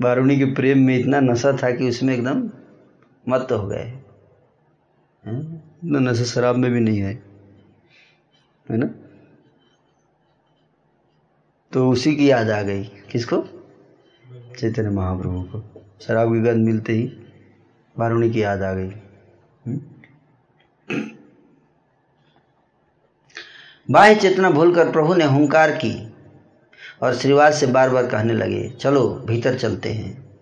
[0.00, 2.50] वारुणी के प्रेम में इतना नशा था कि उसमें एकदम
[3.28, 3.98] मत हो गए।
[5.84, 7.22] इतना नशा शराब में भी नहीं है
[8.70, 8.90] है ना?
[11.72, 13.42] तो उसी की याद आ गई। किसको?
[14.58, 17.12] चैतन्य महाप्रभु को। शराब की गंध मिलते ही
[17.98, 18.90] वारुणी की याद आ गई।
[23.90, 26.14] बाह्य चेतना भूलकर प्रभु ने हुंकार की
[27.02, 30.38] और श्रीवास से बार बार कहने लगे, चलो, भीतर चलते हैं।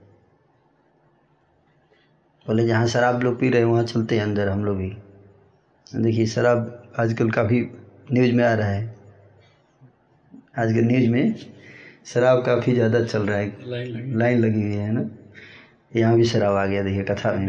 [2.46, 4.96] बोले, जहाँ शराब लोग पी रहे हैं, वहाँ चलते हैं अंदर हम लोग भी।
[5.94, 7.60] देखिए शराब आजकल काफ़ी
[8.12, 8.94] न्यूज़ में आ रहा है।
[10.58, 11.34] आजकल न्यूज़ में
[12.06, 13.56] शराब काफ़ी ज़्यादा चल रहा है।
[14.18, 15.10] लाइन लगी हुई है। ना?
[15.96, 17.46] यहाँ भी शराब आ गया देखिए कथा में।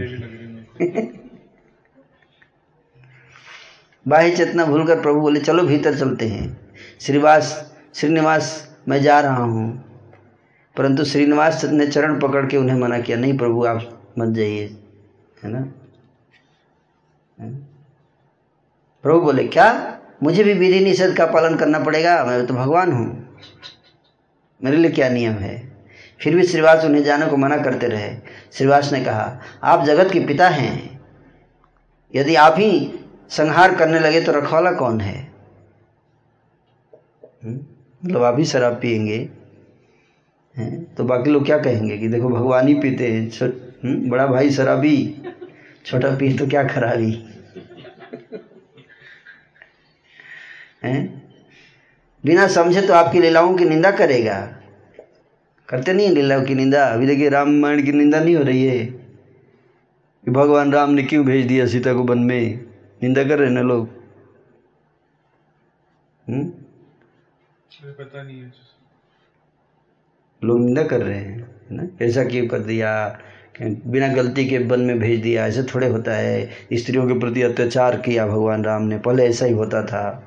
[4.08, 6.58] बाह्य चेतना भूलकर प्रभु बोले चलो भीतर चलते हैं।
[7.02, 9.84] श्रीवास श्रीनिवास मैं जा रहा हूँ।
[10.78, 14.78] परंतु श्रीनिवास ने चरण पकड़ के उन्हें मना किया नहीं प्रभु आप मत जाइए।
[15.44, 15.74] है ना?
[19.08, 19.68] प्रभु बोले क्या?
[20.24, 22.26] मुझे भी विधि निषेध का पालन करना पड़ेगा?
[22.26, 23.38] मैं तो भगवान हूँ।
[24.64, 25.72] मेरे लिए क्या नियम है?
[26.22, 28.10] फिर भी श्रीवास उन्हें जाने को मना करते रहे।
[28.54, 31.02] श्रीवास ने कहा आप जगत के पिता हैं।
[32.16, 35.32] यदि आप ही संहार करने लगे तो रखवाला कौन है?
[37.46, 39.20] मतलब आप ही शराब पियेंगे।
[40.98, 43.30] तो बाकी लोग क्या कहेंगे कि देखो भगवान ही पीते हैं।
[43.86, 45.22] हम्म, बड़ा भाई शराबी।
[45.86, 47.27] छोटा पी तो क्या खराबी?
[50.84, 51.28] हैं?
[52.26, 54.54] बिना समझे तो आपकी लीलाओं की निंदा करेगा।
[55.70, 56.86] करते नहीं हैं लीलाओं की निंदा?
[56.86, 58.86] अभी देखिए रामायण की निंदा नहीं हो रही है।
[60.26, 62.66] कि भगवान राम ने क्यों भेज दिया सीता को वन में?
[63.04, 63.90] निंदा कर रहे हैं ना लोग?
[66.30, 66.44] हम्म?
[67.86, 68.54] पता नहीं है
[70.44, 72.06] लोग निंदा कर रहे हैं ना?
[72.06, 73.20] ऐसा क्यों कर दिया?
[73.62, 75.48] बिना गलती के वन में भेज दिया?
[75.48, 79.54] ऐसे थोड़े होता है। स्त्रियों के प्रति अत्याचार किया भगवान राम ने। पहले ऐसा ही
[79.54, 80.27] होता था?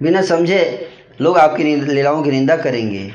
[0.00, 0.88] बिना समझे
[1.20, 3.10] लोग आपकी लीलाओं की निंदा करेंगे।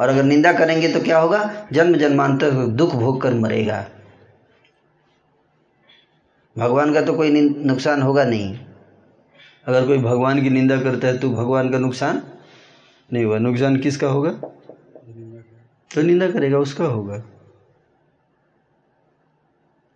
[0.00, 1.68] और अगर निंदा करेंगे तो क्या होगा?
[1.72, 3.84] जन्म जन्मांतर दुख भोग कर मरेगा।
[6.58, 7.30] भगवान का तो कोई
[7.66, 8.58] नुकसान होगा नहीं।
[9.66, 12.22] अगर कोई भगवान की निंदा करता है तो भगवान का नुकसान
[13.12, 14.30] नहीं हुआ नुकसान किसका होगा?
[15.90, 17.22] तो निंदा करेगा, उसका होगा।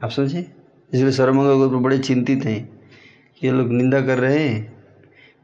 [0.02, 0.40] आप समझे?
[0.94, 2.80] इसलिए सर्वमंगल गुरु बड़े चिंतित हैं
[3.38, 4.84] कि ये लोग निंदा कर रहे हैं,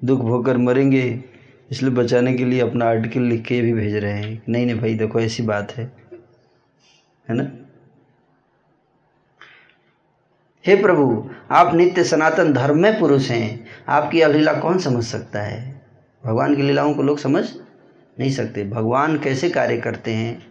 [0.05, 1.25] दुख भोग कर मरेंगे,
[1.71, 4.95] इसलिए बचाने के लिए अपना आर्टिकल लिख के भी भेज रहे हैं। नहीं नहीं भाई,
[4.95, 5.93] देखो, ऐसी बात है।
[7.29, 7.53] है ना?
[10.67, 15.43] हे प्रभु, आप नित्य सनातन धर्म में पुरुष हैं। आपकी यह लीला कौन समझ सकता
[15.43, 15.87] है?
[16.25, 17.45] भगवान की लीलाओं को लोग समझ
[18.21, 20.47] नहीं सकते। भगवान कैसे कार्य करते हैं,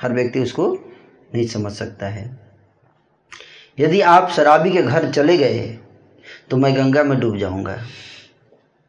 [0.00, 0.78] हर व्यक्ति उसको
[1.34, 2.49] नहीं समझ सकता है।
[3.80, 5.78] यदि आप शराबी के घर चले गए
[6.50, 7.76] तो मैं गंगा में डूब जाऊँगा।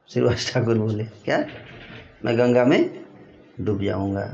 [0.09, 1.45] श्रीवास ठाकुर बोले, क्या?
[2.26, 3.03] मैं गंगा में
[3.61, 4.26] डूब जाऊँगा।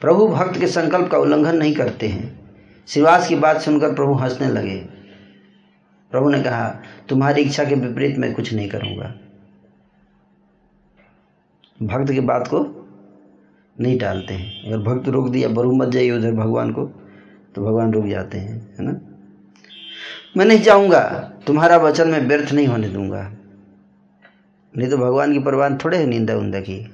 [0.00, 2.56] प्रभु भक्त के संकल्प का उल्लंघन नहीं करते हैं।
[2.88, 4.76] श्रीवास की बात सुनकर प्रभु हंसने लगे।
[6.12, 6.68] प्रभु ने कहा,
[7.08, 9.14] तुम्हारी इच्छा के विपरीत मैं कुछ नहीं करूँगा।
[11.82, 12.64] भक्त की बात को
[13.80, 16.90] नहीं टालते हैं। अगर भक्त रोक दिया, बरू मत जाइए उधर भगवान को।
[17.54, 19.00] तो भगवान रुक जाते हैं, है ना?
[20.36, 23.32] मैं नहीं चाहूँगा, तुम्हारा वचन मैं व्यर्थ नहीं होने दूँगा।
[24.76, 26.92] नहीं तो भगवान की परवाह थोड़े है निंदा उंदा की।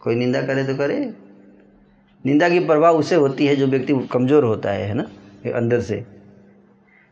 [0.00, 1.14] कोई निंदा करे तो करे।
[2.26, 5.02] निंदा की परवाह उसे होती है जो व्यक्ति कमज़ोर होता है है ना?
[5.54, 6.06] अंदर से।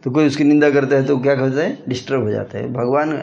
[0.04, 1.78] तो कोई उसकी निंदा करता है तो क्या करता है?
[1.88, 3.22] डिस्टर्ब हो जाता है। भगवान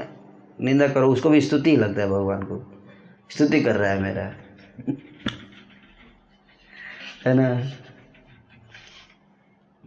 [0.62, 2.72] निंदा करो, उसको भी स्तुति लगता है भगवान को।
[3.30, 4.34] स्तुति कर रहा है मेरा।
[7.26, 7.62] है ना?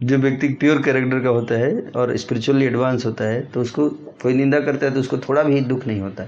[0.03, 4.33] जो व्यक्ति प्योर कैरेक्टर का होता है और स्पिरिचुअली एडवांस होता है तो उसको कोई
[4.33, 6.23] निंदा करता है तो उसको थोड़ा भी दुख नहीं होता।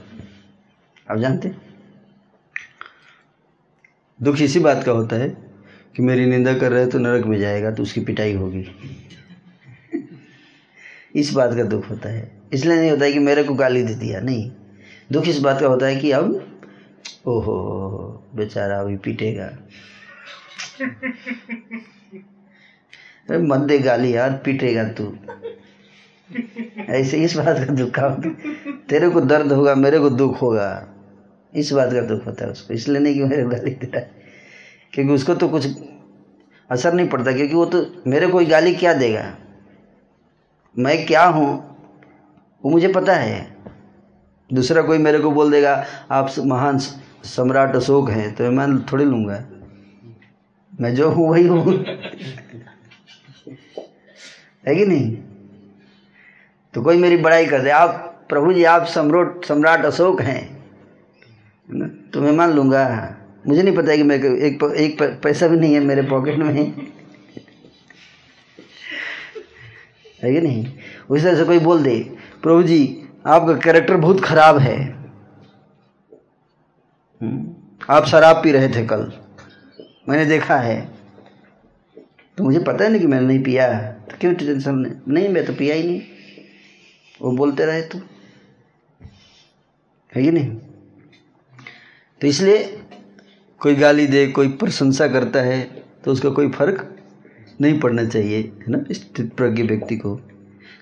[1.12, 1.52] आप जानते
[4.22, 5.30] दुख इसी बात का होता है
[5.96, 8.66] कि मेरी निंदा कर रहा है तो नरक में जाएगा तो उसकी पिटाई होगी।
[11.16, 13.96] इस बात का दुख होता है। इसलिए नहीं होता है कि मेरे को गाली दे
[13.96, 14.52] दिया, नहीं।
[15.12, 16.60] दुख इस बात का होता है कि अब,
[17.26, 19.58] ओहो, बेचारा अभी पीटेगा।
[23.30, 25.12] अरे मत दे गाली यार, पीटेगा तू।
[26.90, 28.00] ऐसे इस बात का दुख
[28.90, 30.88] तेरे को दर्द होगा, मेरे को दुख होगा।
[31.54, 34.00] इस बात का दुख होता है उसको, इसलिए नहीं कि मेरे को गाली दे रहा
[34.00, 34.12] है।
[34.94, 35.68] क्योंकि उसको तो कुछ
[36.70, 39.24] असर नहीं पड़ता, क्योंकि वो तो मेरे कोई गाली क्या देगा?
[40.76, 41.48] मैं क्या हूँ?
[42.64, 43.48] वो मुझे पता है।
[44.50, 46.78] दूसरा कोई मेरे को बोल देगा, आप महान
[47.26, 49.44] सम्राट अशोक हैं तो मैं थोड़ी लूँगा।
[50.82, 51.84] मैं जो हूँ, वही हूँ।
[54.70, 55.16] है कि नहीं?
[56.74, 60.42] तो कोई मेरी बड़ाई कर दे। आप, प्रभु जी, आप सम्राट सम्राट अशोक हैं
[62.14, 63.16] तो मैं मान लूँगा।
[63.48, 66.54] मुझे नहीं पता है कि को एक एक पैसा भी नहीं है मेरे पॉकेट में।
[70.24, 70.66] है कि नहीं?
[71.10, 72.00] उस तरह से कोई बोल दे,
[72.44, 72.80] प्रभु जी,
[73.26, 74.78] आपका कैरेक्टर बहुत खराब है?
[77.90, 79.12] आप शराब पी रहे थे कल।
[80.10, 80.80] मैंने देखा है।
[82.38, 85.54] तो मुझे पता है ना कि मैंने नहीं पिया। तो क्यों टेंशन नहीं, मैं तो
[85.54, 86.02] पिया ही नहीं।
[87.22, 87.98] वो बोलते रहे तो।
[90.16, 90.56] है कि नहीं?
[92.22, 92.82] तो इसलिए
[93.60, 95.62] कोई गाली दे, कोई प्रशंसा करता है
[96.06, 96.96] तो उसका कोई फ़र्क
[97.62, 100.20] नहीं पड़ना चाहिए, है ना स्थित प्रज्ञ व्यक्ति को।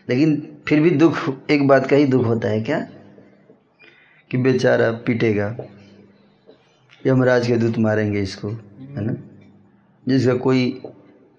[0.10, 2.80] लेकिन फिर भी दुख, एक बात का ही दुख होता है क्या?
[4.32, 5.58] कि बेचारा पीटेगा,
[7.08, 9.16] यमराज के दूत मारेंगे इसको, है ना?
[10.08, 10.82] जिसका कोई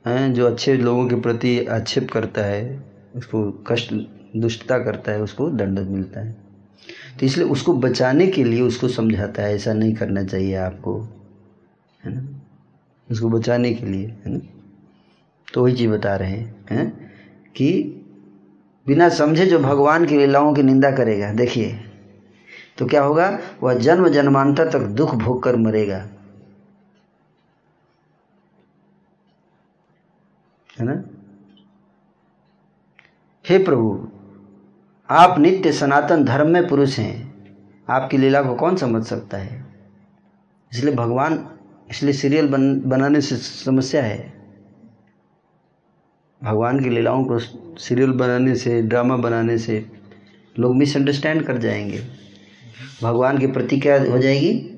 [0.08, 2.84] है, जो अच्छे लोगों के प्रति आक्षेप करता है,
[3.16, 3.94] उसको कष्ट,
[4.36, 6.36] दुष्टता करता है, उसको दंड मिलता है।
[7.20, 11.00] तो इसलिए उसको बचाने के लिए उसको समझाता है, ऐसा नहीं करना चाहिए आपको,
[12.04, 12.40] है ना?
[13.10, 14.40] उसको बचाने के लिए, है ना?
[15.54, 16.86] तो वही चीज़ बता रहे हैं, है?
[17.56, 17.94] कि
[18.86, 21.80] बिना समझे जो भगवान की लीलाओं की निंदा करेगा, देखिए
[22.78, 23.38] तो क्या होगा?
[23.62, 26.08] वह जन्म जन्मांतर तक दुख भोग कर मरेगा।
[30.80, 31.04] है ना?
[33.48, 34.08] हे प्रभु,
[35.10, 37.28] आप नित्य सनातन धर्म में पुरुष हैं।
[37.90, 39.66] आपकी लीला को कौन समझ सकता है?
[40.72, 41.48] इसलिए भगवान,
[41.90, 44.32] इसलिए सीरियल बन, बनाने से समस्या है।
[46.44, 47.38] भगवान की लीलाओं को
[47.78, 49.86] सीरियल बनाने से ड्रामा बनाने से
[50.58, 52.02] लोग मिसअंडरस्टैंड कर जाएँगे।
[53.02, 54.74] भगवान के प्रति क्या हो जाएगी,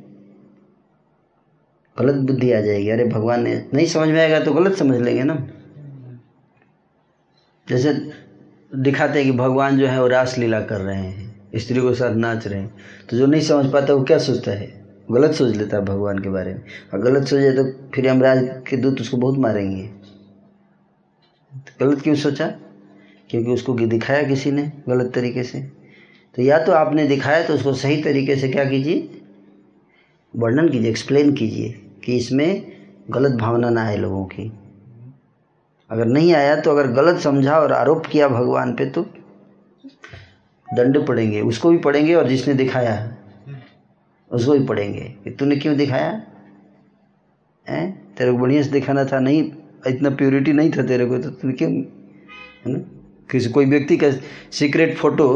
[1.98, 5.22] गलत बुद्धि आ जाएगी। अरे, भगवान ने नहीं समझ में आएगा तो गलत समझ लेंगे
[5.22, 5.48] ना।
[7.70, 8.10] जैसे
[8.74, 12.14] दिखाते हैं कि भगवान जो है वो रास लीला कर रहे हैं, स्त्री को साथ
[12.14, 12.76] नाच रहे हैं।
[13.10, 14.80] तो जो नहीं समझ पाता वो क्या सोचता है?
[15.10, 16.62] गलत सोच लेता है भगवान के बारे में।
[16.94, 19.90] और गलत सोचे तो फिर यमराज के दूत उसको बहुत मारेंगे।
[21.54, 22.46] तो गलत क्यों सोचा?
[23.30, 25.60] क्योंकि उसको दिखाया किसी ने गलत तरीके से।
[26.36, 29.20] तो या तो आपने दिखाया तो उसको सही तरीके से क्या कीजिए?
[30.36, 31.74] वर्णन कीजिए एक्सप्लेन कीजिए
[32.04, 32.72] कि इसमें
[33.10, 34.59] गलत भावना ना आए लोगों की।
[35.90, 39.02] अगर नहीं आया तो अगर गलत समझा और आरोप किया भगवान पे तो
[40.68, 43.16] दंड पड़ेंगे। उसको भी पड़ेंगे और जिसने दिखाया
[44.30, 46.22] उसको भी पड़ेंगे कि तूने क्यों दिखाया?
[47.66, 48.14] हैं?
[48.14, 49.52] तेरे को बढ़िया से दिखाना था, नहीं,
[49.86, 52.78] इतना प्योरिटी नहीं था तेरे को तो तूने क्यों, है ना?
[53.30, 54.10] किसी, कोई व्यक्ति का
[54.50, 55.26] सीक्रेट फ़ोटो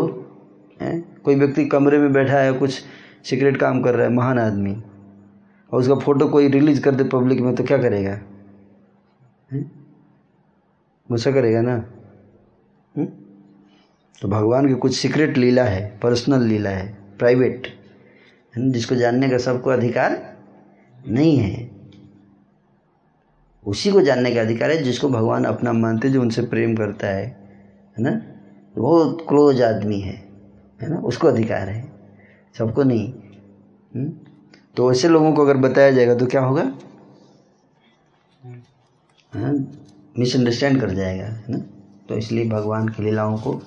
[0.83, 1.01] है?
[1.25, 2.83] कोई व्यक्ति कमरे में बैठा है, कुछ
[3.25, 4.75] सीक्रेट काम कर रहा है, महान आदमी,
[5.73, 8.19] और उसका फ़ोटो कोई रिलीज़ कर दे पब्लिक में तो क्या करेगा?
[11.11, 11.75] गुस्सा करेगा ना?
[12.95, 13.07] हुँ?
[14.23, 16.87] तो भगवान की कुछ सीक्रेट लीला है पर्सनल लीला है
[17.19, 17.67] प्राइवेट
[18.55, 20.37] है जिसको जानने का सबको अधिकार
[21.09, 21.71] नहीं है।
[23.67, 27.27] उसी को जानने का अधिकार है जिसको भगवान अपना मानते जो उनसे प्रेम करता है
[27.97, 28.21] है ना?
[28.77, 30.17] बहुत क्लोज आदमी है
[30.81, 30.99] है ना?
[30.99, 31.93] उसको अधिकार है
[32.59, 33.13] सबको नहीं।
[33.97, 34.09] हुँ?
[34.77, 36.63] तो ऐसे लोगों को अगर बताया जाएगा तो क्या होगा?
[40.19, 41.59] मिसअंडरस्टैंड कर जाएगा, है ना?
[42.09, 43.63] तो इसलिए भगवान की लीलाओं को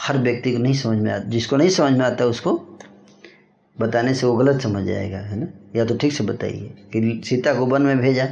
[0.00, 2.78] हर व्यक्ति को नहीं समझ में आता जिसको नहीं समझ में आता उसको
[3.80, 5.46] बताने से वो गलत समझ जाएगा, है ना?
[5.76, 8.26] या तो ठीक से बताइए कि सीता को वन में भेजा।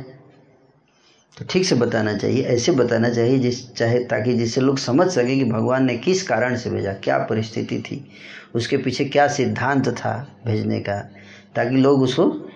[1.38, 5.36] तो ठीक से बताना चाहिए, ऐसे बताना चाहिए जिस, चाहे ताकि जिससे लोग समझ सके
[5.36, 8.10] कि भगवान ने किस कारण से भेजा, क्या परिस्थिति थी,
[8.54, 11.00] उसके पीछे क्या सिद्धांत था भेजने का,
[11.54, 12.50] ताकि लोग उसको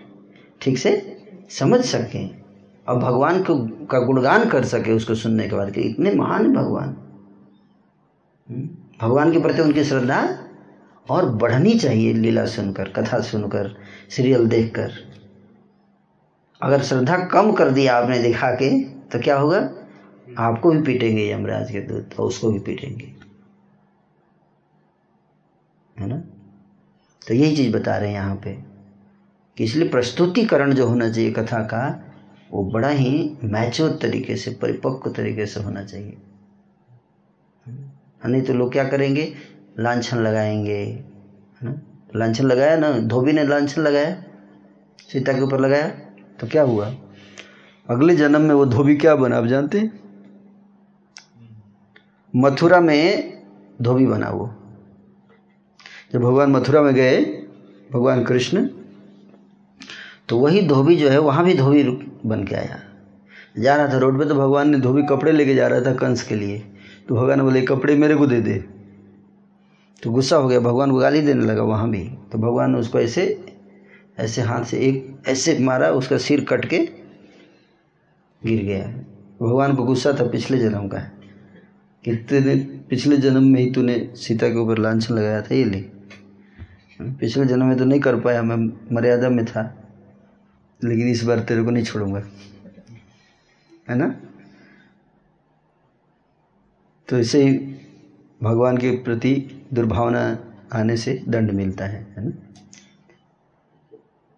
[0.60, 1.16] ठीक से
[1.50, 2.45] समझ सकें।
[2.88, 6.96] और भगवान को का गुणगान कर सके उसको सुनने के बाद कि इतने महान भगवान।
[9.00, 10.38] भगवान के प्रति उनकी श्रद्धा
[11.10, 13.76] और बढ़नी चाहिए लीला सुनकर कथा सुनकर
[14.08, 14.92] सीरियल देखकर।
[16.62, 19.58] अगर श्रद्धा कम कर दिया आपने दिखा के तो क्या होगा?
[20.38, 23.14] आपको भी पीटेंगे यमराज के दूत और उसको भी पीटेंगे।
[26.00, 26.16] है ना?
[27.28, 28.52] तो यही चीज़ बता रहे हैं यहाँ पे
[29.56, 32.05] कि इसलिए प्रस्तुतिकरण जो होना चाहिए कथा का
[32.50, 36.16] वो बड़ा ही मैच्योर तरीके से, परिपक्व तरीके से होना चाहिए।
[38.26, 39.34] नहीं तो लोग क्या करेंगे?
[39.78, 40.82] लाछन लगाएँगे,
[41.60, 41.80] है ना?
[42.16, 44.24] लाछन लगाया ना, धोबी ने लाछन लगाया,
[45.12, 45.88] सीता के ऊपर लगाया
[46.40, 46.94] तो क्या हुआ?
[47.88, 50.00] अगले जन्म में वो धोबी क्या बना, आप जानते हैं?
[52.36, 53.42] मथुरा में
[53.82, 54.46] धोबी बना वो।
[56.12, 57.24] जब भगवान मथुरा में गए,
[57.92, 58.68] भगवान कृष्ण
[60.28, 61.82] तो वही धोबी जो है, वहाँ भी धोबी
[62.26, 62.78] बन के आया।
[63.58, 66.22] जा रहा था रोड पे तो भगवान ने धोबी कपड़े लेके जा रहा था कंस
[66.22, 66.62] के लिए।
[67.08, 68.64] तो भगवान बोले कपड़े मेरे को दे दे।
[70.02, 73.00] तो गुस्सा हो गया, भगवान को गाली देने लगा वहाँ भी। तो भगवान ने उसको
[73.00, 73.46] ऐसे
[74.18, 76.78] ऐसे हाथ से एक, ऐसे मारा, उसका सिर कट के
[78.46, 78.86] गिर गया।
[79.46, 80.98] भगवान को गुस्सा था पिछले जन्म का।
[82.04, 82.56] कि तेने
[82.90, 85.80] पिछले जन्म में ही तूने सीता के ऊपर लाछन लगाया था, ये ले।
[87.02, 89.85] पिछले जन्म में तो नहीं कर पाया, मैं मर्यादा में था।
[90.84, 92.22] लेकिन इस बार तेरे को नहीं छोड़ूँगा।
[93.90, 94.08] है ना?
[97.08, 97.52] तो इसे ही
[98.42, 99.34] भगवान के प्रति
[99.74, 100.38] दुर्भावना
[100.72, 102.32] आने से दंड मिलता है है ना?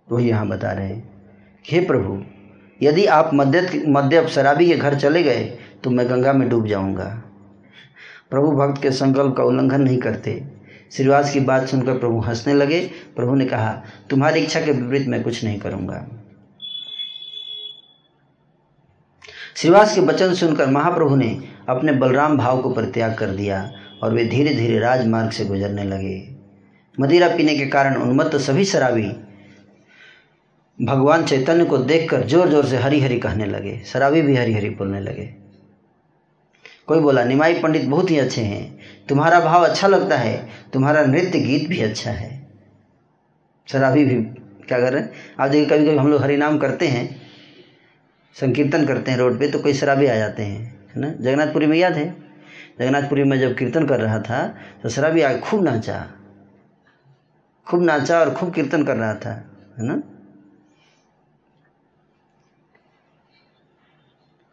[0.08, 1.22] वही यहाँ बता रहे हैं।
[1.64, 2.22] हे प्रभु,
[2.82, 5.44] यदि आप मध्य मध्य शराबी के घर चले गए
[5.84, 7.08] तो मैं गंगा में डूब जाऊँगा।
[8.30, 10.42] प्रभु भक्त के संकल्प का उल्लंघन नहीं करते।
[10.92, 12.80] श्रीवास की बात सुनकर प्रभु हंसने लगे।
[13.16, 13.72] प्रभु ने कहा,
[14.10, 16.06] तुम्हारी इच्छा के विपरीत मैं कुछ नहीं करूँगा।
[19.58, 21.28] श्रीवास के वचन सुनकर महाप्रभु ने
[21.68, 23.58] अपने बलराम भाव को परित्याग कर दिया
[24.02, 26.28] और वे धीरे धीरे राजमार्ग से गुजरने लगे।
[26.98, 29.08] मदिरा पीने के कारण उन्मत्त सभी शराबी
[30.78, 34.70] भगवान चैतन्य को देखकर ज़ोर ज़ोर से हरी हरी कहने लगे। शराबी भी हरी हरी
[34.70, 35.28] बोलने लगे।
[36.86, 38.78] कोई बोला, निमाई पंडित बहुत ही अच्छे हैं।
[39.08, 42.30] तुम्हारा भाव अच्छा लगता है, तुम्हारा नृत्य गीत भी अच्छा है।
[43.68, 44.22] शराबी भी
[44.64, 45.12] क्या कर रहे हैं?
[45.40, 47.27] आप देखिए कभी कभी हम लोग हरिनाम करते हैं
[48.38, 51.08] संकीर्तन करते हैं रोड पे तो कई शराबी आ जाते हैं, है ना?
[51.10, 52.10] जगन्नाथपुरी में याद है?
[52.78, 54.46] जगन्नाथपुरी में जब कीर्तन कर रहा था
[54.82, 56.06] तो शराबी आ खूब नाचा।
[57.66, 59.32] खूब नाचा और खूब कीर्तन कर रहा था,
[59.78, 60.02] है ना?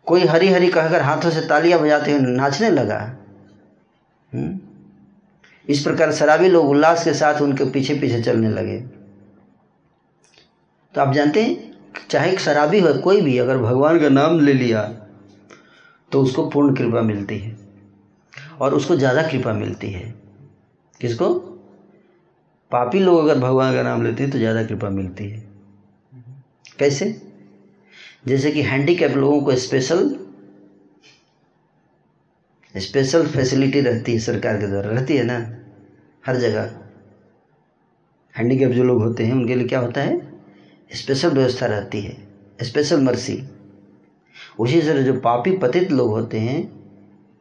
[0.08, 3.00] कोई हरी हरी कहकर हाथों से तालियाँ बजाते हुए नाचने लगा।
[4.32, 4.60] हुँ?
[5.68, 8.80] इस प्रकार शराबी लोग उल्लास के साथ उनके पीछे पीछे चलने लगे।
[10.96, 14.82] तो आप जानते हैं चाहे शराबी हो, कोई भी, अगर भगवान का नाम ले लिया
[16.12, 17.56] तो उसको पूर्ण कृपा मिलती है।
[18.62, 20.14] और उसको ज़्यादा कृपा मिलती है।
[21.02, 21.34] किसको?
[22.72, 25.44] पापी लोग अगर भगवान का नाम लेते हैं तो ज़्यादा कृपा मिलती है।
[26.80, 27.06] कैसे?
[28.28, 30.16] जैसे कि हैंडीकैप लोगों को स्पेशल
[32.76, 35.38] स्पेशल फैसिलिटी रहती है सरकार के द्वारा। रहती है ना?
[36.24, 36.72] हर जगह।
[38.36, 40.35] हैंडीकैप जो लोग होते हैं, उनके लिए क्या होता है?
[40.92, 42.18] स्पेशल व्यवस्था रहती है,
[42.60, 43.44] स्पेशल मर्सी।
[44.60, 46.74] उसी तरह जो पापी पतित लोग होते हैं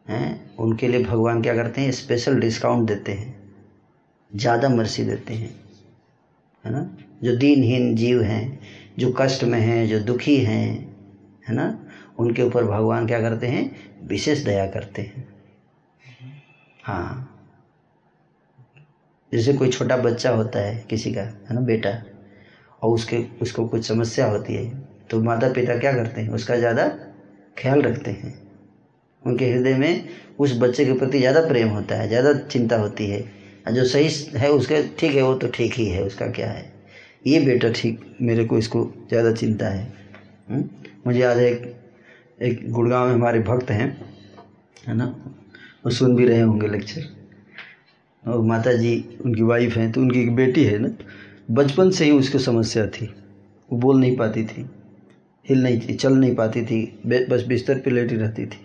[0.06, 1.90] हैं, उनके लिए भगवान क्या करते हैं?
[1.90, 3.36] स्पेशल डिस्काउंट देते हैं,
[4.30, 5.54] ज़्यादा मर्सी देते हैं,
[6.64, 6.90] है ना?
[7.22, 8.60] जो दीनहीन जीव हैं,
[8.98, 10.92] जो कष्ट में हैं, जो दुखी हैं,
[11.48, 11.78] है ना?
[12.18, 13.74] उनके ऊपर भगवान क्या करते हैं?
[14.02, 15.24] विशेष दया करते हैं।
[16.82, 17.30] हाँ।
[19.32, 21.90] जैसे कोई छोटा बच्चा होता है, किसी का, है ना, बेटा?
[22.84, 24.64] और उसके, उसको कुछ समस्या होती है
[25.10, 26.28] तो माता पिता क्या करते हैं?
[26.30, 26.86] उसका ज़्यादा
[27.56, 28.32] ख्याल रखते हैं।
[29.22, 30.04] उनके हृदय में
[30.38, 33.22] उस बच्चे के प्रति ज़्यादा प्रेम होता है, ज़्यादा चिंता होती है।
[33.66, 36.64] जो सही है उसके, ठीक है वो तो ठीक ही है, उसका क्या है?
[37.24, 39.84] ये बेटा ठीक, मेरे को इसको ज़्यादा चिंता है।
[40.48, 40.64] हुँ?
[41.06, 41.72] मुझे याद है एक
[42.42, 43.88] एक गुड़गांव में हमारे भक्त हैं,
[44.82, 45.04] है ना?
[45.84, 47.02] वो सुन भी रहे होंगे लेक्चर
[48.24, 48.92] और माता जी
[49.24, 50.88] उनकी वाइफ हैं तो उनकी एक बेटी है ना?
[51.48, 53.06] बचपन से ही उसको समस्या थी।
[53.68, 54.70] वो बोल नहीं पाती थी,
[55.46, 58.60] हिल नहीं थी चल नहीं पाती थी बस बिस्तर पे लेटी रहती थी।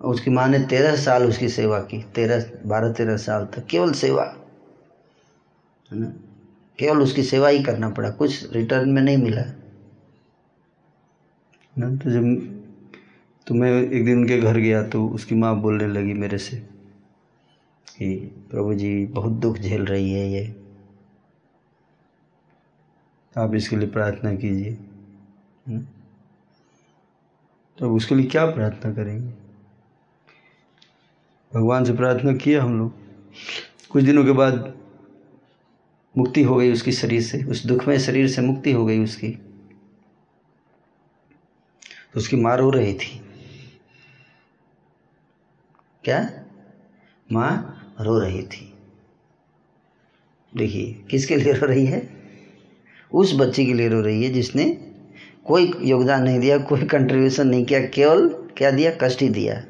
[0.00, 4.24] उसकी माँ ने तेरह साल उसकी सेवा की, तेरह, बारह, तेरह साल तक, केवल सेवा।
[5.90, 6.12] है ना?
[6.78, 9.42] केवल उसकी सेवा ही करना पड़ा, कुछ रिटर्न में नहीं मिला।
[11.78, 12.24] ना तो जब
[13.46, 18.14] तो मैं एक दिन उनके घर गया तो उसकी माँ बोलने लगी मेरे से कि
[18.50, 20.59] प्रभु जी, बहुत दुख झेल रही है ये।
[23.38, 24.78] आप इसके लिए प्रार्थना कीजिए।
[27.78, 29.32] तो उसके लिए क्या प्रार्थना करेंगे?
[31.54, 32.92] भगवान से प्रार्थना किया हम लोग।
[33.90, 34.74] कुछ दिनों के बाद
[36.18, 39.28] मुक्ति हो गई उसकी शरीर से, उस दुखमय शरीर से मुक्ति हो गई उसकी।
[42.12, 43.20] तो उसकी माँ रो रही थी।
[46.04, 46.44] क्या?
[47.32, 48.74] माँ रो रही थी।
[50.56, 52.19] देखिए, किसके लिए रो रही है?
[53.12, 54.86] उस बच्चे के लिए रो रही है जिसने
[55.46, 58.90] कोई योगदान नहीं दिया, कोई कंट्रीब्यूशन नहीं किया, केवल क्या दिया?
[59.00, 59.64] कष्ट ही दिया।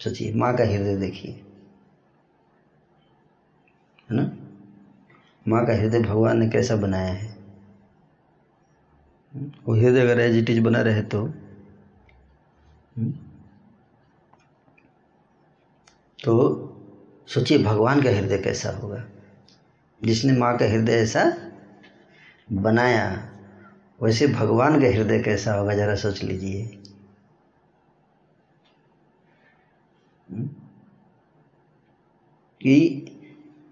[0.00, 1.32] सोचिए, माँ का हृदय देखिए।
[4.10, 4.36] है ना?
[5.48, 7.36] माँ का हृदय भगवान ने कैसा बनाया है?
[9.36, 11.28] वो हृदय अगर एज इट इज़ बना रहे तो?
[16.24, 16.60] तो
[17.26, 19.04] सोचिए, भगवान का हृदय कैसा होगा?
[20.04, 21.50] जिसने माँ का हृदय ऐसा
[22.52, 23.30] बनाया,
[24.02, 26.80] वैसे भगवान का हृदय कैसा होगा, जरा सोच लीजिए।
[32.62, 33.06] कि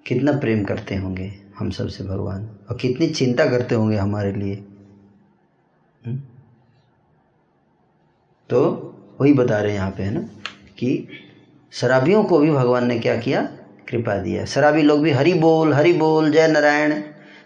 [0.07, 4.57] कितना प्रेम करते होंगे हम सबसे भगवान, और कितनी चिंता करते होंगे हमारे लिए।
[8.51, 8.61] तो
[9.21, 10.21] वही बता रहे हैं यहाँ पे, है ना,
[10.79, 11.09] कि
[11.73, 13.43] शराबियों को भी भगवान ने क्या किया?
[13.89, 17.01] कृपा दिया। शराबी लोग भी हरि बोल हरि बोल, जय नारायण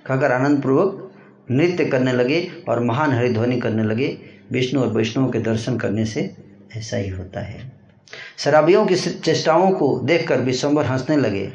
[0.07, 1.03] कहकर आनंद पूर्वक
[1.51, 4.19] नृत्य करने लगे और महान हरिध्वनि करने लगे,
[4.53, 6.37] विष्णु और वैष्णव के दर्शन करने से
[6.77, 7.73] ऐसा ही होता है।
[8.39, 11.47] शराबियों की चेष्टाओं को देखकर विश्वम्बर हंसने लगे।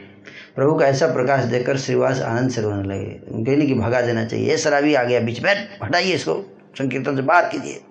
[0.55, 3.21] प्रभु का ऐसा प्रकाश देखकर श्रीवास आनंद से रोने लगे।
[3.55, 7.21] नहीं कि भगा देना चाहिए। ये शराबी आ गया बीच में, हटाइए इसको। संकीर्तन से
[7.21, 7.81] बाहर कीजिए।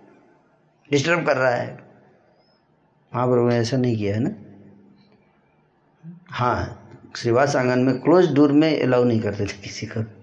[0.91, 1.81] डिस्टर्ब कर रहा है।
[3.17, 4.31] महाप्रभु ने ऐसा नहीं किया है ना?
[6.31, 6.77] हाँ
[7.17, 10.20] श्रीवास आँगन में क्लोज डोर में अलाउ नहीं करते थे किसी को।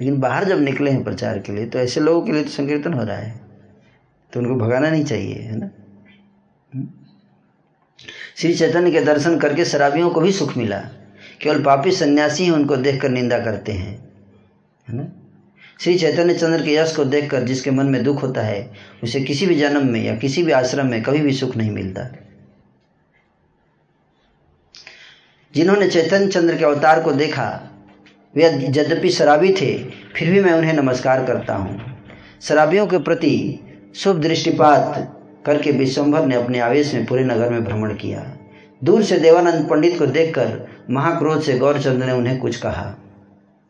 [0.00, 2.92] लेकिन बाहर जब निकले हैं प्रचार के लिए तो ऐसे लोगों के लिए तो संकीर्तन
[2.92, 3.40] हो रहा है।
[4.32, 5.70] तो उनको भगाना नहीं चाहिए, है ना?
[8.36, 10.78] श्री चैतन्य के दर्शन करके शराबियों को भी सुख मिला।
[11.40, 13.92] केवल पापी सन्यासी ही, उनको देखकर निंदा करते हैं,
[14.88, 15.06] है ना?
[15.80, 18.70] श्री चैतन्य चंद्र के यश को देखकर जिसके मन में दुख होता है,
[19.02, 22.08] उसे किसी भी जन्म में या किसी भी आश्रम में कभी भी सुख नहीं मिलता।
[25.54, 27.46] जिन्होंने चैतन्य चंद्र के अवतार को देखा
[28.34, 29.74] वे यद्यपि शराबी थे,
[30.16, 31.80] फिर भी मैं उन्हें नमस्कार करता हूँ।
[32.42, 33.60] शराबियों के प्रति
[33.94, 38.24] शुभ दृष्टिपात करके विश्वम्भर ने अपने आवेश में पूरे नगर में भ्रमण किया।
[38.84, 42.84] दूर से देवानंद पंडित को देखकर महाक्रोध से गौरचंद्र ने उन्हें कुछ कहा।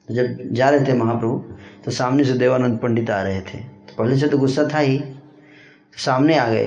[0.09, 1.55] तो जब जा रहे थे महाप्रभु
[1.85, 4.99] तो सामने से देवानंद पंडित आ रहे थे। तो पहले से तो गुस्सा था ही।
[4.99, 6.67] तो सामने आ गए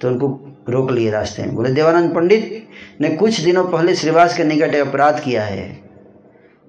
[0.00, 0.28] तो उनको
[0.68, 2.68] रोक लिए रास्ते में। बोले, देवानंद पंडित,
[3.00, 5.81] ने कुछ दिनों पहले श्रीवास के निकट अपराध किया है।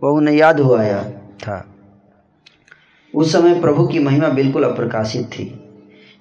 [0.03, 1.75] वह उन्हें याद हो आया था।
[3.15, 5.45] उस समय प्रभु की महिमा बिल्कुल अप्रकाशित थी।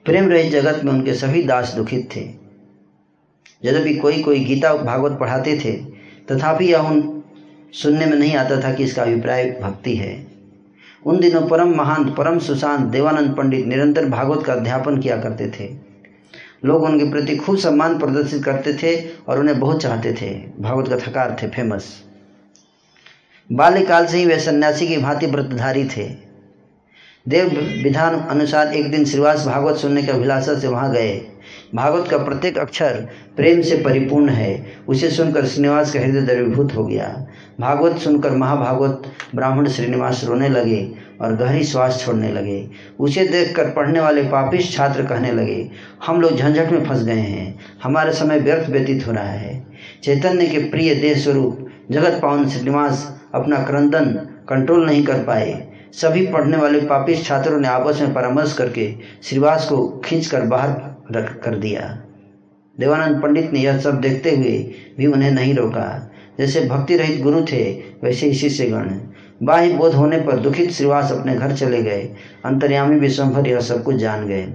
[0.04, 2.20] प्रेम रहित जगत में उनके सभी दास दुखित थे।
[3.64, 5.72] यद्यपि कोई कोई गीता भागवत पढ़ाते थे,
[6.30, 7.22] तथापि यह उन
[7.72, 10.26] सुनने में नहीं आता था कि इसका अभिप्राय भक्ति है।
[11.06, 15.74] उन दिनों परम महान, परम सुशांत, देवानंद पंडित निरंतर भागवत का अध्यापन किया करते थे।
[16.64, 20.96] लोग उनके प्रति खूब सम्मान प्रदर्शित करते थे और उन्हें बहुत चाहते थे। भागवत का
[20.96, 22.11] थकार थे फ़ेमस।
[23.50, 26.04] बाल्यकाल से ही वे सन्यासी की भांति व्रतधारी थे।
[27.26, 27.48] देव
[27.82, 31.12] विधान अनुसार एक दिन श्रीवास भागवत सुनने के अभिलाषा से वहाँ गए।
[31.74, 32.94] भागवत का प्रत्येक अक्षर
[33.36, 37.08] प्रेम से परिपूर्ण है। उसे सुनकर श्रीनिवास का हृदय द्रवीभूत हो गया।
[37.60, 40.82] भागवत सुनकर महाभागवत ब्राह्मण श्रीनिवास रोने लगे
[41.20, 42.68] और गहरी श्वास छोड़ने लगे।
[43.00, 45.70] उसे देखकर पढ़ने वाले पापिश छात्र कहने लगे,
[46.06, 49.64] हम लोग झंझट में फंस गए हैं। हमारा समय व्यर्थ व्यतीत हो रहा है।
[50.02, 56.26] चैतन्य के प्रिय देह स्वरूप जगत पावन श्रीनिवास अपना क्रंदन कंट्रोल नहीं कर पाए। सभी
[56.26, 60.80] पढ़ने वाले पापी छात्रों ने आपस में परामर्श करके श्रीवास को खींचकर बाहर
[61.16, 62.02] रख कर दिया।
[62.80, 67.42] देवानंद पंडित ने यह सब देखते हुए भी उन्हें नहीं रोका। जैसे भक्ति रहित गुरु
[67.42, 68.90] थे, वैसे ही शिष्य गण।
[69.42, 72.10] बाह्य बोध होने पर दुखित श्रीवास अपने घर चले गए।
[72.44, 74.54] अंतर्यामी विश्वभर यह सब कुछ जान गए।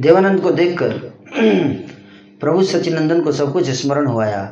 [0.00, 0.88] देवानंद को देखकर
[2.40, 4.42] प्रभु सचिनंदन को सब कुछ स्मरण हो आया।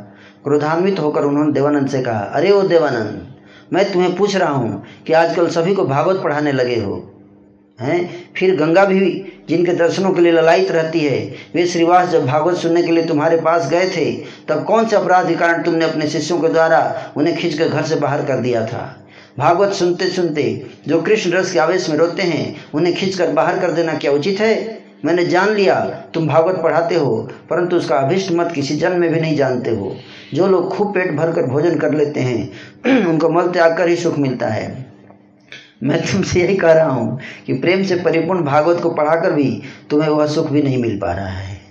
[0.44, 3.36] क्रोधान्वित होकर उन्होंने देवानंद से कहा, अरे ओ देवानंद,
[3.72, 7.18] मैं तुम्हें पूछ रहा हूँ कि आजकल सभी को भागवत पढ़ाने लगे हो,
[7.80, 8.10] हैं?
[8.36, 12.82] फिर गंगा भी जिनके दर्शनों के लिए ललायित रहती है, वे श्रीवास जब भागवत सुनने
[12.82, 14.14] के लिए तुम्हारे पास गए थे,
[14.48, 17.82] तब कौन से अपराध के कारण तुमने अपने शिष्यों के द्वारा उन्हें खींच कर घर
[17.82, 19.06] से बाहर कर दिया था?
[19.38, 23.58] भागवत सुनते सुनते जो कृष्ण रस के आवेश में रोते हैं, उन्हें खींच कर बाहर
[23.58, 24.81] कर देना क्या उचित है?
[25.04, 25.80] मैंने जान लिया,
[26.14, 29.96] तुम भागवत पढ़ाते हो, परंतु उसका अभिष्ट मत किसी जन्म में भी नहीं जानते हो।
[30.34, 32.52] जो लोग खूब पेट भर कर भोजन कर लेते हैं,
[33.06, 34.92] उनको मल त्याग कर ही सुख मिलता है।
[35.82, 40.08] मैं तुमसे यही कह रहा हूँ कि प्रेम से परिपूर्ण भागवत को पढ़ाकर भी तुम्हें
[40.08, 41.62] वह सुख भी नहीं मिल पा रहा है।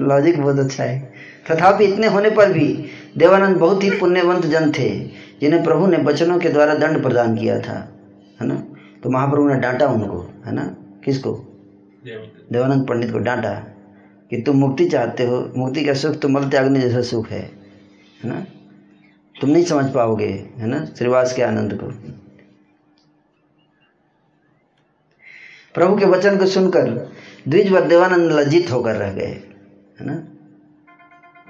[0.00, 1.12] लॉजिक बहुत अच्छा है।
[1.50, 2.84] तथापि इतने होने पर भी
[3.18, 4.90] देवानंद बहुत ही पुण्यवंत जन थे।
[5.40, 7.78] जिन्हें प्रभु ने वचनों के द्वारा दंड प्रदान किया था
[8.40, 8.54] है ना?
[9.02, 10.64] तो महाप्रभु ने डांटा उनको है ना?
[11.04, 11.32] किसको?
[12.52, 13.52] देवानंद। पंडित को डांटा
[14.30, 18.28] कि तुम मुक्ति चाहते हो मुक्ति का सुख तो मल त्यागने जैसा सुख है है
[18.30, 18.44] ना?
[19.40, 20.84] तुम नहीं समझ पाओगे है ना?
[20.98, 21.90] श्रीवास के आनंद को।
[25.74, 26.90] प्रभु के वचन को सुनकर
[27.48, 29.32] द्विज व देवानंद लज्जित होकर रह गए
[30.00, 30.14] है ना?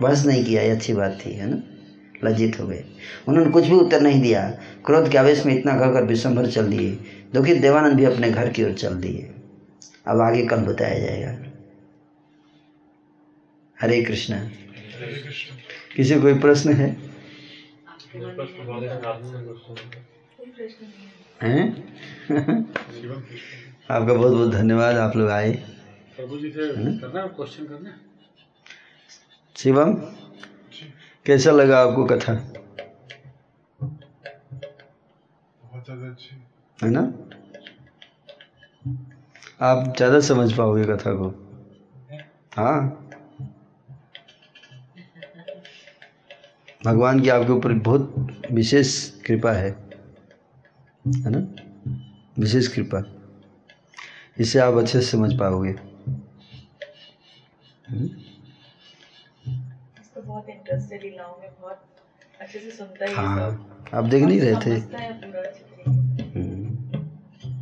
[0.02, 1.62] बहस नहीं किया ये अच्छी बात थी है ना?
[2.24, 2.84] लज्जित हो गए।
[3.28, 4.51] उन्होंने कुछ भी उत्तर नहीं दिया।
[4.86, 6.90] क्रोध के आवेश में इतना कहकर विश्वभर चल दिए।
[7.34, 9.34] दुखित देवानंद भी अपने घर की ओर चल दिए।
[10.06, 11.38] अब आगे कल बताया जाएगा।
[13.80, 14.51] हरे कृष्णा।
[15.96, 16.96] किसी कोई प्रश्न है?
[21.42, 21.94] हैं?
[23.90, 25.52] आपका बहुत बहुत धन्यवाद। आप लोग आए।
[26.16, 28.01] प्रभु जी से करना क्वेश्चन करना?
[29.56, 30.23] शिवम?
[31.26, 32.32] कैसा लगा आपको कथा
[35.62, 36.36] बहुत ज़्यादा अच्छी।
[36.78, 37.01] है ना?
[39.60, 41.28] आप ज़्यादा समझ पाओगे कथा को।
[42.56, 43.01] हाँ।
[46.84, 48.94] भगवान की आपके ऊपर बहुत विशेष
[49.26, 49.70] कृपा है।
[51.06, 51.38] है ना?
[52.38, 53.02] विशेष कृपा।
[54.38, 55.74] इसे आप अच्छे से समझ पाओगे।
[57.88, 58.23] हम्म?
[60.76, 61.82] बहुत लीलाओं में बहुत
[62.40, 64.74] अच्छे से सुनता है हाँ आप देख नहीं रहे थे?
[66.34, 66.98] हम्म,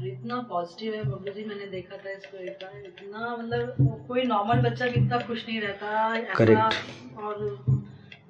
[0.06, 4.60] इतना पॉजिटिव है बबलू जी मैंने देखा था इसको एक बार। इतना मतलब कोई नॉर्मल
[4.70, 6.74] बच्चा भी इतना खुश नहीं रहता Correct.
[7.22, 7.38] और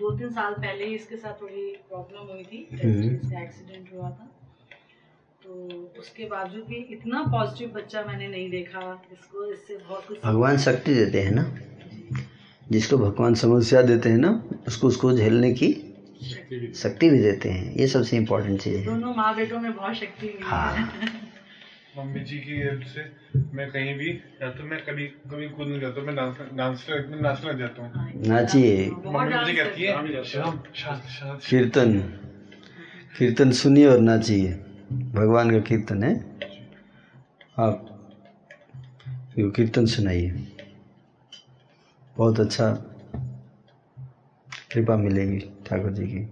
[0.01, 4.11] दो तीन साल पहले ही इसके साथ थोड़ी प्रॉब्लम हुई थी हम्म। इसका एक्सीडेंट हुआ
[4.11, 4.29] था।
[5.43, 5.51] तो
[5.99, 8.81] उसके बावजूद भी इतना पॉजिटिव बच्चा मैंने नहीं देखा
[9.13, 11.43] इसको इससे बहुत कुछ भगवान शक्ति देते हैं ना?
[12.73, 14.31] जिसको भगवान समस्या देते हैं ना
[14.67, 15.73] उसको उसको झेलने की
[16.75, 20.39] शक्ति भी देते हैं। ये सबसे इम्पोर्टेंट चीज़ है। दोनों माँ बेटों में बहुत शक्ति
[20.43, 20.93] हाँ।
[21.99, 23.03] मम्मी जी की हेल्प से
[23.55, 24.09] मैं कहीं भी
[24.43, 27.83] या तो मैं कभी कभी कूद नहीं जाता मैं डांस डांस में नाचने लग जाता
[27.83, 29.93] हूँ। नाचिए। मम्मी मुझे कहती है
[31.51, 31.99] कीर्तन।
[33.19, 34.53] कीर्तन सुनिए और नाचिए।
[34.93, 36.15] भगवान का कीर्तन है।
[37.59, 37.89] आप
[39.39, 40.31] कीर्तन सुनाइए।
[42.17, 42.69] बहुत अच्छा
[44.73, 46.27] कृपा मिलेगी ठाकुर जी की।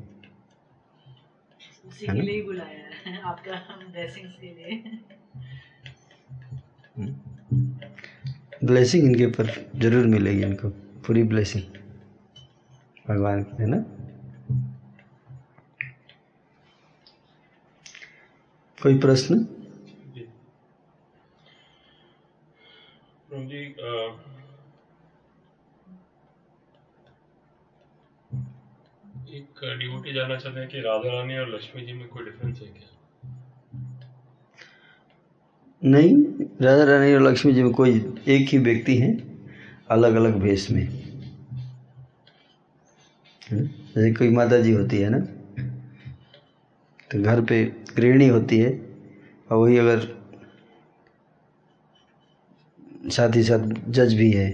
[1.91, 4.83] के लिए ही बुलाया है आपका ब्लेसिंग्स के लिए।
[8.65, 10.69] ब्लेसिंग इनके ऊपर ज़रूर मिलेगी इनको
[11.07, 11.63] पूरी ब्लेसिंग
[13.09, 13.83] भगवान की है ना?
[18.79, 19.45] कोई प्रश्न
[23.29, 23.91] प्रभु जी अ,
[29.65, 32.67] एक डिवोटी जानना चाहते हैं कि राधा रानी और लक्ष्मी जी में कोई डिफरेंस है
[32.67, 32.89] क्या?
[35.83, 36.15] नहीं,
[36.63, 37.91] राधा रानी और लक्ष्मी जी में कोई
[38.29, 39.13] एक ही व्यक्ति हैं
[39.91, 40.87] अलग अलग भेष में
[43.53, 45.19] जैसे कोई माता जी होती है ना
[47.11, 47.65] तो घर पे
[47.97, 48.71] गृहिणी होती है,
[49.51, 50.07] और वही अगर
[53.11, 54.51] साथ ही साथ जज भी है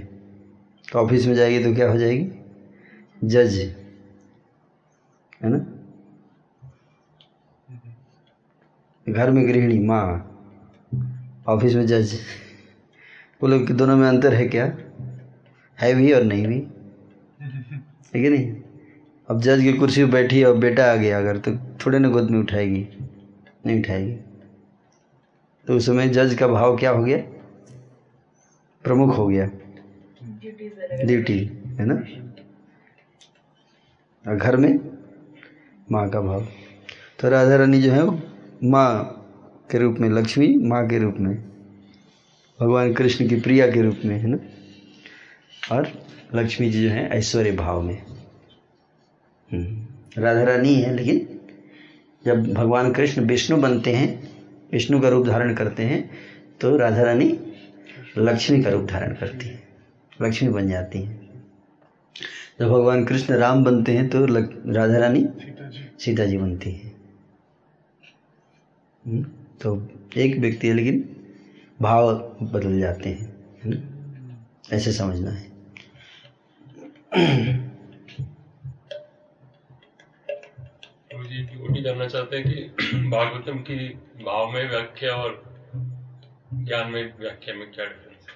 [0.92, 2.30] तो ऑफ़िस में जाएगी तो क्या हो जाएगी?
[3.24, 3.85] जज।
[5.44, 5.66] है ना?
[9.08, 10.32] घर में गृहिणी माँ।
[11.48, 12.20] ऑफ़िस में जज।
[13.40, 14.76] बोलो कि दोनों में अंतर है क्या?
[15.80, 16.66] है भी और नहीं भी।
[18.14, 18.56] है कि नहीं?
[19.30, 22.30] अब जज की कुर्सी पर बैठी और बेटा आ गया अगर तो थोड़े ना गोद
[22.30, 22.88] में उठाएगी।
[23.66, 24.12] नहीं उठाएगी।
[25.66, 27.18] तो उस समय जज का भाव क्या हो गया?
[28.84, 29.50] प्रमुख हो गया।
[31.04, 31.94] ड्यूटी है ना?
[34.30, 34.95] और घर में?
[35.92, 36.46] माँ का भाव।
[37.20, 38.18] तो राधा रानी जो है वो
[38.64, 38.88] माँ
[39.70, 41.34] के रूप में लक्ष्मी माँ के रूप में
[42.60, 44.38] भगवान कृष्ण की प्रिया के रूप में है ना?
[45.72, 45.88] और
[46.34, 48.02] लक्ष्मी जी जो है ऐश्वर्य भाव में।
[49.50, 51.40] हम्म, राधा रानी है लेकिन
[52.24, 54.08] जब भगवान कृष्ण विष्णु बनते हैं
[54.72, 56.10] विष्णु का रूप धारण करते हैं
[56.60, 57.38] तो राधा रानी
[58.18, 59.62] लक्ष्मी का रूप धारण करती है।
[60.22, 61.44] लक्ष्मी बन जाती हैं।
[62.60, 65.24] जब भगवान कृष्ण राम बनते हैं तो राधा रानी
[66.00, 66.92] सीता जी बनती है
[69.06, 69.22] हम्म,
[69.60, 71.04] तो एक व्यक्ति है लेकिन
[71.80, 72.12] भाव
[72.42, 73.32] बदल जाते हैं
[74.72, 75.54] ऐसे समझना है।
[81.14, 83.88] डिवोटी जानना चाहते हैं कि भागवतम की
[84.24, 85.42] भाव में व्याख्या और
[86.54, 88.34] ज्ञान में व्याख्या में क्या डिफरेंस है?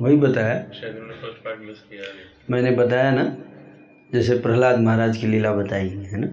[0.00, 2.04] वही बताया। शायद उन्होंने फ़र्स्ट पार्ट मिस किया
[2.50, 3.24] मैंने बताया ना
[4.12, 6.26] जैसे प्रहलाद महाराज की लीला बताई है ना?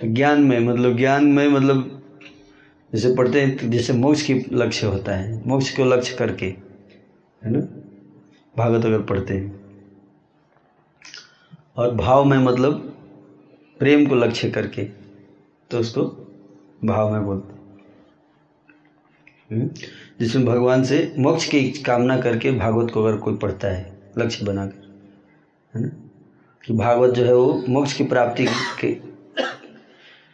[0.00, 2.02] तो ज्ञान में मतलब ज्ञान में मतलब
[2.92, 7.50] जैसे पढ़ते हैं तो जैसे मोक्ष की लक्ष्य होता है, मोक्ष को लक्ष्य करके, है
[7.50, 7.60] ना?
[8.58, 9.60] भागवत अगर पढ़ते हैं।
[11.76, 12.98] और भाव में मतलब
[13.78, 14.84] प्रेम को लक्ष्य करके
[15.70, 16.02] तो उसको
[16.84, 17.56] भाव में बोलते हैं।
[19.52, 19.70] हम्म?
[20.20, 24.98] जिसमें भगवान से मोक्ष की कामना करके भागवत को अगर कोई पढ़ता है, लक्ष्य बनाकर,
[25.74, 25.88] है ना?
[26.64, 28.46] कि भागवत जो है वो मोक्ष की प्राप्ति
[28.80, 29.15] के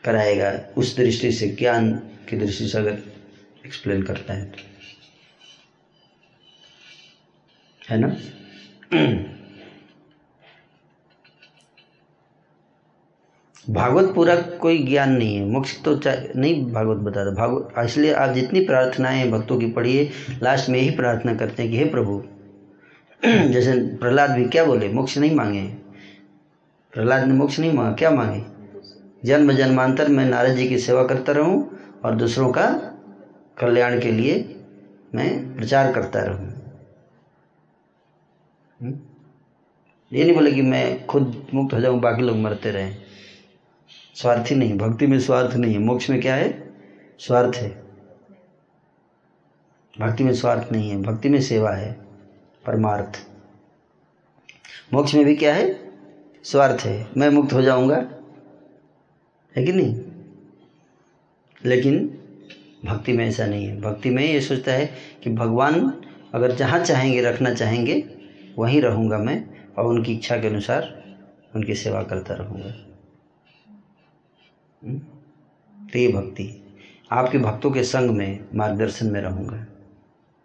[0.04, 1.94] कराएगा, उस दृष्टि से ज्ञान
[2.28, 2.98] की दृष्टि से अगर
[3.66, 4.58] एक्सप्लेन करता है तो।
[7.90, 8.16] है ना?
[13.70, 18.60] भागवत पूरा कोई ज्ञान नहीं है। मोक्ष तो नहीं, भागवत बताता भागवत इसलिए आप जितनी
[18.60, 20.10] प्रार्थनाएँ भक्तों की पढ़िए
[20.42, 22.24] लास्ट में यही प्रार्थना करते हैं कि हे प्रभु,
[23.24, 24.88] जैसे प्रहलाद भी क्या बोले?
[24.88, 25.62] मोक्ष नहीं मांगे।
[26.92, 28.51] प्रहलाद ने मोक्ष नहीं मांगा, क्या मांगे?
[29.24, 32.66] जन्म जन्मांतर में नारद जी की सेवा करता रहूँ और दूसरों का
[33.58, 34.64] कल्याण के लिए
[35.14, 36.48] मैं प्रचार करता रहूँ।
[38.82, 38.98] हम्म?
[40.12, 42.96] ये नहीं बोले कि मैं खुद मुक्त हो जाऊँ, बाकी लोग मरते रहें।
[44.14, 46.74] स्वार्थी नहीं, भक्ति में स्वार्थ नहीं है। मोक्ष में क्या है?
[47.18, 47.82] स्वार्थ है।
[50.00, 51.92] भक्ति में स्वार्थ नहीं है, भक्ति में सेवा है,
[52.66, 53.26] परमार्थ।
[54.94, 55.92] मोक्ष में भी क्या है?
[56.44, 58.08] स्वार्थ है। मैं मुक्त हो जाऊँगा
[59.56, 60.00] है कि नहीं?
[61.64, 62.18] लेकिन
[62.84, 66.02] भक्ति में ऐसा नहीं है। भक्ति में ये सोचता है कि भगवान
[66.34, 68.04] अगर जहाँ चाहेंगे, रखना चाहेंगे,
[68.58, 69.46] वहीं रहूँगा मैं
[69.78, 71.02] और उनकी इच्छा के अनुसार
[71.56, 72.86] उनकी सेवा करता रहूँगा।
[74.84, 74.98] हम्म?
[75.88, 76.64] तो ये भक्ति।
[77.12, 79.66] आपके भक्तों के संग में, मार्गदर्शन में रहूँगा।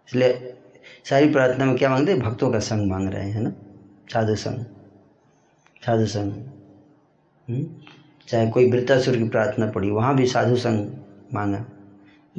[0.08, 0.54] इसलिए
[1.10, 2.22] सारी प्रार्थना में क्या मांगते हैं?
[2.22, 3.54] भक्तों का संग मांग रहे हैं ना?
[4.14, 4.66] साधु संग।
[5.86, 6.32] साधु संग।
[7.50, 7.66] हम्म?
[8.28, 10.88] चाहे कोई वृत्तासुर की प्रार्थना पड़ी वहाँ भी साधु संग
[11.34, 11.66] मांगा।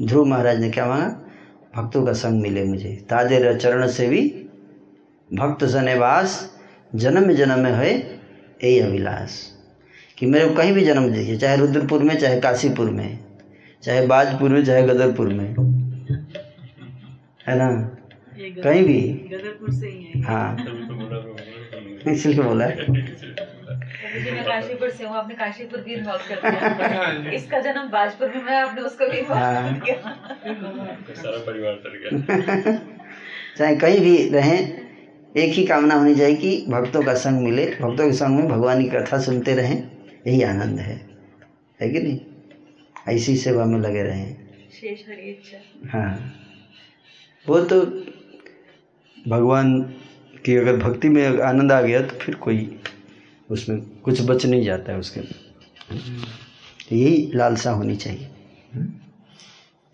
[0.01, 1.20] ध्रुव महाराज ने क्या मांगा?
[1.77, 4.47] भक्तों का संग मिले मुझे। ताजे चरण से भी
[5.35, 6.59] भक्त सनेवास
[6.94, 7.98] जन्म जन्म में है
[8.65, 9.31] यही अभिलाष।
[10.19, 13.19] कि मेरे को कहीं भी जन्म दीजिए चाहे रुद्रपुर में चाहे काशीपुर में
[13.82, 15.48] चाहे बाजपुर में चाहे गदरपुर में।
[17.47, 17.97] है ना?
[18.62, 20.56] कहीं भी। गदरपुर से ही है। हाँ।
[22.12, 22.66] इसलिए बोला
[24.18, 28.42] मैं काशीपुर से हूँ आपने काशीपुर भी इन्वॉल्व कर दिया। हाँ इसका जन्म बाजपुर में
[28.42, 32.76] मैं आपने उसको भी हाँ। इन्वॉल्व कर दिया। सारा परिवार तर गया।
[33.58, 34.58] चाहे कहीं भी रहें
[35.36, 38.82] एक ही कामना होनी चाहिए कि भक्तों का संग मिले। भक्तों के संग में भगवान
[38.82, 39.76] की कथा सुनते रहें
[40.26, 41.00] यही आनंद है।
[41.80, 42.20] है कि नहीं?
[43.08, 44.36] ऐसी सेवा में लगे रहें।
[44.80, 46.34] शेष हरी इच्छा। हाँ।
[47.46, 47.80] वो तो
[49.28, 49.80] भगवान
[50.44, 52.80] की अगर भक्ति में आनंद आ गया तो फिर कोई
[53.48, 58.28] उसमें कुछ बच नहीं जाता है उसके तो यही लालसा होनी चाहिए।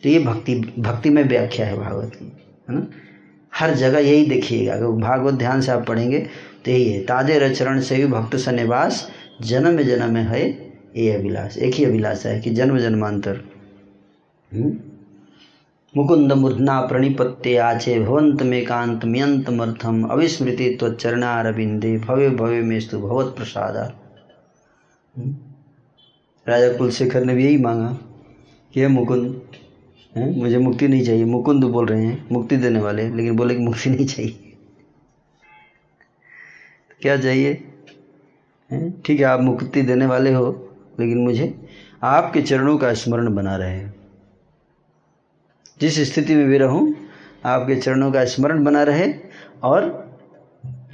[0.03, 2.87] तो ये भक्ति भक्ति में व्याख्या है भागवत की, है ना?
[3.53, 6.19] हर जगह यही देखिएगा। अगर भागवत ध्यान से आप पढ़ेंगे
[6.65, 9.09] तो यही है। ताजे रचरण से भी भक्त सन्निवास
[9.43, 10.43] जन्म जन्म है,
[10.97, 13.41] ये अभिलाष, एक ही अभिलाषा है कि जन्म जन्मांतर।
[14.53, 14.79] हम्म?
[15.97, 19.05] मुकुंद मूर्धना प्रणिपत्ते आचे भवंत में कांत
[19.49, 23.93] मर्थम अविस्मृति तो त्वचरणारविंदे भवे भवे मेस्तु भगवत प्रसादा
[25.19, 25.35] हम्म?
[26.49, 27.89] राजा कुलशेखर ने भी यही मांगा
[28.75, 29.43] कि हे मुकुंद
[30.17, 33.63] हैं मुझे मुक्ति नहीं चाहिए। मुकुंद बोल रहे हैं, मुक्ति देने वाले, लेकिन बोले कि
[33.63, 34.57] मुक्ति नहीं चाहिए।
[37.03, 37.55] क्या चाहिए?
[39.07, 41.69] ठीक है, आप मुक्ति देने वाले हो, लेकिन मुझे
[42.03, 43.94] आपके चरणों का स्मरण बना रहे
[45.81, 46.83] जिस स्थिति में भी रहूँ
[47.47, 49.13] आपके चरणों का स्मरण बना रहे
[49.63, 49.93] और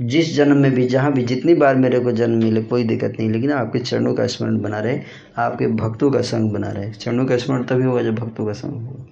[0.02, 3.30] जिस जन्म में भी जहाँ भी जितनी बार मेरे को जन्म मिले कोई दिक्कत नहीं
[3.30, 5.00] लेकिन आपके चरणों का स्मरण बना रहे
[5.38, 8.86] आपके भक्तों का संग बना रहे। चरणों का स्मरण तभी होगा जब भक्तों का संग
[8.86, 9.06] होगा।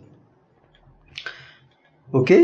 [2.08, 2.36] ओके?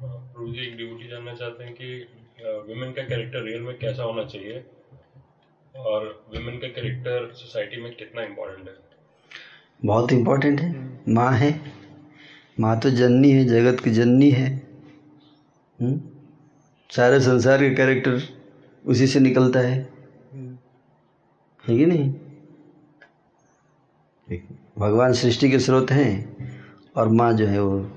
[0.00, 0.18] हाँ,
[1.10, 1.86] जानना चाहते हैं कि
[2.68, 4.64] विमेन का कैरेक्टर रियल में कैसा होना चाहिए?
[5.76, 8.74] और विमेन का कैरेक्टर सोसाइटी में कितना इम्पोर्टेंट है?
[9.84, 11.60] बहुत इम्पोर्टेंट है। माँ है।
[12.60, 14.62] माँ तो जननी है, जगत की जननी है।
[15.80, 16.00] हम्म?
[16.90, 18.20] सारे संसार का कैरेक्टर
[18.86, 19.92] उसी से निकलता है।
[21.68, 22.14] है कि नहीं?
[24.78, 26.36] भगवान सृष्टि के स्रोत हैं
[26.96, 27.90] और माँ जो है वो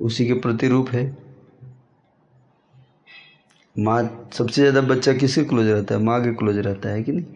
[0.00, 1.25] उसी के प्रतिरूप है।
[3.78, 6.00] माँ, सबसे ज़्यादा बच्चा किसके क्लोज रहता है?
[6.00, 7.26] माँ के क्लोज रहता है कि नहीं?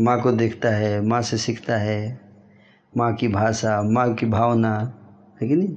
[0.00, 2.20] माँ को देखता है, माँ से सीखता है,
[2.96, 4.92] माँ की भाषा, माँ की भावना,
[5.40, 5.76] है कि नहीं?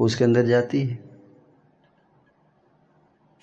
[0.00, 0.98] उसके अंदर जाती है।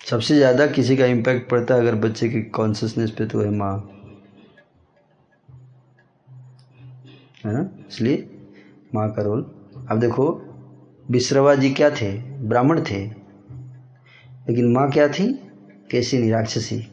[0.06, 3.88] सबसे ज़्यादा किसी का इम्पैक्ट पड़ता है अगर बच्चे की कॉन्शियसनेस पे तो है माँ।
[7.44, 7.52] है?
[7.52, 8.28] ना इसलिए
[8.94, 9.46] माँ का रोल
[9.90, 10.42] अब देखो
[11.10, 12.12] विश्रवा जी क्या थे?
[12.48, 13.23] ब्राह्मण थे।
[14.48, 15.32] लेकिन माँ क्या थी?
[15.90, 16.88] कैसी नहीं, राक्षसी।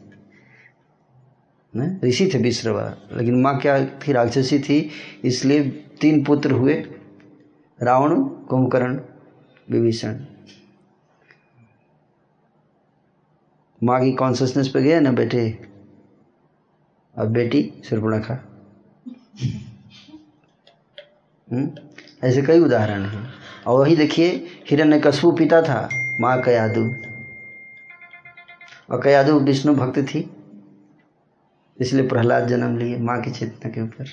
[2.04, 4.12] ऋषि थे विश्रवा। लेकिन माँ क्या थी?
[4.12, 4.90] राक्षसी थी,
[5.24, 5.62] इसलिए
[6.00, 6.74] तीन पुत्र हुए,
[7.82, 9.00] रावण, कुंभकर्ण,
[9.70, 10.24] विभीषण।
[13.82, 15.58] माँ की कॉन्सियसनेस पे गया ना बेटे?
[17.18, 18.48] अब बेटी सुर्पणखा
[21.52, 21.70] हम्म?
[22.24, 23.32] ऐसे कई उदाहरण हैं।
[23.66, 25.88] और वही देखिए, हिरण्यकश्यप पिता था,
[26.20, 27.11] माँ का और
[28.98, 30.36] कयादु विष्णु भक्त थी,
[31.80, 34.06] इसलिए प्रहलाद जन्म लिए माँ की चेतना के ऊपर।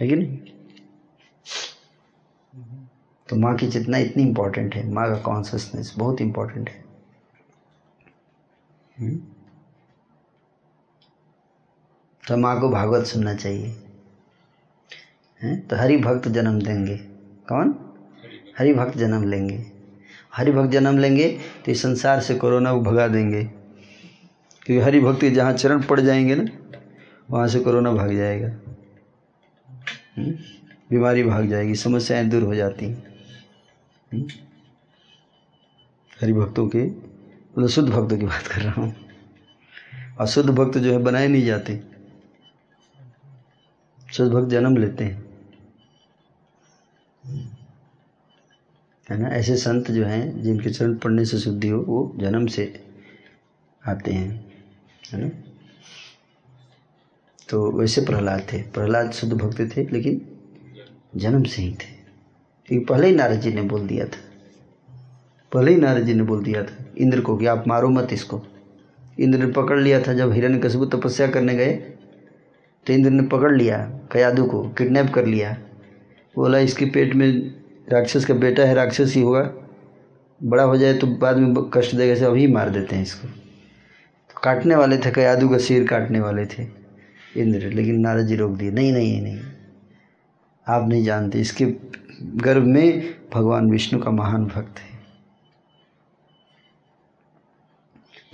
[0.00, 0.38] है कि नहीं?
[3.28, 6.84] तो माँ की चेतना इतनी इम्पोर्टेंट है। माँ का कॉन्सियसनेस बहुत इम्पोर्टेंट है।
[8.98, 9.16] हम्म?
[12.28, 13.82] तो माँ को भागवत सुनना चाहिए।
[15.42, 15.68] हैं?
[15.68, 16.96] तो हरि भक्त जन्म देंगे।
[17.48, 17.94] कौन?
[18.58, 19.72] हरि भक्त जन्म लेंगे।
[20.36, 23.63] हरि भक्त जन्म लेंगे तो इस संसार से कोरोना को भगा देंगे।
[24.66, 26.78] क्योंकि हरि भक्त जहाँ चरण पड़ जाएँगे ना,
[27.30, 28.48] वहाँ से कोरोना भाग जाएगा।
[30.18, 30.30] हम्म?
[30.90, 33.06] बीमारी भाग जाएगी, समस्याएँ दूर हो जाती हैं।
[34.12, 34.26] हम्म?
[36.20, 38.96] हरि भक्तों के मतलब शुद्ध भक्तों की बात कर रहा हूँ।
[40.20, 41.82] अशुद्ध भक्त जो है बनाए नहीं जाते।
[44.12, 45.24] शुद्ध भक्त जन्म लेते हैं।
[49.10, 49.28] है ना?
[49.28, 52.84] ऐसे संत जो हैं, जिनके चरण पढ़ने से शुद्धि हो, वो जन्म से
[53.86, 54.53] आते हैं।
[55.14, 55.30] है ना?
[57.48, 60.20] तो वैसे प्रहलाद थे। प्रहलाद शुद्ध भक्त थे, लेकिन
[61.16, 61.92] जन्म से ही थे।
[62.68, 64.20] क्योंकि पहले ही नारद जी ने बोल दिया था।
[65.52, 68.42] पहले ही नारद जी ने बोल दिया था, इंद्र को कि आप मारो मत इसको।
[69.20, 71.72] इंद्र ने पकड़ लिया था, जब हिरण्य कशबू तपस्या करने गए
[72.86, 73.78] तो इंद्र ने पकड़ लिया,
[74.12, 75.52] कयादू को, किडनैप कर लिया।
[76.36, 77.28] बोला, इसके पेट में
[77.88, 79.42] राक्षस का बेटा है, राक्षस ही होगा।
[80.40, 83.28] बड़ा हो जाए तो बाद में कष्ट देगा से अभी मार देते हैं इसको।
[84.44, 86.66] काटने वाले थे, कयादू का सिर काटने वाले थे,
[87.36, 89.40] इंद्र, लेकिन नारद जी रोक दिए नहीं नहीं नहीं।
[90.68, 91.66] आप नहीं जानते, इसके
[92.22, 94.98] गर्भ में भगवान विष्णु का महान भक्त है।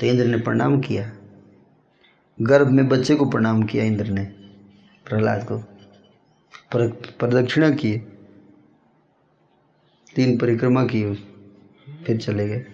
[0.01, 1.13] तो इंद्र ने प्रणाम किया।
[2.43, 4.25] गर्भ में बच्चे को प्रणाम किया इंद्र ने,
[5.07, 5.59] प्रहलाद को।
[7.21, 7.99] प्रदक्षिणा किए।
[10.17, 11.15] तीन परिक्रमा की,
[12.07, 12.65] फिर चले गए।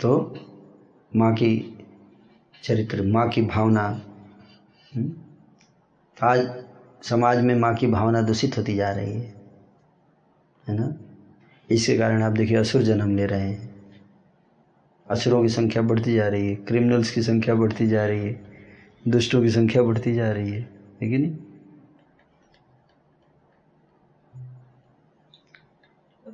[0.00, 0.10] तो
[1.12, 1.50] माँ की
[2.64, 3.82] चरित्र माँ की भावना
[4.92, 5.12] हम्म?
[6.16, 6.48] आज
[7.02, 9.34] समाज में माँ की भावना दूषित होती जा रही है
[10.64, 10.94] है ना
[11.68, 13.68] इसके कारण आप देखिए असुर जन्म ले रहे हैं
[15.06, 18.38] असुरों की संख्या बढ़ती जा रही है क्रिमिनल्स की संख्या बढ़ती जा रही है
[19.04, 20.60] दुष्टों की संख्या बढ़ती जा रही है
[21.00, 21.36] है कि नहीं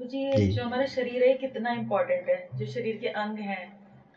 [0.07, 3.76] जी जी। जो हमारा शरीर है कितना इम्पोर्टेंट है जो शरीर के अंग हैं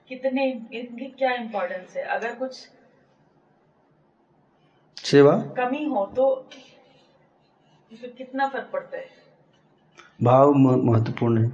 [0.10, 2.04] कितने इनकी क्या इम्पोर्टेंस है?
[2.04, 2.68] अगर कुछ
[5.06, 5.36] सेवा?
[5.58, 6.26] कमी हो तो
[7.92, 9.06] फिर कितना फ़र्क पड़ता है?
[10.24, 11.52] भाव महत्वपूर्ण है।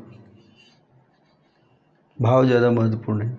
[2.18, 3.38] भाव ज़्यादा महत्वपूर्ण है।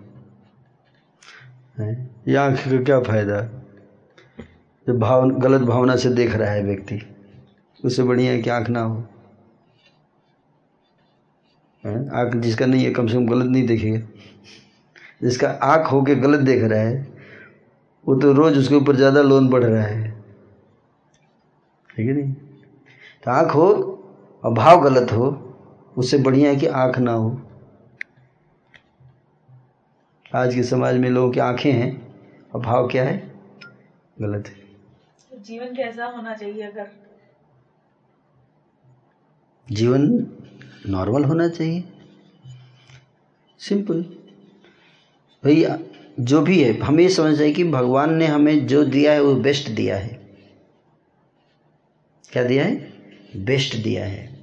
[1.78, 2.10] हैं?
[2.28, 3.40] ये आँख का क्या फ़ायदा?
[4.86, 7.00] जब भाव गलत भावना से देख रहा है व्यक्ति।
[7.80, 9.02] उससे बढ़िया है कि आँख ना हो।
[11.84, 12.08] हैं?
[12.10, 13.98] आँख जिसका नहीं है कम से कम गलत नहीं देखेगा।
[15.20, 17.14] जिसका आँख होके गलत देख रहा है
[18.06, 20.10] वो तो रोज़ उसके ऊपर ज़्यादा लोन बढ़ रहा है।
[21.90, 22.32] ठीक है नहीं?
[22.32, 23.66] तो आँख हो
[24.44, 25.28] और भाव गलत हो
[25.96, 27.30] उससे बढ़िया है कि आँख ना हो।
[30.34, 31.90] आज के समाज में लोगों की आँखें हैं
[32.54, 33.16] और भाव क्या है?
[34.16, 36.90] गलत है। जीवन कैसा होना चाहिए अगर?
[39.66, 40.06] जीवन
[40.88, 41.84] नॉर्मल होना चाहिए।
[43.60, 44.04] सिंपल।
[45.44, 45.78] भैया,
[46.20, 49.34] जो भी है, हमें ये समझना चाहिए कि भगवान ने हमें जो दिया है, वो
[49.34, 50.20] बेस्ट दिया है।
[52.32, 52.92] क्या दिया है?
[53.36, 54.36] बेस्ट दिया है।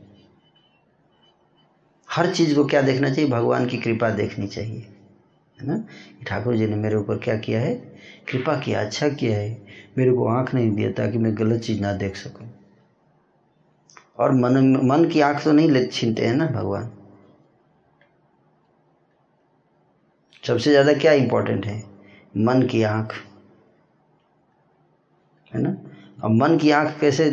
[2.12, 3.32] हर चीज़ को क्या देखना चाहिए?
[3.32, 4.88] भगवान की कृपा देखनी चाहिए।
[5.62, 5.84] है ना?
[6.28, 7.76] ठाकुर जी ने मेरे ऊपर क्या किया है?
[8.32, 9.62] कृपा किया अच्छा किया है।
[9.98, 12.50] मेरे को आँख नहीं दिया ताकि मैं गलत चीज़ ना देख सकूँ।
[14.18, 16.92] और मन मन की आँख तो नहीं ले छीनते हैं ना भगवान?
[20.48, 21.84] सबसे ज़्यादा क्या इम्पोर्टेंट है?
[22.38, 23.14] मन की आँख।
[25.54, 25.76] है ना?
[26.24, 27.30] अब मन की आँख कैसे?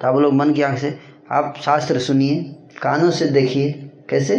[0.00, 0.98] तो आप लोग मन की आँख से,
[1.30, 2.42] आप शास्त्र सुनिए,
[2.82, 3.72] कानों से देखिए।
[4.08, 4.36] कैसे?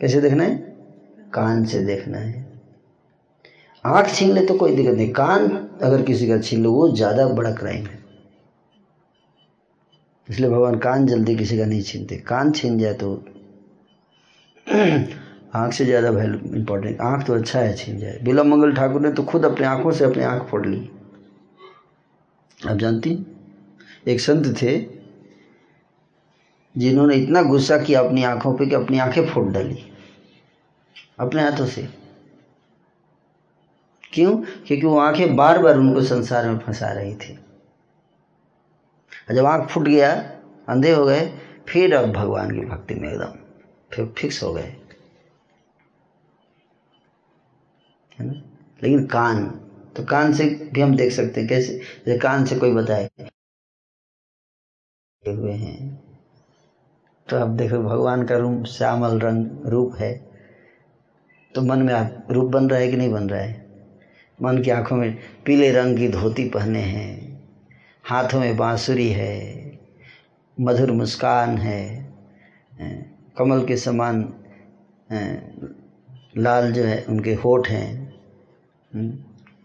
[0.00, 0.54] कैसे देखना है?
[1.32, 2.46] कान से देखना है।
[3.84, 5.48] आँख छीन ले तो कोई दिक्कत नहीं। कान
[5.82, 8.02] अगर किसी का छीन लो, वो ज़्यादा बड़ा क्राइम है।
[10.28, 13.24] इसलिए भगवान कान जल्दी किसी का नहीं छीनते। कान छीन जाए तो
[15.54, 19.12] आँख से ज़्यादा वैल्यू इम्पोर्टेंट आँख तो अच्छा है, छीन जाए। बिला मंगल ठाकुर ने
[19.12, 20.88] तो खुद अपने आँखों से अपनी आँख फोड़ ली।
[22.60, 23.10] आप जानती?
[24.08, 24.78] एक संत थे,
[26.74, 29.78] जिन्होंने इतना गुस्सा किया अपनी आँखों पे कि अपनी आँखें फोड़ डाली,
[31.18, 31.88] अपने हाथों से।
[34.12, 34.36] क्यों?
[34.66, 37.38] क्योंकि वो आँखें बार बार उनको संसार में फंसा रही थी।
[39.32, 40.12] जब आँख फूट गया,
[40.68, 41.26] अंधे हो गए,
[41.68, 43.38] फिर अब भगवान की भक्ति में एकदम,
[43.90, 44.74] फिर फिक्स हो गए।
[48.18, 48.32] है ना?
[48.82, 49.60] लेकिन कान
[49.96, 53.10] तो कान से भी हम देख सकते हैं कैसे, जैसे कान से कोई बताए
[55.28, 56.04] हुए हैं।
[57.28, 60.30] तो आप देखो, भगवान का रूप श्यामल रंग रूप है।
[61.54, 63.66] तो मन में आप, रूप बन रहा है कि नहीं बन रहा है?
[64.42, 67.44] मन की आँखों में पीले रंग की धोती पहने हैं।
[68.04, 69.64] हाथों में बांसुरी है।
[70.60, 72.12] मधुर मुस्कान है।
[73.38, 74.34] कमल के समान
[76.36, 78.03] लाल जो है, उनके होठ हैं।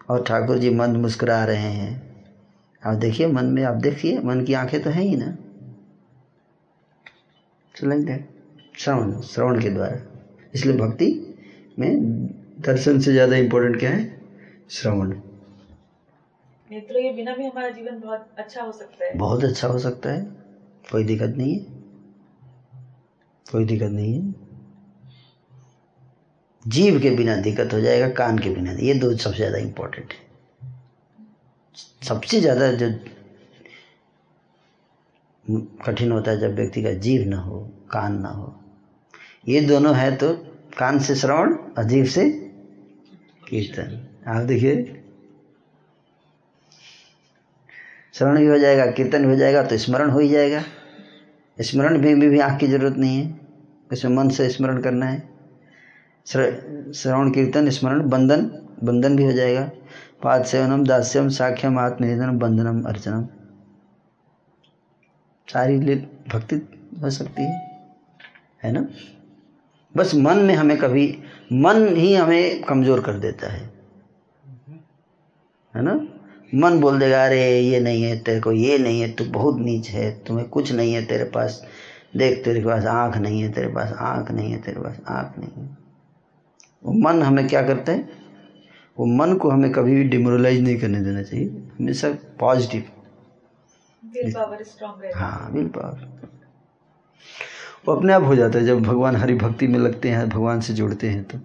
[0.09, 2.09] और ठाकुर जी मंद मुस्कुरा रहे हैं।
[2.83, 5.37] आप देखिए मन में आप देखिए मन की आँखें तो हैं ही ना।
[7.75, 8.23] चलेंगे
[8.79, 9.97] श्रवण श्रवण के द्वारा।
[10.53, 11.07] इसलिए भक्ति
[11.79, 12.25] में
[12.59, 14.05] दर्शन से ज़्यादा इम्पोर्टेंट क्या है?
[14.69, 15.13] श्रवण।
[16.69, 20.09] नेत्रों के बिना भी हमारा जीवन बहुत अच्छा हो सकता है। बहुत अच्छा हो सकता
[20.09, 20.23] है।
[20.91, 21.65] कोई दिक्कत नहीं है।
[23.51, 24.48] कोई दिक्कत नहीं है।
[26.65, 30.19] जीव के बिना दिक्कत हो जाएगा कान के बिना ये दो सबसे ज़्यादा इम्पोर्टेंट है।
[32.03, 32.89] सबसे ज़्यादा जो
[35.85, 37.59] कठिन होता है जब व्यक्ति का जीव ना हो
[37.91, 38.53] कान ना हो।
[39.47, 40.33] ये दोनों है तो
[40.73, 42.29] कान से श्रवण और जीव से
[43.43, 44.75] कीर्तन। आप देखिए।
[48.13, 50.63] श्रवण भी हो जाएगा कीर्तन भी हो जाएगा तो स्मरण हो ही जाएगा।
[51.57, 53.33] स्मरण भी भी, भी आँख की ज़रूरत नहीं है।
[53.89, 55.23] उसमें मन से स्मरण करना है।
[56.29, 58.41] श्रवण, कीर्तन, स्मरण, बंधन
[58.83, 59.71] बंधन भी हो जाएगा।
[60.23, 63.27] पाद सेवनम दास्यम, साख्यम आत्मनिधनम बंधनम, अर्चनम।
[65.47, 65.79] सारी
[66.33, 66.55] भक्ति
[67.03, 67.69] हो सकती है
[68.63, 68.87] है ना?
[69.97, 71.19] बस मन में हमें कभी,
[71.53, 73.69] मन ही हमें कमज़ोर कर देता है।
[75.75, 76.07] है ना?
[76.55, 79.89] मन बोल देगा, अरे, ये नहीं है, तेरे को ये नहीं है, तू बहुत नीच
[79.89, 81.65] है, तुम्हें कुछ नहीं है तेरे पास।
[82.17, 85.63] देख तेरे पास आँख नहीं है, तेरे पास आँख नहीं है, तेरे पास आँख नहीं
[85.63, 85.78] है।
[86.83, 88.09] वो मन हमें क्या करता है?
[88.97, 91.47] वो मन को हमें कभी भी डिमोरलाइज नहीं करने देना चाहिए।
[91.79, 92.97] हमेशा पॉजिटिव है।
[95.15, 96.07] हाँ विल पावर
[97.87, 100.73] वो अपने आप हो जाता है। जब भगवान हरि भक्ति में लगते हैं भगवान से
[100.73, 101.43] जुड़ते हैं तो है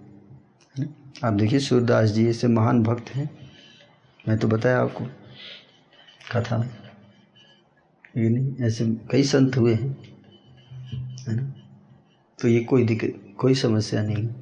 [0.77, 1.27] ना?
[1.27, 3.29] आप देखिए सूरदास जी ऐसे महान भक्त हैं।
[4.27, 5.05] मैं तो बताया आपको
[6.31, 6.69] कथा में।
[8.17, 9.97] ये नहीं ऐसे कई संत हुए हैं
[11.27, 11.53] है ना?
[12.39, 14.33] तो ये कोई दिक्कत कोई समस्या नहीं हम्म?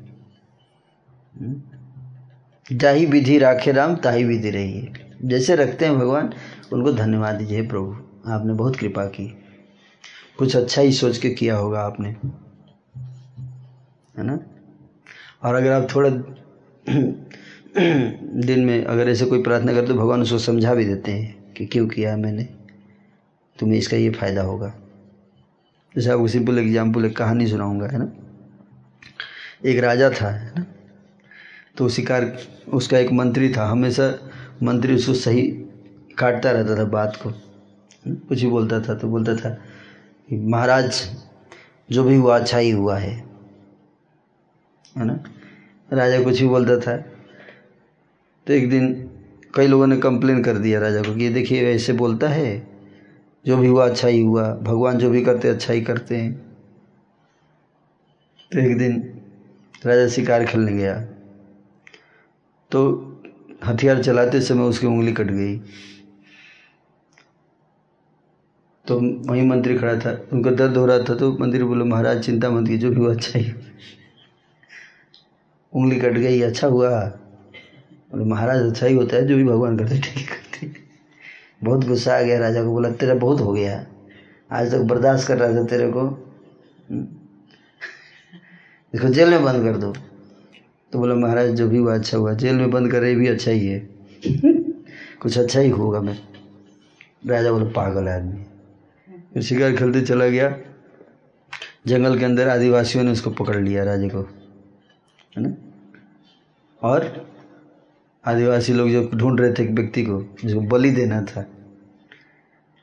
[2.72, 4.90] जाही विधि राखे राम, ताही विधि रही
[5.24, 6.34] जैसे रखते हैं भगवान,
[6.74, 7.96] उनको धन्यवाद दीजिए प्रभु,
[8.28, 9.38] आपने बहुत कृपा की।
[10.38, 12.10] कुछ अच्छा ही सोच के किया होगा आपने।
[14.18, 14.40] है ना?
[15.44, 16.10] और अगर आप थोड़ा
[18.46, 21.66] दिन में अगर ऐसे कोई प्रार्थना करते तो भगवान उसको समझा भी देते हैं कि
[21.66, 22.44] क्यों किया मैंने।
[23.60, 24.74] तुम्हें इसका ये फ़ायदा होगा।
[25.96, 28.12] जैसे आपको सिंपल एग्ज़ाम्पल एक कहानी सुनाऊँगा, है ना?
[29.66, 30.66] एक राजा था, है ना?
[31.78, 32.38] तो शिकार
[32.74, 34.30] उसका एक मंत्री था, हमेशा
[34.64, 35.42] मंत्री उसको सही
[36.18, 37.32] काटता रहता था बात को।
[38.08, 39.50] कुछ ही बोलता था तो बोलता था
[40.30, 41.16] कि, महाराज,
[41.92, 43.12] जो भी हुआ अच्छा ही हुआ है।
[44.98, 45.24] है ना?
[45.94, 46.98] राजा कुछ ही बोलता था।
[48.48, 49.12] तो एक दिन
[49.56, 52.68] कई लोगों ने कंप्लेन कर दिया राजा को कि देखिए, ऐसे बोलता है।
[53.46, 56.34] जो भी हुआ अच्छा ही हुआ। भगवान जो भी करते अच्छा ही करते हैं।
[58.52, 59.22] तो एक दिन
[59.86, 61.08] राजा शिकार खेलने गया।
[62.74, 62.80] तो
[63.66, 65.58] हथियार चलाते समय उसकी उंगली कट गई।
[68.86, 72.50] तो वहीं मंत्री खड़ा था। उनको दर्द हो रहा था तो मंत्री बोले, महाराज, चिंता
[72.50, 73.54] मत कीजिए जो भी हुआ अच्छा ही
[75.74, 80.00] उंगली कट गई अच्छा हुआ। बोले, महाराज अच्छा ही होता है, जो भी भगवान करते
[80.00, 80.72] ठीक करते
[81.64, 83.86] बहुत गुस्सा आ गया राजा को, बोला, तेरा बहुत हो गया।
[84.52, 86.02] आज तक बर्दाश्त कर रहा था तेरे को।
[88.94, 89.94] इसको जेल में बंद कर दो।
[90.94, 93.68] तो बोला महाराज जो भी हुआ अच्छा हुआ। जेल में बंद करे भी अच्छा ही
[93.68, 93.80] है।
[95.22, 96.20] कुछ अच्छा ही होगा मैं।
[97.28, 98.44] राजा बोला पागल आदमी।
[99.34, 100.58] फिर शिकार खेलते चला गया।
[101.88, 104.20] जंगल के अंदर आदिवासियों ने उसको पकड़ लिया राजे को।
[105.38, 105.54] है ना?
[106.82, 107.28] और
[108.26, 111.42] आदिवासी लोग जो ढूंढ रहे थे एक व्यक्ति को जिसको बलि देना था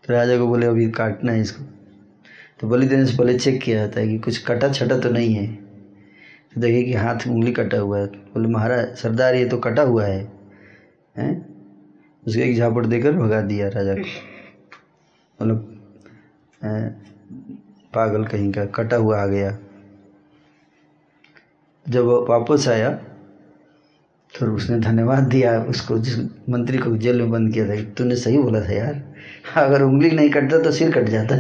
[0.04, 1.64] तो राजा को बोले अभी काटना है इसको।
[2.60, 5.34] तो बलि देने से पहले चेक किया जाता है कि कुछ कटा छटा तो नहीं
[5.34, 5.69] है।
[6.52, 10.20] देखिए कि हाथ उंगली कटा हुआ है। बोले, महाराज, सरदार ये तो कटा हुआ है।
[11.16, 11.32] हैं?
[12.26, 14.04] उसको एक झापड़ देकर भगा दिया राजा को।
[15.40, 15.66] मतलब
[17.94, 19.56] पागल कहीं का, कटा हुआ आ गया।
[21.86, 22.90] जब वो वापस आया
[24.32, 26.18] तो उसने धन्यवाद दिया उसको, जिस
[26.48, 29.02] मंत्री को जेल में बंद किया था। तूने सही बोला था यार।
[29.56, 31.36] अगर उंगली नहीं कटता तो सिर कट जाता।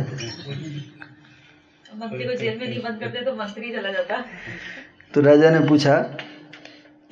[1.96, 4.24] मंत्री को जेल में नहीं बंद करते तो मंत्री चला जाता।
[5.14, 5.96] तो राजा ने पूछा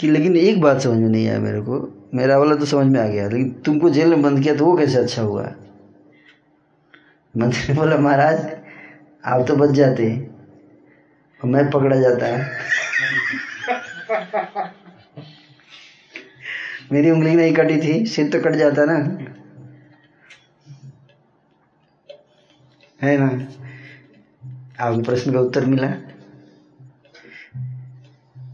[0.01, 3.01] कि लेकिन एक बात समझ में नहीं आया मेरे को। मेरा वाला तो समझ में
[3.01, 5.43] आ गया, लेकिन तुमको जेल में बंद किया तो वो कैसे अच्छा हुआ?
[7.37, 8.57] मंत्री बोला, महाराज,
[9.25, 10.31] आप तो बच जाते
[11.41, 12.51] और मैं पकड़ा जाता है।
[16.93, 18.95] मेरी उंगली नहीं कटी थी, सिर तो कट जाता ना।
[23.03, 23.27] है ना?
[24.81, 25.93] आपके प्रश्न का उत्तर मिला।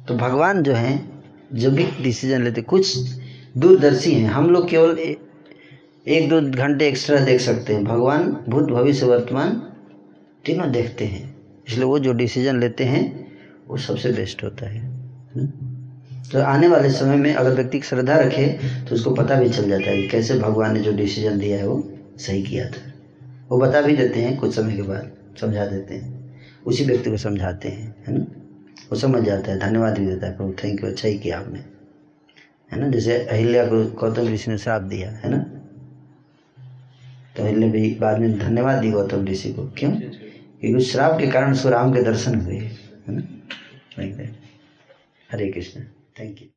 [0.09, 1.23] तो भगवान जो हैं
[1.53, 2.97] जो भी डिसीज़न लेते, कुछ
[3.57, 4.99] दूरदर्शी हैं, हम लोग केवल
[6.07, 9.51] एक दो घंटे एक्स्ट्रा देख सकते हैं। भगवान, भूत भविष्य, वर्तमान,
[10.45, 11.37] तीनों देखते हैं।
[11.69, 13.33] इसलिए वो जो डिसीज़न लेते हैं,
[13.69, 14.83] वो सबसे बेस्ट होता है।
[16.33, 18.47] तो आने वाले समय में अगर व्यक्ति की श्रद्धा रखे
[18.89, 21.67] तो उसको पता भी चल जाता है कि कैसे भगवान ने जो डिसीज़न दिया है,
[21.69, 22.93] वो सही किया था।
[23.51, 25.11] वो बता भी देते हैं, कुछ समय के बाद
[25.41, 28.25] समझा देते हैं। उसी व्यक्ति को समझाते हैं, है ना?
[28.93, 31.59] वो समझ जाता है धन्यवाद भी देता है प्रभु थैंक यू अच्छा ही किया आपने।
[32.73, 32.89] है ना?
[32.89, 35.39] जैसे अहिल्या को गौतम ऋषि ने श्राप दिया है ना?
[37.37, 39.91] तो अहिल्या भी बाद में धन्यवाद दी गौतम ऋषि को। क्यों?
[39.91, 42.73] क्योंकि उस श्राप के कारण उसको राम के दर्शन हुए है
[43.09, 43.23] ना?
[45.33, 45.81] हरे कृष्ण।
[46.21, 46.49] Thank you